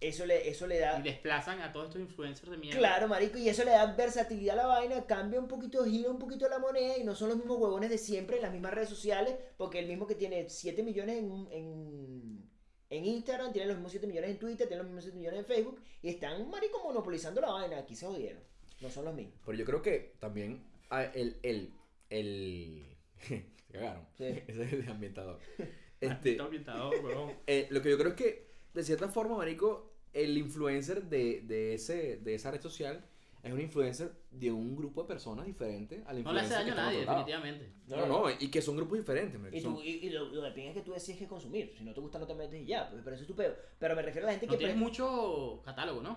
Eso 0.00 0.26
le, 0.26 0.48
eso 0.48 0.66
le 0.66 0.78
da... 0.78 0.98
Y 1.00 1.02
desplazan 1.02 1.60
a 1.60 1.72
todos 1.72 1.86
estos 1.86 2.00
influencers 2.00 2.50
de 2.50 2.56
mierda. 2.56 2.78
Claro, 2.78 3.08
marico, 3.08 3.36
y 3.36 3.48
eso 3.48 3.64
le 3.64 3.72
da 3.72 3.94
versatilidad 3.94 4.58
a 4.58 4.62
la 4.62 4.66
vaina, 4.68 5.06
cambia 5.06 5.40
un 5.40 5.48
poquito, 5.48 5.84
gira 5.84 6.08
un 6.10 6.18
poquito 6.18 6.48
la 6.48 6.60
moneda 6.60 6.96
y 6.96 7.04
no 7.04 7.16
son 7.16 7.30
los 7.30 7.38
mismos 7.38 7.58
huevones 7.58 7.90
de 7.90 7.98
siempre 7.98 8.36
en 8.36 8.42
las 8.42 8.52
mismas 8.52 8.72
redes 8.74 8.88
sociales, 8.88 9.34
porque 9.56 9.80
el 9.80 9.88
mismo 9.88 10.06
que 10.06 10.14
tiene 10.14 10.48
7 10.48 10.84
millones 10.84 11.18
en, 11.18 11.48
en, 11.50 12.48
en 12.90 13.04
Instagram, 13.04 13.52
tienen 13.52 13.68
los 13.68 13.76
mismos 13.78 13.90
7 13.90 14.06
millones 14.06 14.30
en 14.30 14.38
Twitter, 14.38 14.68
tienen 14.68 14.78
los 14.78 14.86
mismos 14.86 15.04
7 15.04 15.18
millones 15.18 15.40
en 15.40 15.46
Facebook 15.46 15.80
y 16.00 16.10
están, 16.10 16.48
marico, 16.48 16.80
monopolizando 16.84 17.40
la 17.40 17.50
vaina. 17.50 17.78
Aquí 17.78 17.96
se 17.96 18.06
jodieron. 18.06 18.42
No 18.80 18.90
son 18.90 19.04
los 19.04 19.14
mismos. 19.14 19.34
Pero 19.44 19.58
yo 19.58 19.64
creo 19.64 19.82
que 19.82 20.14
también 20.20 20.62
ah, 20.90 21.02
el. 21.02 21.36
el, 21.42 21.72
el... 22.10 22.96
se 23.20 23.44
cagaron. 23.72 24.06
Sí. 24.16 24.24
Ese 24.46 24.62
es 24.62 24.72
el 24.74 24.88
ambientador. 24.88 25.40
Este... 26.00 26.30
Este, 26.30 26.40
ambientador, 26.40 26.94
huevón. 27.04 27.32
eh, 27.48 27.66
lo 27.70 27.82
que 27.82 27.90
yo 27.90 27.98
creo 27.98 28.10
es 28.10 28.14
que, 28.14 28.46
de 28.72 28.84
cierta 28.84 29.08
forma, 29.08 29.36
Marico, 29.36 29.87
el 30.24 30.36
influencer 30.38 31.04
de, 31.04 31.42
de, 31.42 31.74
ese, 31.74 32.16
de 32.18 32.34
esa 32.34 32.50
red 32.50 32.60
social 32.60 33.04
es 33.42 33.52
un 33.52 33.60
influencer 33.60 34.10
de 34.32 34.50
un 34.50 34.74
grupo 34.76 35.02
de 35.02 35.08
personas 35.08 35.46
diferente 35.46 36.02
al 36.06 36.22
No 36.24 36.32
le 36.32 36.40
hace 36.40 36.48
influencer 36.54 36.56
daño 36.58 36.64
que 36.64 36.70
a 36.70 36.74
está 36.74 36.84
nadie, 36.84 37.00
definitivamente. 37.00 37.72
No, 37.86 38.06
no, 38.06 38.30
y 38.30 38.48
que 38.50 38.60
son 38.60 38.76
grupos 38.76 38.98
diferentes. 38.98 39.40
Y, 39.52 39.62
tú, 39.62 39.80
y, 39.82 39.88
y 40.06 40.10
lo, 40.10 40.26
lo 40.26 40.42
que 40.42 40.50
pinga 40.50 40.70
es 40.70 40.74
que 40.74 40.82
tú 40.82 40.92
decides 40.92 41.18
que 41.20 41.28
consumir. 41.28 41.72
Si 41.78 41.84
no 41.84 41.94
te 41.94 42.00
gusta, 42.00 42.18
no 42.18 42.26
te 42.26 42.34
metes 42.34 42.60
y 42.60 42.66
ya. 42.66 42.90
Pues, 42.90 43.00
pero 43.04 43.14
eso 43.14 43.22
es 43.22 43.28
tu 43.28 43.36
peo. 43.36 43.54
Pero 43.78 43.94
me 43.94 44.02
refiero 44.02 44.26
a 44.26 44.32
la 44.32 44.38
gente 44.38 44.46
No 44.46 44.52
que. 44.52 44.58
tienes 44.58 44.74
pre- 44.76 44.84
mucho 44.84 45.62
catálogo, 45.64 46.02
¿no? 46.02 46.12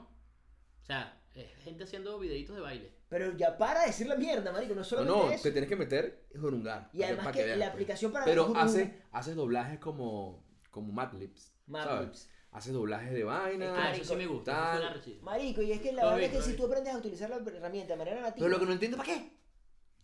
O 0.82 0.86
sea, 0.86 1.22
es 1.36 1.56
gente 1.64 1.84
haciendo 1.84 2.18
videitos 2.20 2.56
de 2.56 2.62
baile. 2.62 2.92
Pero 3.08 3.38
ya 3.38 3.56
para 3.58 3.82
de 3.82 3.88
decir 3.88 4.08
la 4.08 4.16
mierda, 4.16 4.52
marico. 4.52 4.74
No 4.74 4.80
No, 4.82 4.84
solamente 4.84 5.26
no, 5.28 5.32
eso. 5.32 5.44
te 5.44 5.52
tienes 5.52 5.70
que 5.70 5.76
meter 5.76 6.26
un 6.34 6.42
lugar. 6.52 6.90
Y 6.92 7.04
además 7.04 7.26
para 7.26 7.38
que, 7.38 7.44
veas, 7.46 7.58
la 7.60 7.66
pues. 7.66 7.74
aplicación 7.74 8.12
para 8.12 8.26
Pero 8.26 8.48
Hulu- 8.50 8.96
hace, 9.12 9.36
doblajes 9.36 9.80
como, 9.80 10.44
como 10.72 10.92
Madlibs. 10.92 11.54
Madlibs. 11.68 12.28
Hace 12.52 12.72
doblajes 12.72 13.14
de 13.14 13.24
vaina. 13.24 13.66
Es 13.66 13.72
Ah, 13.78 13.96
eso 13.96 14.04
sí 14.14 14.16
me 14.18 14.28
gusta. 14.28 14.52
Eso 14.52 14.62
tal. 14.62 14.78
suena 14.78 14.94
rechísimo. 14.94 15.24
Marico, 15.24 15.62
y 15.62 15.72
es 15.72 15.80
que 15.82 15.94
la 15.94 16.02
Lo 16.04 16.10
verdad 16.10 16.24
es 16.26 16.32
que 16.32 16.38
lo 16.40 16.44
si 16.44 16.52
vi. 16.52 16.58
tú 16.58 16.66
aprendes 16.66 16.94
a 16.94 16.98
utilizar 16.98 17.30
la 17.30 17.38
herramienta 17.38 17.94
de 17.94 17.98
manera 17.98 18.22
nativa. 18.22 18.46
Pero 18.46 18.50
lo 18.50 18.60
que 18.60 18.66
no 18.66 18.74
entiendo, 18.74 18.98
¿para 18.98 19.10
qué? 19.14 19.32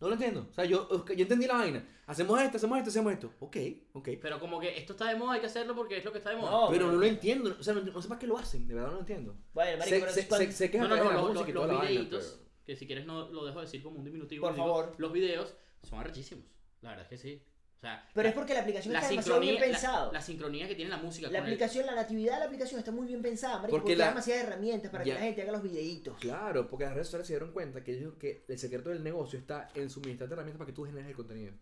No 0.00 0.06
lo 0.08 0.14
entiendo. 0.14 0.46
O 0.50 0.54
sea, 0.54 0.64
yo, 0.64 0.88
yo 1.06 1.22
entendí 1.22 1.46
la 1.46 1.54
vaina. 1.54 1.84
Hacemos 2.06 2.40
esto, 2.40 2.56
hacemos 2.56 2.78
esto, 2.78 2.90
hacemos 2.90 3.12
esto. 3.12 3.32
Ok, 3.40 3.56
ok. 3.94 4.08
Pero 4.22 4.38
como 4.40 4.60
que 4.60 4.78
esto 4.78 4.92
está 4.92 5.08
de 5.08 5.16
moda, 5.16 5.34
hay 5.34 5.40
que 5.40 5.46
hacerlo 5.46 5.74
porque 5.74 5.98
es 5.98 6.04
lo 6.04 6.12
que 6.12 6.18
está 6.18 6.30
de 6.30 6.36
moda. 6.36 6.50
No, 6.52 6.68
Pero 6.70 6.86
no 6.86 6.92
lo 6.98 7.04
entiendo. 7.04 7.54
O 7.58 7.62
sea, 7.62 7.74
no, 7.74 7.80
no 7.82 8.00
sé 8.00 8.08
para 8.08 8.18
qué 8.20 8.26
lo 8.28 8.38
hacen. 8.38 8.66
De 8.66 8.74
verdad 8.74 8.88
no 8.90 8.94
lo 8.94 9.00
entiendo. 9.00 9.36
Bueno, 9.52 9.76
marico, 9.78 9.96
Sé, 9.96 10.00
pero 10.00 10.12
sé, 10.12 10.28
cuando- 10.28 10.46
sé- 10.46 10.52
sé 10.52 10.70
que 10.70 10.76
es 10.78 10.80
No, 10.80 10.86
a 10.86 10.88
no, 10.90 10.94
través 10.94 11.04
no, 11.04 11.10
de 11.10 11.16
la 11.16 11.20
los, 11.28 11.32
música 11.34 11.50
y 11.50 11.52
los- 11.52 11.62
toda 11.62 11.66
los 11.66 11.74
la 11.82 11.84
vaina, 11.88 12.00
videitos, 12.00 12.38
pero- 12.38 12.48
que 12.64 12.76
si 12.76 12.86
quieres 12.86 13.06
no 13.06 13.28
lo 13.28 13.44
dejo 13.44 13.60
decir 13.60 13.82
como 13.82 13.98
un 13.98 14.04
diminutivo. 14.04 14.46
Por 14.46 14.54
digo, 14.54 14.66
favor. 14.66 14.94
Los 14.98 15.12
videos 15.12 15.54
son 15.82 15.98
arrechísimos. 15.98 16.44
La 16.80 16.90
verdad 16.90 17.04
es 17.04 17.08
que 17.10 17.18
sí. 17.18 17.42
O 17.78 17.80
sea, 17.80 18.04
Pero 18.12 18.24
la- 18.24 18.28
es 18.30 18.34
porque 18.34 18.54
la 18.54 18.60
aplicación 18.60 18.92
la 18.92 18.98
está 18.98 19.10
demasiado 19.10 19.38
bien 19.40 19.56
pensado. 19.58 20.06
la, 20.08 20.18
la 20.18 20.20
sincronía 20.20 20.66
que 20.66 20.74
tiene 20.74 20.90
la 20.90 20.96
música. 20.96 21.28
La 21.28 21.38
con 21.38 21.46
el- 21.46 21.52
aplicación, 21.54 21.86
la 21.86 21.94
natividad 21.94 22.34
de 22.34 22.38
la 22.40 22.44
aplicación 22.46 22.80
está 22.80 22.90
muy 22.90 23.06
bien 23.06 23.22
pensada, 23.22 23.58
marico, 23.58 23.70
Porque 23.70 23.82
porque, 23.82 23.96
la- 23.96 24.04
hay 24.06 24.10
demasiadas 24.10 24.44
herramientas 24.44 24.90
para 24.90 25.04
Ya. 25.04 25.14
que 25.14 25.20
la 25.20 25.26
gente 25.26 25.42
haga 25.42 25.52
los 25.52 25.62
videitos. 25.62 26.18
Claro, 26.18 26.68
porque 26.68 26.84
las 26.86 26.94
redes 26.94 27.06
sociales 27.06 27.26
se 27.28 27.34
dieron 27.34 27.52
cuenta 27.52 27.84
que, 27.84 27.92
ellos, 27.96 28.14
que 28.18 28.44
el 28.48 28.58
secreto 28.58 28.90
del 28.90 29.04
negocio 29.04 29.38
está 29.38 29.68
en 29.76 29.88
suministrarte 29.90 30.34
herramientas 30.34 30.58
para 30.58 30.66
que 30.66 30.72
tú 30.74 30.84
generes 30.86 31.08
el 31.08 31.14
contenido. 31.14 31.52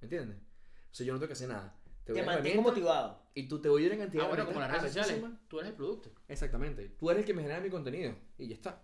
¿Me 0.00 0.06
entiendes? 0.06 0.36
O 0.90 0.94
sea, 0.94 1.06
yo 1.06 1.12
no 1.12 1.20
tengo 1.20 1.28
que 1.28 1.34
hacer 1.34 1.48
nada. 1.48 1.76
Te, 2.02 2.12
Te 2.12 2.22
mantengo 2.24 2.62
motivado. 2.62 3.22
Y 3.34 3.46
tú 3.46 3.60
te 3.60 3.68
voy 3.68 3.84
a 3.84 3.86
ir 3.86 3.92
en 3.92 3.98
cantidad 4.00 4.24
Ah, 4.24 4.26
de 4.26 4.30
bueno, 4.34 4.46
como 4.46 4.58
las 4.60 4.70
redes 4.72 4.92
sociales. 4.94 5.24
Tú 5.46 5.58
eres 5.60 5.70
el 5.70 5.76
producto. 5.76 6.12
Exactamente. 6.26 6.88
Tú 6.98 7.08
eres 7.08 7.20
el 7.20 7.26
que 7.26 7.34
me 7.34 7.42
genera 7.42 7.60
mi 7.60 7.70
contenido. 7.70 8.16
Y 8.36 8.48
ya 8.48 8.54
está. 8.56 8.82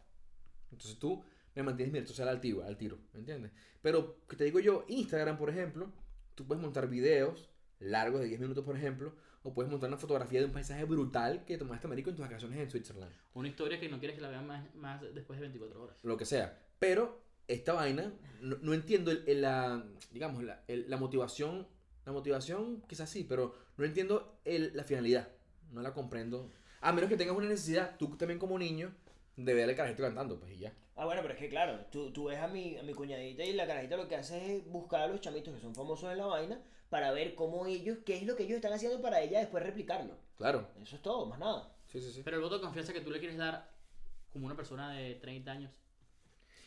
Entonces 0.70 0.96
tú 1.00 1.24
me 1.56 1.62
mantienes 1.64 1.92
mi 1.92 1.98
red 1.98 2.06
social 2.06 2.28
al 2.28 2.40
tiro, 2.40 2.62
al 2.62 2.76
tiro. 2.76 2.98
¿Me 3.14 3.18
entiendes? 3.20 3.50
Pero, 3.82 4.20
que 4.28 4.36
te 4.36 4.44
digo 4.44 4.60
yo, 4.60 4.84
Instagram, 4.88 5.38
por 5.38 5.50
ejemplo, 5.50 5.90
tú 6.36 6.46
puedes 6.46 6.62
montar 6.62 6.88
videos 6.88 7.48
largos 7.80 8.20
de 8.20 8.28
10 8.28 8.40
minutos, 8.40 8.64
por 8.64 8.76
ejemplo, 8.76 9.12
o 9.42 9.52
puedes 9.52 9.70
montar 9.70 9.88
una 9.88 9.96
fotografía 9.98 10.38
de 10.40 10.46
un 10.46 10.52
paisaje 10.52 10.84
brutal 10.84 11.44
que 11.44 11.58
tomaste, 11.58 11.88
marico, 11.88 12.10
en 12.10 12.16
tus 12.16 12.24
vacaciones 12.24 12.58
en 12.58 12.70
Switzerland. 12.70 13.12
Una 13.34 13.48
historia 13.48 13.78
que 13.80 13.88
no 13.88 13.98
quieres 13.98 14.14
que 14.16 14.22
la 14.22 14.28
vean 14.28 14.46
más, 14.46 14.74
más 14.76 15.00
después 15.14 15.38
de 15.38 15.42
24 15.42 15.82
horas. 15.82 15.96
Lo 16.04 16.16
que 16.16 16.24
sea. 16.24 16.58
Pero, 16.78 17.20
esta 17.48 17.72
vaina, 17.74 18.12
no, 18.40 18.56
no 18.62 18.72
entiendo 18.74 19.10
el- 19.10 19.24
el- 19.26 19.42
la, 19.42 19.84
digamos, 20.12 20.42
la, 20.42 20.62
el- 20.68 20.88
la 20.90 20.96
motivación, 20.96 21.66
la 22.04 22.12
motivación 22.12 22.82
quizás 22.88 23.08
sí, 23.10 23.24
pero 23.28 23.54
no 23.76 23.84
entiendo 23.84 24.38
el- 24.44 24.72
la 24.74 24.84
finalidad. 24.84 25.28
No 25.72 25.82
la 25.82 25.92
comprendo. 25.92 26.50
A 26.80 26.92
menos 26.92 27.08
que 27.10 27.16
tengas 27.16 27.36
una 27.36 27.48
necesidad, 27.48 27.96
tú 27.98 28.16
también 28.16 28.38
como 28.38 28.58
niño, 28.58 28.92
de 29.36 29.54
ver 29.54 29.68
al 29.68 29.76
carajito 29.76 30.02
cantando, 30.02 30.38
pues 30.40 30.52
y 30.52 30.58
ya. 30.58 30.72
Ah, 30.96 31.04
bueno, 31.04 31.20
pero 31.22 31.34
es 31.34 31.40
que 31.40 31.48
claro, 31.50 31.78
tú, 31.90 32.10
tú 32.10 32.24
ves 32.24 32.38
a 32.38 32.48
mi, 32.48 32.76
a 32.78 32.82
mi 32.82 32.94
cuñadita 32.94 33.44
y 33.44 33.52
la 33.52 33.66
carajita 33.66 33.96
lo 33.96 34.08
que 34.08 34.16
hace 34.16 34.56
es 34.56 34.66
buscar 34.66 35.02
a 35.02 35.06
los 35.08 35.20
chamitos 35.20 35.54
que 35.54 35.60
son 35.60 35.74
famosos 35.74 36.10
en 36.10 36.18
la 36.18 36.26
vaina 36.26 36.60
para 36.88 37.12
ver 37.12 37.34
cómo 37.34 37.66
ellos, 37.66 37.98
qué 38.06 38.16
es 38.16 38.22
lo 38.22 38.34
que 38.36 38.44
ellos 38.44 38.56
están 38.56 38.72
haciendo 38.72 39.00
para 39.02 39.20
ella 39.20 39.40
después 39.40 39.62
replicarlo. 39.62 40.16
Claro. 40.38 40.68
Eso 40.82 40.96
es 40.96 41.02
todo, 41.02 41.26
más 41.26 41.38
nada. 41.38 41.70
Sí, 41.86 42.00
sí, 42.00 42.10
sí. 42.12 42.22
Pero 42.24 42.36
el 42.38 42.42
voto 42.42 42.56
de 42.56 42.62
confianza 42.62 42.92
que 42.92 43.00
tú 43.00 43.10
le 43.10 43.18
quieres 43.18 43.36
dar 43.36 43.70
como 44.32 44.46
una 44.46 44.56
persona 44.56 44.92
de 44.92 45.14
30 45.16 45.50
años. 45.52 45.72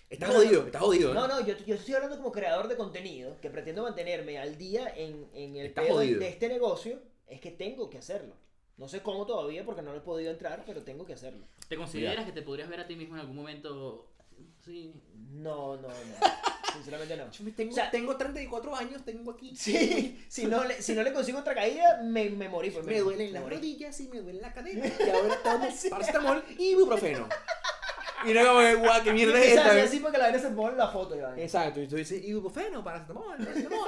Está 0.10 0.28
No, 0.28 0.34
jodido, 0.34 0.62
no. 0.62 0.66
está 0.68 0.80
jodido. 0.80 1.12
¿eh? 1.12 1.14
No, 1.14 1.28
no, 1.28 1.46
yo, 1.46 1.56
yo 1.66 1.76
estoy 1.76 1.94
hablando 1.96 2.18
como 2.18 2.32
creador 2.32 2.68
de 2.68 2.76
contenido, 2.78 3.40
que 3.42 3.50
pretendo 3.50 3.84
mantenerme 3.84 4.40
al 4.40 4.58
día 4.58 4.92
en, 4.96 5.28
en 5.34 5.56
el 5.56 5.72
pedo 5.72 6.00
de, 6.00 6.28
este 6.28 6.50
negocio, 6.50 7.00
es 7.28 7.40
que 7.40 7.52
tengo 7.52 7.90
que 7.90 8.00
hacerlo. 8.00 8.36
No 8.78 8.88
sé 8.88 9.02
cómo 9.02 9.26
todavía 9.26 9.66
porque 9.66 9.82
no 9.82 9.92
le 9.92 10.00
he 10.00 10.02
podido 10.02 10.32
entrar, 10.32 10.64
pero 10.66 10.84
tengo 10.84 11.06
que 11.06 11.14
hacerlo. 11.14 11.46
¿Te 11.68 11.76
consideras 11.78 12.26
que 12.26 12.32
te 12.32 12.42
podrías 12.42 12.70
ver 12.70 12.80
a 12.80 12.88
ti 12.88 12.96
mismo 12.96 13.16
en 13.16 13.22
algún 13.22 13.36
momento? 13.36 14.08
Sí. 14.64 14.94
No, 15.32 15.76
no, 15.78 15.88
no. 15.88 15.94
Sinceramente 16.74 17.18
no. 17.18 17.32
Yo 17.32 17.52
Tengo, 17.56 17.72
O 17.72 17.76
sea- 17.76 17.90
tengo 17.92 18.16
34 18.16 18.76
años, 18.76 19.04
tengo 19.04 19.32
aquí. 19.32 19.56
Sí, 19.56 20.24
si 20.28 20.46
no 20.46 20.64
le, 20.64 20.82
si 20.82 20.94
no 20.94 21.02
le 21.04 21.12
consigo 21.14 21.40
otra 21.40 21.56
caída, 21.56 22.02
me, 22.04 22.30
me 22.30 22.48
morí. 22.48 22.70
Pues, 22.70 22.86
Me 22.86 23.00
duelen 23.00 23.34
las 23.34 23.42
morí. 23.44 23.56
rodillas 23.56 24.00
y 24.02 24.08
me 24.08 24.22
duele 24.22 24.40
la 24.42 24.54
cadera. 24.54 24.86
Y 25.00 25.10
ahora 25.10 25.36
tomo 25.44 25.68
paracetamol 25.90 26.44
y 26.58 26.72
ibuprofeno. 26.72 27.28
Y 28.26 28.34
no 28.34 28.46
como 28.46 28.60
que, 28.60 28.76
guau, 28.76 29.04
qué 29.04 29.14
mierda 29.14 29.40
es 29.40 29.54
esta. 29.54 29.84
así, 29.84 30.00
porque 30.00 30.18
la 30.18 30.26
vaina 30.26 30.40
se 30.40 30.50
pone 30.50 30.72
en 30.72 30.78
la 30.78 30.88
foto. 30.88 31.16
Iván. 31.16 31.40
Exacto, 31.40 31.82
y 31.82 31.88
tú 31.88 31.96
dices 31.96 32.24
ibuprofeno, 32.24 32.84
paracetamol, 32.84 33.38
paracetamol. 33.38 33.88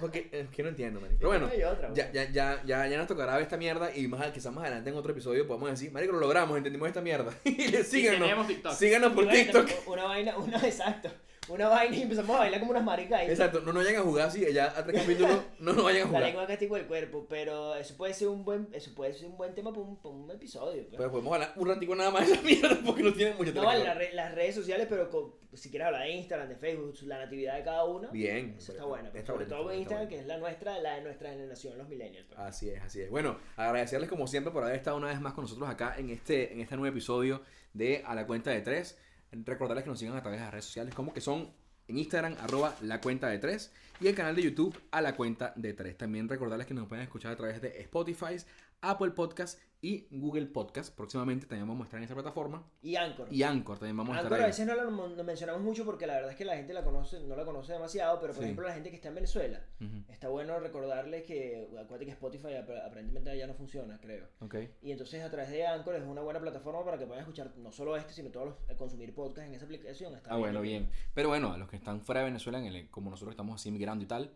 Porque 0.00 0.28
es 0.32 0.48
que 0.48 0.62
no 0.62 0.68
entiendo, 0.68 1.00
marico. 1.00 1.18
Pero 1.18 1.30
bueno, 1.30 1.46
No 1.46 1.52
hay 1.52 1.62
otra, 1.64 1.92
ya, 1.94 2.12
ya, 2.12 2.30
ya, 2.30 2.62
ya, 2.64 2.86
ya 2.86 2.98
nos 2.98 3.06
tocará 3.06 3.34
ver 3.34 3.42
esta 3.42 3.56
mierda 3.56 3.94
y 3.94 4.06
más, 4.08 4.30
quizás 4.32 4.52
más 4.52 4.64
adelante 4.64 4.90
en 4.90 4.96
otro 4.96 5.12
episodio 5.12 5.46
podemos 5.46 5.70
decir, 5.70 5.90
marico, 5.92 6.12
lo 6.12 6.20
logramos, 6.20 6.56
entendimos 6.56 6.88
esta 6.88 7.00
mierda. 7.00 7.32
y 7.44 7.52
síganos. 7.84 8.46
Síganos 8.76 9.12
por 9.12 9.24
Y 9.24 9.26
bueno, 9.26 9.64
TikTok. 9.64 9.88
Una 9.88 10.04
vaina, 10.04 10.36
una, 10.36 10.58
exacto. 10.58 11.10
Una 11.48 11.68
vaina 11.68 11.96
y 11.96 12.02
empezamos 12.02 12.36
a 12.36 12.40
bailar 12.40 12.60
como 12.60 12.70
unas 12.72 12.84
maricas. 12.84 13.20
ahí. 13.20 13.28
Exacto, 13.30 13.60
no 13.60 13.72
nos 13.72 13.82
vayan 13.84 14.00
a 14.00 14.04
jugar 14.04 14.28
así, 14.28 14.44
ya 14.52 14.66
a 14.66 14.84
tres 14.84 15.00
capítulos 15.00 15.40
no 15.58 15.72
nos 15.72 15.82
vayan 15.84 16.02
a 16.02 16.04
La 16.04 16.08
jugar. 16.08 16.22
lengua 16.24 16.46
castigo 16.46 16.76
del 16.76 16.86
cuerpo, 16.86 17.26
pero 17.28 17.74
eso 17.74 17.96
puede 17.96 18.14
ser 18.14 18.28
un 18.28 18.44
buen, 18.44 18.68
eso 18.72 18.94
puede 18.94 19.14
ser 19.14 19.26
un 19.26 19.36
buen 19.36 19.54
tema 19.54 19.70
para 19.72 19.82
un, 19.82 19.96
para 19.96 20.14
un 20.14 20.30
episodio. 20.30 20.82
pues. 20.84 20.96
Pero 20.98 21.10
podemos 21.10 21.32
hablar 21.32 21.52
un 21.56 21.66
ratico 21.68 21.96
nada 21.96 22.10
más 22.10 22.26
de 22.28 22.34
esa 22.34 22.42
mierda 22.42 22.78
porque 22.86 23.02
no 23.02 23.12
tiene 23.12 23.34
mucha 23.34 23.50
no 23.52 23.64
vale 23.64 23.82
las, 23.82 23.96
re- 23.96 24.12
las 24.12 24.32
redes 24.34 24.54
sociales, 24.54 24.86
pero 24.88 25.10
con- 25.10 25.32
si 25.54 25.70
quieres 25.70 25.86
hablar 25.86 26.02
de 26.02 26.10
Instagram, 26.12 26.48
de 26.48 26.54
Facebook, 26.56 26.94
la 27.02 27.18
natividad 27.18 27.56
de 27.56 27.64
cada 27.64 27.84
uno. 27.84 28.08
Bien. 28.12 28.54
Eso 28.56 28.70
está 28.72 28.84
bueno. 28.84 29.08
pues, 29.10 29.20
Está 29.22 29.32
sobre 29.32 29.46
bueno, 29.46 29.62
todo 29.62 29.72
en 29.72 29.78
Instagram, 29.80 30.06
bueno. 30.06 30.16
que 30.16 30.20
es 30.22 30.26
la 30.28 30.38
nuestra, 30.38 30.78
la 30.78 30.94
de 30.96 31.00
nuestra 31.02 31.30
generación, 31.30 31.78
los 31.78 31.88
millennials. 31.88 32.26
pues. 32.28 32.38
Así 32.38 32.70
es, 32.70 32.80
así 32.82 33.00
es. 33.00 33.10
Bueno, 33.10 33.38
agradecerles 33.56 34.08
como 34.08 34.28
siempre 34.28 34.52
por 34.52 34.62
haber 34.62 34.76
estado 34.76 34.98
una 34.98 35.08
vez 35.08 35.20
más 35.20 35.32
con 35.32 35.42
nosotros 35.44 35.68
acá 35.68 35.94
en 35.98 36.10
este, 36.10 36.52
en 36.52 36.60
este 36.60 36.76
nuevo 36.76 36.92
episodio 36.92 37.42
de 37.72 38.04
A 38.06 38.14
la 38.14 38.26
Cuenta 38.26 38.50
de 38.52 38.60
Tres. 38.60 38.96
Recordarles 39.32 39.84
que 39.84 39.90
nos 39.90 39.98
sigan 39.98 40.16
a 40.16 40.22
través 40.22 40.40
de 40.40 40.44
las 40.44 40.52
redes 40.52 40.64
sociales 40.64 40.94
como 40.94 41.12
que 41.12 41.20
son 41.20 41.50
en 41.88 41.98
Instagram, 41.98 42.36
arroba 42.40 42.74
la 42.82 43.00
cuenta 43.00 43.28
de 43.28 43.38
tres, 43.38 43.72
y 44.00 44.06
el 44.06 44.14
canal 44.14 44.36
de 44.36 44.42
YouTube 44.42 44.80
a 44.92 45.00
la 45.00 45.16
cuenta 45.16 45.52
de 45.56 45.72
tres. 45.72 45.96
También 45.96 46.28
recordarles 46.28 46.66
que 46.66 46.74
nos 46.74 46.88
pueden 46.88 47.04
escuchar 47.04 47.32
a 47.32 47.36
través 47.36 47.60
de 47.60 47.80
Spotify, 47.80 48.36
Apple 48.80 49.10
Podcast 49.10 49.58
y 49.82 50.06
Google 50.10 50.46
Podcast. 50.46 50.94
Próximamente 50.94 51.46
también 51.46 51.66
vamos 51.66 51.82
a 51.82 51.84
estar 51.86 51.98
en 51.98 52.04
esa 52.04 52.14
plataforma. 52.14 52.62
Y 52.82 52.96
Anchor. 52.96 53.28
Y 53.32 53.42
Anchor 53.42 53.78
también 53.78 53.96
vamos 53.96 54.14
a 54.14 54.20
Anchor 54.20 54.32
estar 54.34 54.44
a 54.44 54.46
veces 54.48 54.66
no 54.66 54.74
la 54.74 54.84
no 54.84 55.24
mencionamos 55.24 55.62
mucho 55.62 55.84
porque 55.86 56.06
la 56.06 56.14
verdad 56.16 56.30
es 56.32 56.36
que 56.36 56.44
la 56.44 56.56
gente 56.56 56.74
la 56.74 56.84
conoce, 56.84 57.20
no 57.20 57.34
la 57.34 57.44
conoce 57.46 57.72
demasiado, 57.72 58.20
pero 58.20 58.32
por 58.34 58.40
Sí. 58.42 58.44
ejemplo 58.44 58.66
la 58.68 58.74
gente 58.74 58.90
que 58.90 58.96
está 58.96 59.08
en 59.08 59.14
Venezuela, 59.14 59.64
Ujú, 59.80 60.04
está 60.12 60.28
bueno 60.28 60.60
recordarles 60.60 61.22
que, 61.24 61.66
acuérdate 61.78 62.04
que 62.04 62.10
Spotify 62.12 62.54
ap- 62.56 62.70
aparentemente 62.86 63.36
ya 63.38 63.46
no 63.46 63.54
funciona, 63.54 63.98
creo. 64.00 64.26
Ok. 64.40 64.56
Y 64.82 64.92
entonces 64.92 65.22
a 65.22 65.30
través 65.30 65.50
de 65.50 65.66
Anchor 65.66 65.94
es 65.94 66.02
una 66.02 66.20
buena 66.20 66.40
plataforma 66.40 66.84
para 66.84 66.98
que 66.98 67.06
puedan 67.06 67.20
escuchar 67.22 67.50
no 67.56 67.72
solo 67.72 67.96
este, 67.96 68.12
sino 68.12 68.30
todos 68.30 68.46
los, 68.48 68.56
eh, 68.68 68.76
consumir 68.76 69.14
podcast 69.14 69.48
en 69.48 69.54
esa 69.54 69.64
aplicación. 69.64 70.14
Está 70.14 70.34
Ah, 70.34 70.36
bueno, 70.36 70.60
bien. 70.60 70.90
Pero 71.14 71.28
bueno, 71.28 71.52
a 71.52 71.56
los 71.58 71.68
que 71.68 71.76
están 71.76 72.02
fuera 72.02 72.20
de 72.20 72.26
Venezuela, 72.26 72.58
en 72.58 72.66
el- 72.66 72.90
como 72.90 73.08
nosotros 73.10 73.32
estamos 73.32 73.54
así 73.58 73.70
migrando 73.70 74.04
y 74.04 74.06
tal, 74.08 74.30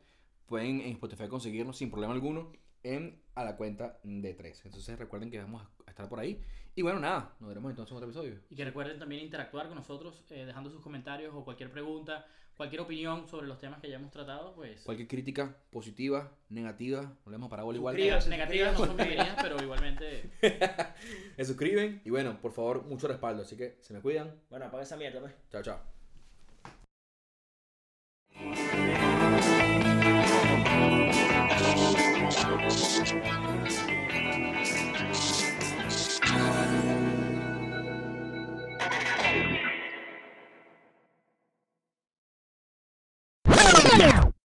pueden 0.47 0.81
en 0.81 0.93
Spotify 0.93 1.29
conseguirnos 1.29 1.77
sin 1.77 1.91
problema 1.91 2.13
alguno 2.15 2.51
en 2.85 3.21
a 3.35 3.45
la 3.45 3.57
cuenta 3.57 3.99
de 4.05 4.35
tres. 4.35 4.65
Entonces 4.65 4.97
recuerden 4.99 5.31
que 5.31 5.39
vamos 5.39 5.67
a 5.87 5.91
estar 5.91 6.09
por 6.09 6.21
ahí. 6.21 6.41
Y 6.77 6.83
bueno, 6.83 7.01
nada, 7.01 7.35
nos 7.41 7.49
veremos 7.49 7.71
entonces 7.71 7.93
en 7.93 7.97
otro 7.97 8.09
episodio. 8.09 8.41
Y 8.51 8.57
que 8.57 8.65
recuerden 8.65 8.99
también 8.99 9.23
interactuar 9.23 9.67
con 9.67 9.77
nosotros, 9.77 10.25
eh, 10.31 10.45
dejando 10.45 10.71
sus 10.71 10.81
comentarios 10.81 11.33
o 11.35 11.45
cualquier 11.45 11.71
pregunta, 11.71 12.27
cualquier 12.57 12.83
opinión 12.83 13.29
sobre 13.29 13.47
los 13.47 13.59
temas 13.59 13.81
que 13.81 13.89
ya 13.89 13.97
hemos 13.97 14.11
tratado, 14.11 14.55
pues 14.55 14.83
Cualquier 14.83 15.09
crítica 15.09 15.57
positiva, 15.71 16.33
negativa, 16.49 17.17
no 17.25 17.31
le 17.31 17.37
hemos 17.37 17.49
parado 17.49 17.73
igual. 17.73 17.97
Negativas 17.97 18.79
no 18.79 18.87
son 18.87 18.97
bienvenidas, 18.97 19.37
pero 19.41 19.63
igualmente 19.63 20.31
Se 21.37 21.45
suscriben 21.45 22.03
y 22.05 22.11
bueno, 22.11 22.41
por 22.41 22.53
favor, 22.53 22.85
mucho 22.85 23.09
respaldo. 23.09 23.43
Así 23.43 23.57
que 23.57 23.79
se 23.81 23.95
me 23.95 24.01
cuidan. 24.01 24.35
Bueno, 24.51 24.67
apaga 24.67 24.83
esa 24.83 24.97
mierda, 24.97 25.21
pues. 25.21 25.33
Chao, 25.51 25.63
chao. 25.63 25.94